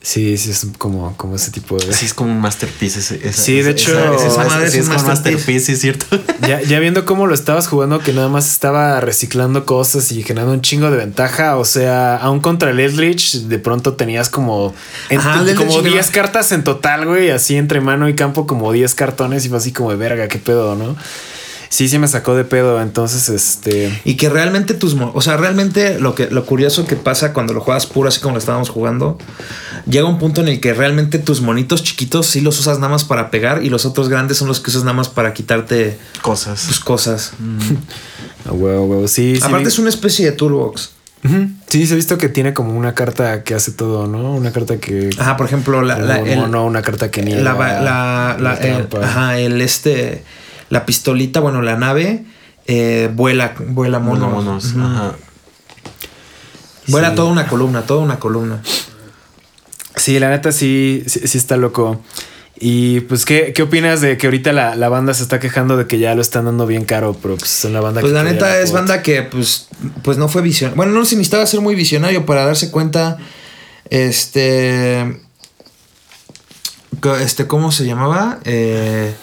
Sí, 0.00 0.36
sí, 0.36 0.50
es 0.50 0.66
como, 0.76 1.16
como 1.16 1.34
ese 1.36 1.50
tipo 1.50 1.78
de. 1.78 1.90
Sí, 1.94 2.04
es 2.04 2.12
como 2.12 2.30
un 2.30 2.38
masterpiece. 2.38 2.98
ese- 2.98 3.26
esa- 3.26 3.42
Sí, 3.42 3.62
de 3.62 3.70
hecho, 3.70 3.98
esa- 3.98 4.14
esa 4.16 4.26
esa- 4.26 4.44
madre 4.44 4.66
es 4.66 4.72
sí 4.72 4.78
un 4.80 4.82
es 4.82 4.88
como 4.90 5.00
un 5.00 5.06
masterpiece. 5.06 5.62
masterpiece, 5.62 5.64
sí, 5.66 5.72
es 5.72 5.80
cierto. 5.80 6.06
Ya, 6.46 6.60
ya 6.60 6.78
viendo 6.78 7.06
cómo 7.06 7.26
lo 7.26 7.32
estabas 7.32 7.68
jugando, 7.68 8.00
que 8.00 8.12
nada 8.12 8.28
más 8.28 8.52
estaba 8.52 9.00
reciclando 9.00 9.64
cosas 9.64 10.12
y 10.12 10.22
generando 10.22 10.52
un 10.52 10.60
chingo 10.60 10.90
de 10.90 10.98
ventaja. 10.98 11.56
O 11.56 11.64
sea, 11.64 12.16
aún 12.18 12.40
contra 12.40 12.68
el 12.68 12.80
Eldritch, 12.80 13.44
de 13.44 13.58
pronto 13.58 13.94
tenías 13.94 14.28
como, 14.28 14.74
en- 15.08 15.20
Ajá, 15.20 15.38
como 15.38 15.48
Eldritch 15.48 15.82
10 15.84 15.84
lleva- 16.08 16.12
cartas 16.12 16.52
en 16.52 16.64
total, 16.64 17.06
güey. 17.06 17.30
Así 17.30 17.56
entre 17.56 17.80
mano 17.80 18.06
y 18.06 18.14
campo, 18.14 18.46
como 18.46 18.72
10 18.72 18.94
cartones 18.94 19.46
y 19.46 19.48
fue 19.48 19.56
así 19.56 19.72
como 19.72 19.88
de 19.88 19.96
verga, 19.96 20.28
qué 20.28 20.38
pedo, 20.38 20.74
¿no? 20.74 20.96
Sí, 21.74 21.88
sí 21.88 21.98
me 21.98 22.06
sacó 22.06 22.36
de 22.36 22.44
pedo. 22.44 22.80
Entonces, 22.80 23.28
este. 23.28 24.00
Y 24.04 24.14
que 24.16 24.28
realmente 24.28 24.74
tus... 24.74 24.94
O 25.12 25.20
sea, 25.20 25.36
realmente 25.36 25.98
lo, 25.98 26.14
que, 26.14 26.28
lo 26.30 26.46
curioso 26.46 26.86
que 26.86 26.94
pasa 26.94 27.32
cuando 27.32 27.52
lo 27.52 27.60
juegas 27.60 27.86
puro, 27.86 28.08
así 28.08 28.20
como 28.20 28.34
lo 28.34 28.38
estábamos 28.38 28.68
jugando, 28.68 29.18
llega 29.84 30.06
un 30.06 30.18
punto 30.18 30.40
en 30.40 30.46
el 30.48 30.60
que 30.60 30.72
realmente 30.72 31.18
tus 31.18 31.40
monitos 31.40 31.82
chiquitos 31.82 32.26
sí 32.28 32.40
los 32.42 32.60
usas 32.60 32.78
nada 32.78 32.90
más 32.92 33.02
para 33.02 33.28
pegar 33.32 33.64
y 33.64 33.70
los 33.70 33.86
otros 33.86 34.08
grandes 34.08 34.36
son 34.38 34.46
los 34.46 34.60
que 34.60 34.70
usas 34.70 34.84
nada 34.84 34.92
más 34.92 35.08
para 35.08 35.34
quitarte 35.34 35.98
Cosas. 36.22 36.64
tus 36.68 36.78
cosas. 36.78 37.32
huevo, 38.48 38.84
huevo. 38.86 39.08
Sí, 39.08 39.34
sí. 39.36 39.42
Aparte 39.42 39.68
es 39.68 39.78
una 39.80 39.88
especie 39.88 40.26
de 40.26 40.32
toolbox. 40.32 40.90
Sí, 41.68 41.86
se 41.86 41.94
ha 41.94 41.96
visto 41.96 42.18
que 42.18 42.28
tiene 42.28 42.52
como 42.52 42.76
una 42.78 42.94
carta 42.94 43.42
que 43.44 43.54
hace 43.54 43.72
todo, 43.72 44.06
¿no? 44.06 44.34
Una 44.34 44.52
carta 44.52 44.76
que. 44.76 45.08
Ajá, 45.18 45.38
por 45.38 45.46
ejemplo, 45.46 45.80
la, 45.80 45.98
la- 45.98 46.18
un 46.18 46.28
el- 46.28 46.38
mono, 46.38 46.66
una 46.66 46.82
carta 46.82 47.10
que 47.10 47.22
niega. 47.22 47.40
la, 47.42 47.54
la, 47.54 47.80
la- 47.80 48.36
la 48.38 48.54
el, 48.56 48.86
trampa. 48.88 49.06
ajá, 49.08 49.38
el 49.38 49.60
este, 49.62 50.22
la 50.74 50.84
pistolita, 50.84 51.38
bueno, 51.38 51.62
la 51.62 51.76
nave 51.76 52.24
eh, 52.66 53.08
vuela, 53.14 53.54
vuela 53.68 54.00
monos. 54.00 54.32
Monos. 54.32 54.64
Ujú. 54.72 54.80
Ajá. 54.82 55.12
Vuela 56.88 57.10
Sí. 57.10 57.16
toda 57.16 57.30
una 57.30 57.46
columna, 57.46 57.82
toda 57.82 58.00
una 58.02 58.18
columna. 58.18 58.60
Sí, 59.94 60.18
la 60.18 60.30
neta 60.30 60.50
sí, 60.50 61.04
sí, 61.06 61.20
sí 61.28 61.38
está 61.38 61.56
loco. 61.56 62.02
Y 62.58 63.00
pues, 63.02 63.24
¿qué, 63.24 63.52
qué 63.54 63.62
opinas 63.62 64.00
de 64.00 64.18
que 64.18 64.26
ahorita 64.26 64.52
la, 64.52 64.74
la 64.74 64.88
banda 64.88 65.14
se 65.14 65.22
está 65.22 65.38
quejando 65.38 65.76
de 65.76 65.86
que 65.86 65.98
ya 66.00 66.14
lo 66.16 66.22
están 66.22 66.46
dando 66.46 66.66
bien 66.66 66.84
caro? 66.84 67.16
Pero 67.22 67.36
pues 67.36 67.50
son 67.50 67.72
la 67.72 67.80
banda 67.80 68.00
Pues 68.00 68.12
que 68.12 68.16
la 68.16 68.24
quería 68.24 68.32
neta 68.34 68.58
es 68.60 68.72
banda 68.72 69.00
que 69.00 69.22
pues, 69.22 69.68
pues 70.02 70.18
no 70.18 70.28
fue 70.28 70.42
visionario. 70.42 70.76
Bueno, 70.76 70.92
no 70.92 71.04
se 71.04 71.14
necesitaba 71.14 71.46
ser 71.46 71.60
muy 71.60 71.76
visionario 71.76 72.26
para 72.26 72.44
darse 72.44 72.72
cuenta. 72.72 73.18
Este. 73.90 75.20
Este, 77.20 77.46
¿cómo 77.46 77.70
se 77.70 77.84
llamaba? 77.86 78.40
Eh, 78.44 79.14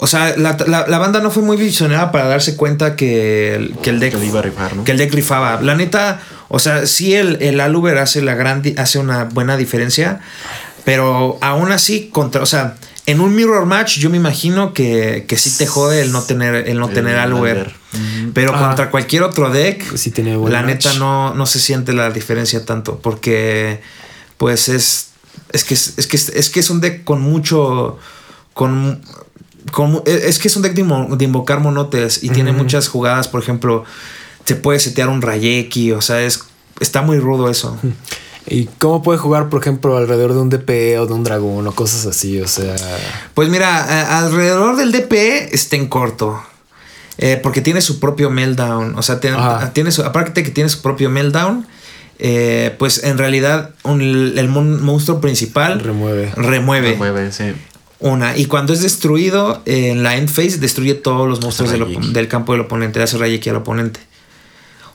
o 0.00 0.06
sea, 0.06 0.36
la, 0.36 0.56
la- 0.66 0.86
la 0.86 0.98
banda 0.98 1.20
no 1.20 1.30
fue 1.30 1.42
muy 1.42 1.56
visionaria 1.56 2.12
para 2.12 2.28
darse 2.28 2.54
cuenta 2.56 2.94
que, 2.96 3.54
el- 3.56 3.76
que 3.82 3.90
el 3.90 3.98
deck. 4.00 4.16
Que 4.18 4.26
iba 4.26 4.38
a 4.38 4.42
rifar, 4.42 4.76
¿no? 4.76 4.84
Que 4.84 4.92
el 4.92 4.98
deck 4.98 5.12
rifaba. 5.12 5.60
La 5.60 5.74
neta, 5.74 6.20
o 6.48 6.58
sea, 6.60 6.86
sí 6.86 7.14
el, 7.14 7.42
el 7.42 7.58
Aluber 7.60 7.98
hace 7.98 8.22
la 8.22 8.34
gran 8.34 8.62
hace 8.76 8.98
una 9.00 9.24
buena 9.24 9.56
diferencia. 9.56 10.20
Pero 10.84 11.36
aún 11.42 11.70
así, 11.72 12.08
contra, 12.12 12.42
o 12.42 12.46
sea, 12.46 12.76
En 13.06 13.20
un 13.20 13.34
mirror 13.34 13.64
match, 13.66 13.98
yo 13.98 14.10
me 14.10 14.18
imagino 14.18 14.72
que, 14.74 15.24
que 15.26 15.36
sí 15.38 15.50
te 15.58 15.66
jode 15.66 16.02
el 16.02 16.12
no 16.12 16.22
tener, 16.22 16.68
el 16.68 16.78
no 16.78 16.88
El 16.88 16.94
tener. 16.94 17.16
Alwer. 17.18 17.72
Pero 18.34 18.54
Ajá. 18.54 18.66
contra 18.66 18.90
cualquier 18.90 19.22
otro 19.22 19.48
deck, 19.50 19.82
Sí 19.96 20.10
tiene 20.10 20.36
buen 20.36 20.52
la 20.52 20.60
match. 20.62 20.84
neta 20.86 20.92
no, 20.98 21.32
no 21.34 21.46
se 21.46 21.58
siente 21.58 21.92
la 21.94 22.10
diferencia 22.10 22.64
tanto. 22.66 22.98
Porque, 23.02 23.80
pues 24.36 24.68
es. 24.68 25.08
Es 25.52 25.64
que 25.64 25.72
es, 25.74 25.94
es 25.96 26.06
que 26.06 26.16
es, 26.18 26.28
es 26.28 26.50
que 26.50 26.60
es 26.60 26.68
un 26.70 26.80
deck 26.82 27.02
con 27.04 27.20
mucho. 27.22 27.98
Con. 28.54 29.00
Con- 29.72 30.02
es 30.06 30.38
que 30.38 30.48
es 30.48 30.56
un 30.56 30.62
deck 30.62 30.74
de, 30.74 30.84
invo- 30.84 31.16
de 31.16 31.24
invocar 31.24 31.60
monotes 31.60 32.22
y 32.22 32.28
tiene 32.30 32.52
muchas 32.52 32.88
jugadas. 32.88 33.28
Por 33.28 33.42
ejemplo, 33.42 33.84
se 34.44 34.56
puede 34.56 34.78
setear 34.80 35.08
un 35.08 35.22
Rayeki. 35.22 35.92
O 35.92 36.00
sea, 36.00 36.20
es. 36.22 36.40
Está 36.80 37.02
muy 37.02 37.18
rudo 37.18 37.50
eso. 37.50 37.76
¿Y 38.46 38.66
cómo 38.78 39.02
puede 39.02 39.18
jugar, 39.18 39.48
por 39.50 39.60
ejemplo, 39.60 39.96
alrededor 39.96 40.32
de 40.32 40.38
un 40.40 40.48
DP 40.48 40.98
o 41.00 41.06
de 41.06 41.12
un 41.12 41.24
dragón 41.24 41.66
o 41.66 41.72
cosas 41.74 42.06
así? 42.06 42.40
O 42.40 42.46
sea, 42.48 42.74
Pues 43.34 43.48
mira, 43.48 44.18
alrededor 44.20 44.76
del 44.76 44.92
DP 44.92 45.12
está 45.52 45.76
en 45.76 45.88
corto. 45.88 46.40
Eh, 47.18 47.40
porque 47.42 47.60
tiene 47.60 47.80
su 47.80 47.98
propio 47.98 48.30
meltdown. 48.30 48.96
O 48.96 49.02
sea, 49.02 49.18
tiene, 49.20 49.36
Ajá. 49.36 49.72
tiene 49.72 49.90
su, 49.90 50.02
aparte 50.02 50.30
de 50.32 50.44
que 50.44 50.50
tiene 50.52 50.70
su 50.70 50.80
propio 50.82 51.10
meltdown. 51.10 51.66
eh, 52.20 52.74
pues 52.80 53.04
en 53.04 53.16
realidad 53.16 53.70
un- 53.84 54.00
el 54.02 54.48
mon- 54.48 54.82
monstruo 54.84 55.20
principal 55.20 55.78
remueve. 55.78 56.32
remueve 56.34 56.96
Mueve, 56.96 57.30
sí. 57.30 57.52
Una. 58.00 58.36
Y 58.36 58.46
cuando 58.46 58.72
es 58.72 58.82
destruido 58.82 59.62
en 59.66 60.02
la 60.02 60.16
end 60.16 60.28
phase, 60.28 60.58
destruye 60.58 60.94
todos 60.94 61.28
los 61.28 61.40
monstruos 61.40 61.72
del, 61.72 62.28
campo 62.28 62.52
del 62.52 62.62
oponente. 62.62 62.98
Le 62.98 63.04
hace 63.04 63.18
Rayeki 63.18 63.50
al 63.50 63.56
oponente. 63.56 64.00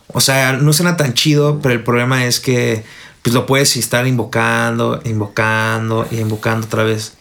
O 0.07 0.21
sea, 0.21 0.53
no 0.53 0.73
suena 0.73 0.97
tan 0.97 1.13
chido, 1.13 1.59
pero 1.61 1.73
el 1.73 1.83
problema 1.83 2.25
es 2.25 2.39
que 2.39 2.83
pues 3.21 3.33
lo 3.33 3.45
puedes 3.45 3.75
estar 3.77 4.05
invocando, 4.05 5.01
invocando 5.05 6.07
y 6.11 6.17
invocando 6.17 6.67
otra 6.67 6.83
vez. 6.83 7.13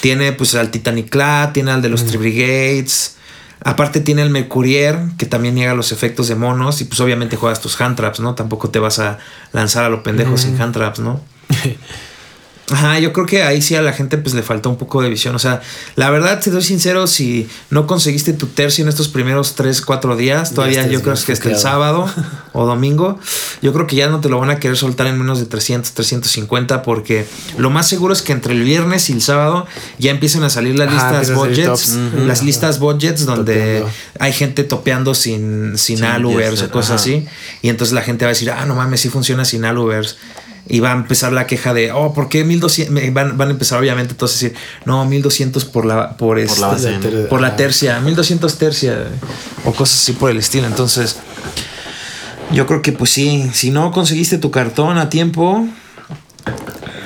Tiene 0.00 0.32
pues 0.32 0.54
al 0.54 0.70
Titaniclad, 0.70 1.52
tiene 1.52 1.70
al 1.70 1.82
de 1.82 1.88
los 1.88 2.04
Tribrigades. 2.06 3.16
Aparte 3.64 4.00
tiene 4.00 4.22
el 4.22 4.30
Mercurier, 4.30 4.98
que 5.18 5.26
también 5.26 5.54
niega 5.54 5.74
los 5.74 5.92
efectos 5.92 6.28
de 6.28 6.34
monos. 6.34 6.80
Y 6.80 6.84
pues 6.84 6.98
obviamente 7.00 7.36
juegas 7.36 7.60
tus 7.60 7.80
hand 7.80 7.96
traps, 7.96 8.20
¿no? 8.20 8.34
Tampoco 8.34 8.70
te 8.70 8.78
vas 8.78 8.98
a 8.98 9.18
lanzar 9.52 9.84
a 9.84 9.88
lo 9.88 10.02
pendejo 10.02 10.36
sin 10.36 10.60
hand 10.60 10.72
traps, 10.72 10.98
¿no? 10.98 11.20
Ajá, 12.72 12.98
yo 12.98 13.12
creo 13.12 13.26
que 13.26 13.42
ahí 13.42 13.60
sí 13.60 13.74
a 13.74 13.82
la 13.82 13.92
gente 13.92 14.16
pues 14.16 14.34
le 14.34 14.42
faltó 14.42 14.70
un 14.70 14.76
poco 14.76 15.02
de 15.02 15.10
visión. 15.10 15.34
O 15.34 15.38
sea, 15.38 15.60
la 15.94 16.08
verdad, 16.10 16.40
te 16.40 16.50
doy 16.50 16.62
sincero, 16.62 17.06
si 17.06 17.48
no 17.70 17.86
conseguiste 17.86 18.32
tu 18.32 18.46
tercio 18.46 18.82
en 18.82 18.88
estos 18.88 19.08
primeros 19.08 19.54
3, 19.56 19.82
4 19.82 20.16
días, 20.16 20.54
todavía 20.54 20.86
yo 20.86 21.02
creo 21.02 21.14
que 21.24 21.32
hasta 21.32 21.50
el 21.50 21.58
sábado 21.58 22.10
o 22.52 22.64
domingo, 22.64 23.18
yo 23.60 23.72
creo 23.74 23.86
que 23.86 23.96
ya 23.96 24.08
no 24.08 24.20
te 24.20 24.28
lo 24.30 24.38
van 24.38 24.48
a 24.50 24.58
querer 24.58 24.76
soltar 24.76 25.06
en 25.06 25.18
menos 25.18 25.38
de 25.38 25.46
300, 25.46 25.92
350, 25.92 26.82
porque 26.82 27.26
lo 27.58 27.68
más 27.68 27.88
seguro 27.88 28.14
es 28.14 28.22
que 28.22 28.32
entre 28.32 28.54
el 28.54 28.62
viernes 28.62 29.10
y 29.10 29.12
el 29.12 29.20
sábado 29.22 29.66
ya 29.98 30.10
empiecen 30.10 30.42
a 30.42 30.50
salir 30.50 30.78
las 30.78 30.88
Ajá, 30.88 31.18
listas 31.18 31.28
empiezan 31.38 32.10
budgets, 32.10 32.26
las 32.26 32.42
listas 32.42 32.78
budgets 32.78 33.26
donde 33.26 33.54
Topeando. 33.80 33.90
hay 34.18 34.32
gente 34.32 34.64
topeando 34.64 35.14
sin, 35.14 35.76
sin 35.76 35.98
Sin 35.98 36.06
Jester, 36.06 36.68
o 36.68 36.72
cosas 36.72 36.92
ajá. 36.92 36.94
así. 37.02 37.26
Y 37.60 37.68
entonces 37.68 37.92
la 37.92 38.02
gente 38.02 38.24
va 38.24 38.30
a 38.30 38.34
decir, 38.34 38.50
ah, 38.50 38.64
no 38.64 38.74
mames, 38.74 39.00
sí 39.00 39.08
funciona 39.08 39.44
sin 39.44 39.64
Aluvers. 39.64 40.16
Y 40.68 40.78
va 40.80 40.92
a 40.92 40.94
empezar 40.94 41.32
la 41.32 41.46
queja 41.46 41.74
de, 41.74 41.90
oh, 41.92 42.14
¿por 42.14 42.28
qué 42.28 42.44
1200? 42.44 42.94
Me- 42.94 43.10
Van, 43.10 43.36
van 43.36 43.48
a 43.48 43.50
empezar 43.50 43.78
obviamente 43.80 44.12
entonces 44.12 44.42
a 44.42 44.44
decir, 44.48 44.58
no, 44.84 45.04
1200 45.04 45.64
por 45.64 45.84
la, 45.84 46.16
por, 46.16 46.38
este- 46.38 46.60
la 46.60 46.66
base, 46.68 46.92
¿no? 46.92 47.28
por 47.28 47.40
la 47.40 47.56
tercia, 47.56 47.98
1200 48.00 48.58
tercia 48.58 49.08
o 49.64 49.72
cosas 49.72 50.00
así 50.02 50.12
por 50.12 50.30
el 50.30 50.36
estilo. 50.38 50.66
Entonces, 50.66 51.18
yo 52.52 52.66
creo 52.66 52.80
que 52.82 52.92
pues 52.92 53.10
sí, 53.10 53.50
si 53.52 53.70
no 53.70 53.90
conseguiste 53.92 54.38
tu 54.38 54.50
cartón 54.50 54.98
a 54.98 55.08
tiempo, 55.10 55.66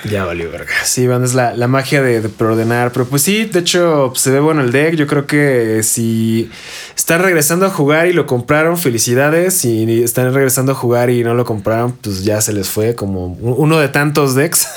Ya 0.04 0.24
valió 0.24 0.50
verga. 0.50 0.72
Sí, 0.84 1.06
van, 1.06 1.24
es 1.24 1.34
la, 1.34 1.54
la 1.54 1.68
magia 1.68 2.02
de, 2.02 2.20
de 2.20 2.28
preordenar. 2.28 2.92
Pero 2.92 3.06
pues 3.06 3.22
sí, 3.22 3.44
de 3.44 3.60
hecho, 3.60 4.08
pues, 4.10 4.22
se 4.22 4.30
ve 4.30 4.40
bueno 4.40 4.62
el 4.62 4.72
deck. 4.72 4.94
Yo 4.94 5.06
creo 5.06 5.26
que 5.26 5.82
si 5.82 6.50
están 6.96 7.22
regresando 7.22 7.66
a 7.66 7.70
jugar 7.70 8.06
y 8.06 8.12
lo 8.12 8.26
compraron, 8.26 8.78
felicidades. 8.78 9.54
Si 9.54 10.02
están 10.02 10.32
regresando 10.32 10.72
a 10.72 10.74
jugar 10.74 11.10
y 11.10 11.24
no 11.24 11.34
lo 11.34 11.44
compraron, 11.44 11.92
pues 11.92 12.24
ya 12.24 12.40
se 12.40 12.52
les 12.52 12.68
fue 12.68 12.94
como 12.94 13.26
uno 13.26 13.78
de 13.78 13.88
tantos 13.88 14.34
decks. 14.34 14.68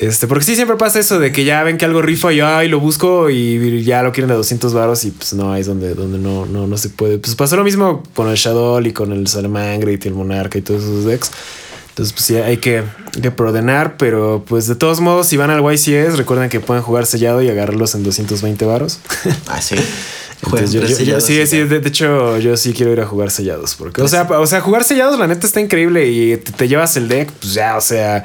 Este, 0.00 0.28
porque 0.28 0.44
sí, 0.44 0.54
siempre 0.54 0.76
pasa 0.76 1.00
eso 1.00 1.18
de 1.18 1.32
que 1.32 1.44
ya 1.44 1.60
ven 1.64 1.76
que 1.76 1.84
algo 1.84 2.02
rifa 2.02 2.32
y 2.32 2.38
ay, 2.38 2.68
lo 2.68 2.78
busco 2.78 3.30
y 3.30 3.82
ya 3.82 4.04
lo 4.04 4.12
quieren 4.12 4.30
a 4.30 4.34
200 4.34 4.72
varos 4.72 5.04
y 5.04 5.10
pues 5.10 5.32
no, 5.32 5.52
ahí 5.52 5.62
es 5.62 5.66
donde, 5.66 5.94
donde 5.94 6.18
no, 6.18 6.46
no, 6.46 6.68
no 6.68 6.76
se 6.76 6.90
puede. 6.90 7.18
Pues 7.18 7.34
pasó 7.34 7.56
lo 7.56 7.64
mismo 7.64 8.04
con 8.14 8.28
el 8.28 8.36
Shadow 8.36 8.80
y 8.80 8.92
con 8.92 9.12
el 9.12 9.26
Salamangreat 9.26 10.04
y 10.04 10.08
el 10.08 10.14
Monarca 10.14 10.56
y 10.56 10.62
todos 10.62 10.84
esos 10.84 11.04
decks. 11.04 11.32
Entonces, 11.98 12.12
pues 12.12 12.26
sí, 12.26 12.36
hay 12.36 12.58
que, 12.58 12.84
hay 13.16 13.22
que 13.22 13.32
pero 13.96 14.44
pues 14.46 14.68
de 14.68 14.76
todos 14.76 15.00
modos, 15.00 15.26
si 15.26 15.36
van 15.36 15.50
al 15.50 15.60
YCS, 15.60 16.16
recuerden 16.16 16.48
que 16.48 16.60
pueden 16.60 16.80
jugar 16.80 17.06
sellado 17.06 17.42
y 17.42 17.48
agarrarlos 17.48 17.96
en 17.96 18.04
220 18.04 18.64
varos. 18.66 19.00
Ah, 19.48 19.60
sí. 19.60 19.74
Entonces, 20.44 20.70
yo, 20.72 20.86
sellados 20.86 21.24
sí, 21.24 21.44
sí, 21.48 21.58
de, 21.58 21.80
de 21.80 21.88
hecho, 21.88 22.38
yo 22.38 22.56
sí 22.56 22.72
quiero 22.72 22.92
ir 22.92 23.00
a 23.00 23.06
jugar 23.06 23.32
sellados. 23.32 23.74
Porque, 23.74 24.00
o 24.00 24.06
sea, 24.06 24.22
o 24.22 24.46
sea, 24.46 24.60
jugar 24.60 24.84
sellados, 24.84 25.18
la 25.18 25.26
neta 25.26 25.44
está 25.44 25.60
increíble 25.60 26.08
y 26.08 26.36
te, 26.36 26.52
te 26.52 26.68
llevas 26.68 26.96
el 26.96 27.08
deck, 27.08 27.32
pues 27.32 27.54
ya, 27.54 27.76
o 27.76 27.80
sea, 27.80 28.24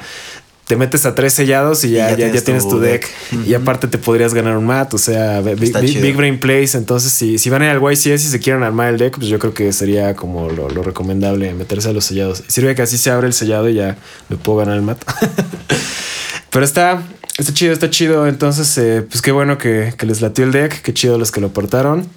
te 0.66 0.76
metes 0.76 1.04
a 1.04 1.14
tres 1.14 1.34
sellados 1.34 1.84
y 1.84 1.90
ya, 1.90 2.10
ya, 2.16 2.28
ya 2.32 2.40
tienes, 2.42 2.66
tu 2.68 2.80
deck. 2.80 3.06
Y 3.46 3.52
aparte 3.54 3.86
te 3.86 3.98
podrías 3.98 4.32
ganar 4.32 4.56
un 4.56 4.64
mat, 4.64 4.94
o 4.94 4.98
sea, 4.98 5.40
Big, 5.42 5.72
Big- 6.00 6.16
Brain 6.16 6.40
Plays. 6.40 6.74
Entonces, 6.74 7.12
si, 7.12 7.38
si 7.38 7.50
van 7.50 7.60
a 7.62 7.66
ir 7.66 7.70
al 7.72 7.82
YCS 7.82 8.06
y 8.06 8.18
se 8.30 8.40
quieren 8.40 8.62
armar 8.62 8.92
el 8.92 8.98
deck, 8.98 9.16
pues 9.16 9.26
yo 9.28 9.38
creo 9.38 9.52
que 9.52 9.72
sería 9.74 10.14
como 10.16 10.48
lo, 10.50 10.70
lo 10.70 10.82
recomendable 10.82 11.52
meterse 11.52 11.90
a 11.90 11.92
los 11.92 12.06
sellados. 12.06 12.42
Sirve 12.48 12.74
que 12.74 12.82
así 12.82 12.96
se 12.96 13.10
abre 13.10 13.26
el 13.26 13.34
sellado 13.34 13.68
y 13.68 13.74
ya 13.74 13.96
me 14.30 14.36
puedo 14.36 14.58
ganar 14.58 14.76
el 14.76 14.82
mat. 14.82 14.98
Pero 16.50 16.64
está, 16.64 17.02
está 17.36 17.52
chido, 17.52 17.72
está 17.72 17.90
chido. 17.90 18.26
Entonces, 18.26 18.76
eh, 18.78 19.02
pues 19.08 19.20
qué 19.22 19.32
bueno 19.32 19.58
que, 19.58 19.92
que 19.98 20.06
les 20.06 20.20
latió 20.20 20.44
el 20.44 20.52
deck. 20.52 20.82
Qué 20.82 20.94
chido 20.94 21.18
los 21.18 21.30
que 21.30 21.40
lo 21.40 21.50
portaron. 21.52 22.08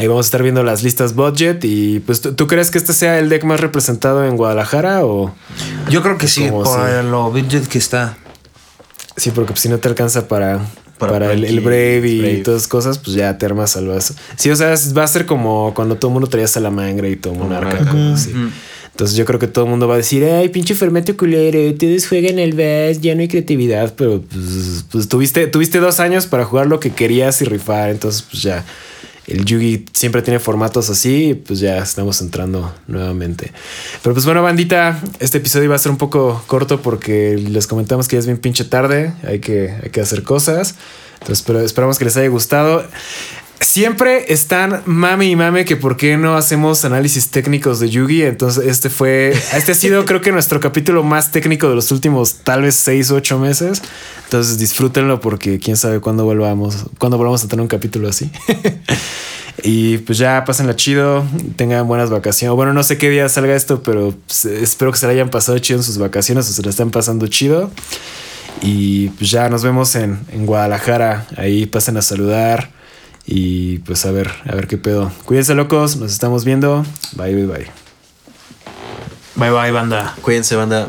Ahí 0.00 0.06
vamos 0.06 0.26
a 0.26 0.28
estar 0.28 0.42
viendo 0.42 0.62
las 0.62 0.82
listas 0.82 1.14
budget. 1.14 1.64
Y 1.64 2.00
pues, 2.00 2.20
¿tú, 2.20 2.32
tú 2.34 2.46
crees 2.46 2.70
que 2.70 2.78
este 2.78 2.92
sea 2.92 3.18
el 3.18 3.28
deck 3.28 3.44
más 3.44 3.60
representado 3.60 4.24
en 4.24 4.36
Guadalajara? 4.36 5.04
O 5.04 5.34
yo 5.90 6.02
creo 6.02 6.18
que 6.18 6.26
sí, 6.28 6.48
por 6.50 6.66
si- 6.66 7.08
lo 7.08 7.30
budget 7.30 7.66
que 7.68 7.78
está. 7.78 8.16
sí, 9.16 9.30
porque 9.30 9.52
pues, 9.52 9.60
si 9.60 9.68
no 9.68 9.78
te 9.78 9.88
alcanza 9.88 10.26
para, 10.28 10.60
para, 10.98 11.12
Para 11.12 11.32
el, 11.32 11.44
el 11.44 11.60
Brave 11.60 12.08
y 12.08 12.18
Brave. 12.20 12.36
todas 12.38 12.60
esas 12.62 12.68
cosas, 12.68 12.98
pues 12.98 13.16
ya 13.16 13.36
te 13.38 13.46
armas 13.46 13.76
al 13.76 13.86
vaso. 13.88 14.14
Sí, 14.36 14.50
o 14.50 14.56
sea, 14.56 14.74
va 14.96 15.04
a 15.04 15.08
ser 15.08 15.26
como 15.26 15.72
cuando 15.74 15.96
todo 15.96 16.08
el 16.10 16.14
mundo 16.14 16.28
traía 16.28 16.46
Salamangre 16.48 17.10
y 17.10 17.16
todo 17.16 17.34
Monarca. 17.34 17.76
Monarca. 17.80 17.90
cosas 17.90 18.20
así. 18.26 18.34
Entonces 18.92 19.16
yo 19.16 19.24
creo 19.24 19.38
que 19.38 19.46
todo 19.46 19.64
el 19.64 19.70
mundo 19.70 19.88
va 19.88 19.94
a 19.94 19.96
decir, 19.98 20.24
ay, 20.24 20.48
pinche 20.50 20.74
fermento 20.74 21.16
culero, 21.16 21.70
ustedes 21.70 22.06
juegan 22.06 22.38
el 22.38 22.52
VAS, 22.52 23.00
ya 23.00 23.14
no 23.14 23.22
hay 23.22 23.28
creatividad, 23.28 23.94
pero 23.96 24.20
pues, 24.20 24.84
pues 24.90 25.08
tuviste, 25.08 25.46
tuviste 25.46 25.78
dos 25.78 26.00
años 26.00 26.26
para 26.26 26.44
jugar 26.44 26.66
lo 26.66 26.80
que 26.80 26.90
querías 26.90 27.40
y 27.40 27.46
rifar, 27.46 27.88
entonces 27.90 28.22
pues 28.30 28.42
ya 28.42 28.62
el 29.30 29.44
Yugi 29.44 29.86
siempre 29.92 30.22
tiene 30.22 30.40
formatos 30.40 30.90
así, 30.90 31.40
pues 31.46 31.60
ya 31.60 31.78
estamos 31.78 32.20
entrando 32.20 32.74
nuevamente. 32.88 33.52
Pero 34.02 34.14
pues 34.14 34.26
bueno, 34.26 34.42
bandita, 34.42 35.00
este 35.20 35.38
episodio 35.38 35.66
iba 35.66 35.76
a 35.76 35.78
ser 35.78 35.92
un 35.92 35.98
poco 35.98 36.42
corto 36.46 36.82
porque 36.82 37.36
les 37.36 37.66
comentamos 37.66 38.08
que 38.08 38.16
ya 38.16 38.20
es 38.20 38.26
bien 38.26 38.38
pinche 38.38 38.64
tarde, 38.64 39.12
hay 39.22 39.38
que, 39.38 39.70
hay 39.82 39.90
que 39.90 40.00
hacer 40.00 40.22
cosas, 40.22 40.74
entonces 41.20 41.44
pero 41.46 41.60
esperamos 41.60 41.98
que 41.98 42.04
les 42.04 42.16
haya 42.16 42.28
gustado. 42.28 42.84
Siempre 43.62 44.32
están 44.32 44.82
mame 44.86 45.26
y 45.26 45.36
mame 45.36 45.66
que 45.66 45.76
por 45.76 45.98
qué 45.98 46.16
no 46.16 46.34
hacemos 46.34 46.86
análisis 46.86 47.28
técnicos 47.28 47.78
de 47.78 47.90
Yugi. 47.90 48.22
Entonces, 48.22 48.64
este 48.66 48.88
fue, 48.88 49.34
este 49.54 49.72
ha 49.72 49.74
sido 49.74 50.04
creo 50.06 50.22
que 50.22 50.32
nuestro 50.32 50.60
capítulo 50.60 51.02
más 51.02 51.30
técnico 51.30 51.68
de 51.68 51.74
los 51.74 51.92
últimos 51.92 52.36
tal 52.36 52.62
vez 52.62 52.74
seis 52.74 53.10
o 53.10 53.16
ocho 53.16 53.38
meses. 53.38 53.82
Entonces, 54.24 54.58
disfrútenlo 54.58 55.20
porque 55.20 55.58
quién 55.58 55.76
sabe 55.76 56.00
cuándo 56.00 56.24
volvamos, 56.24 56.86
cuándo 56.98 57.18
volvamos 57.18 57.44
a 57.44 57.48
tener 57.48 57.60
un 57.60 57.68
capítulo 57.68 58.08
así. 58.08 58.30
y 59.62 59.98
pues 59.98 60.16
ya 60.16 60.42
pásenla 60.46 60.74
chido, 60.74 61.26
tengan 61.56 61.86
buenas 61.86 62.08
vacaciones. 62.08 62.56
Bueno, 62.56 62.72
no 62.72 62.82
sé 62.82 62.96
qué 62.96 63.10
día 63.10 63.28
salga 63.28 63.54
esto, 63.54 63.82
pero 63.82 64.14
pues, 64.26 64.46
espero 64.46 64.90
que 64.90 64.96
se 64.96 65.04
la 65.04 65.12
hayan 65.12 65.28
pasado 65.28 65.58
chido 65.58 65.80
en 65.80 65.84
sus 65.84 65.98
vacaciones 65.98 66.48
o 66.48 66.52
se 66.54 66.62
la 66.62 66.70
están 66.70 66.90
pasando 66.90 67.26
chido. 67.26 67.70
Y 68.62 69.08
pues 69.10 69.30
ya 69.30 69.50
nos 69.50 69.62
vemos 69.62 69.96
en, 69.96 70.18
en 70.32 70.46
Guadalajara. 70.46 71.26
Ahí 71.36 71.66
pasen 71.66 71.98
a 71.98 72.02
saludar. 72.02 72.79
Y 73.32 73.78
pues 73.78 74.04
a 74.06 74.10
ver, 74.10 74.28
a 74.44 74.56
ver 74.56 74.66
qué 74.66 74.76
pedo. 74.76 75.12
Cuídense 75.24 75.54
locos, 75.54 75.96
nos 75.96 76.10
estamos 76.10 76.44
viendo. 76.44 76.84
Bye, 77.12 77.36
bye, 77.36 77.46
bye. 77.46 77.66
Bye 79.36 79.50
bye, 79.52 79.70
banda. 79.70 80.16
Cuídense, 80.20 80.56
banda. 80.56 80.88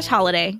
slash 0.00 0.08
holiday. 0.08 0.58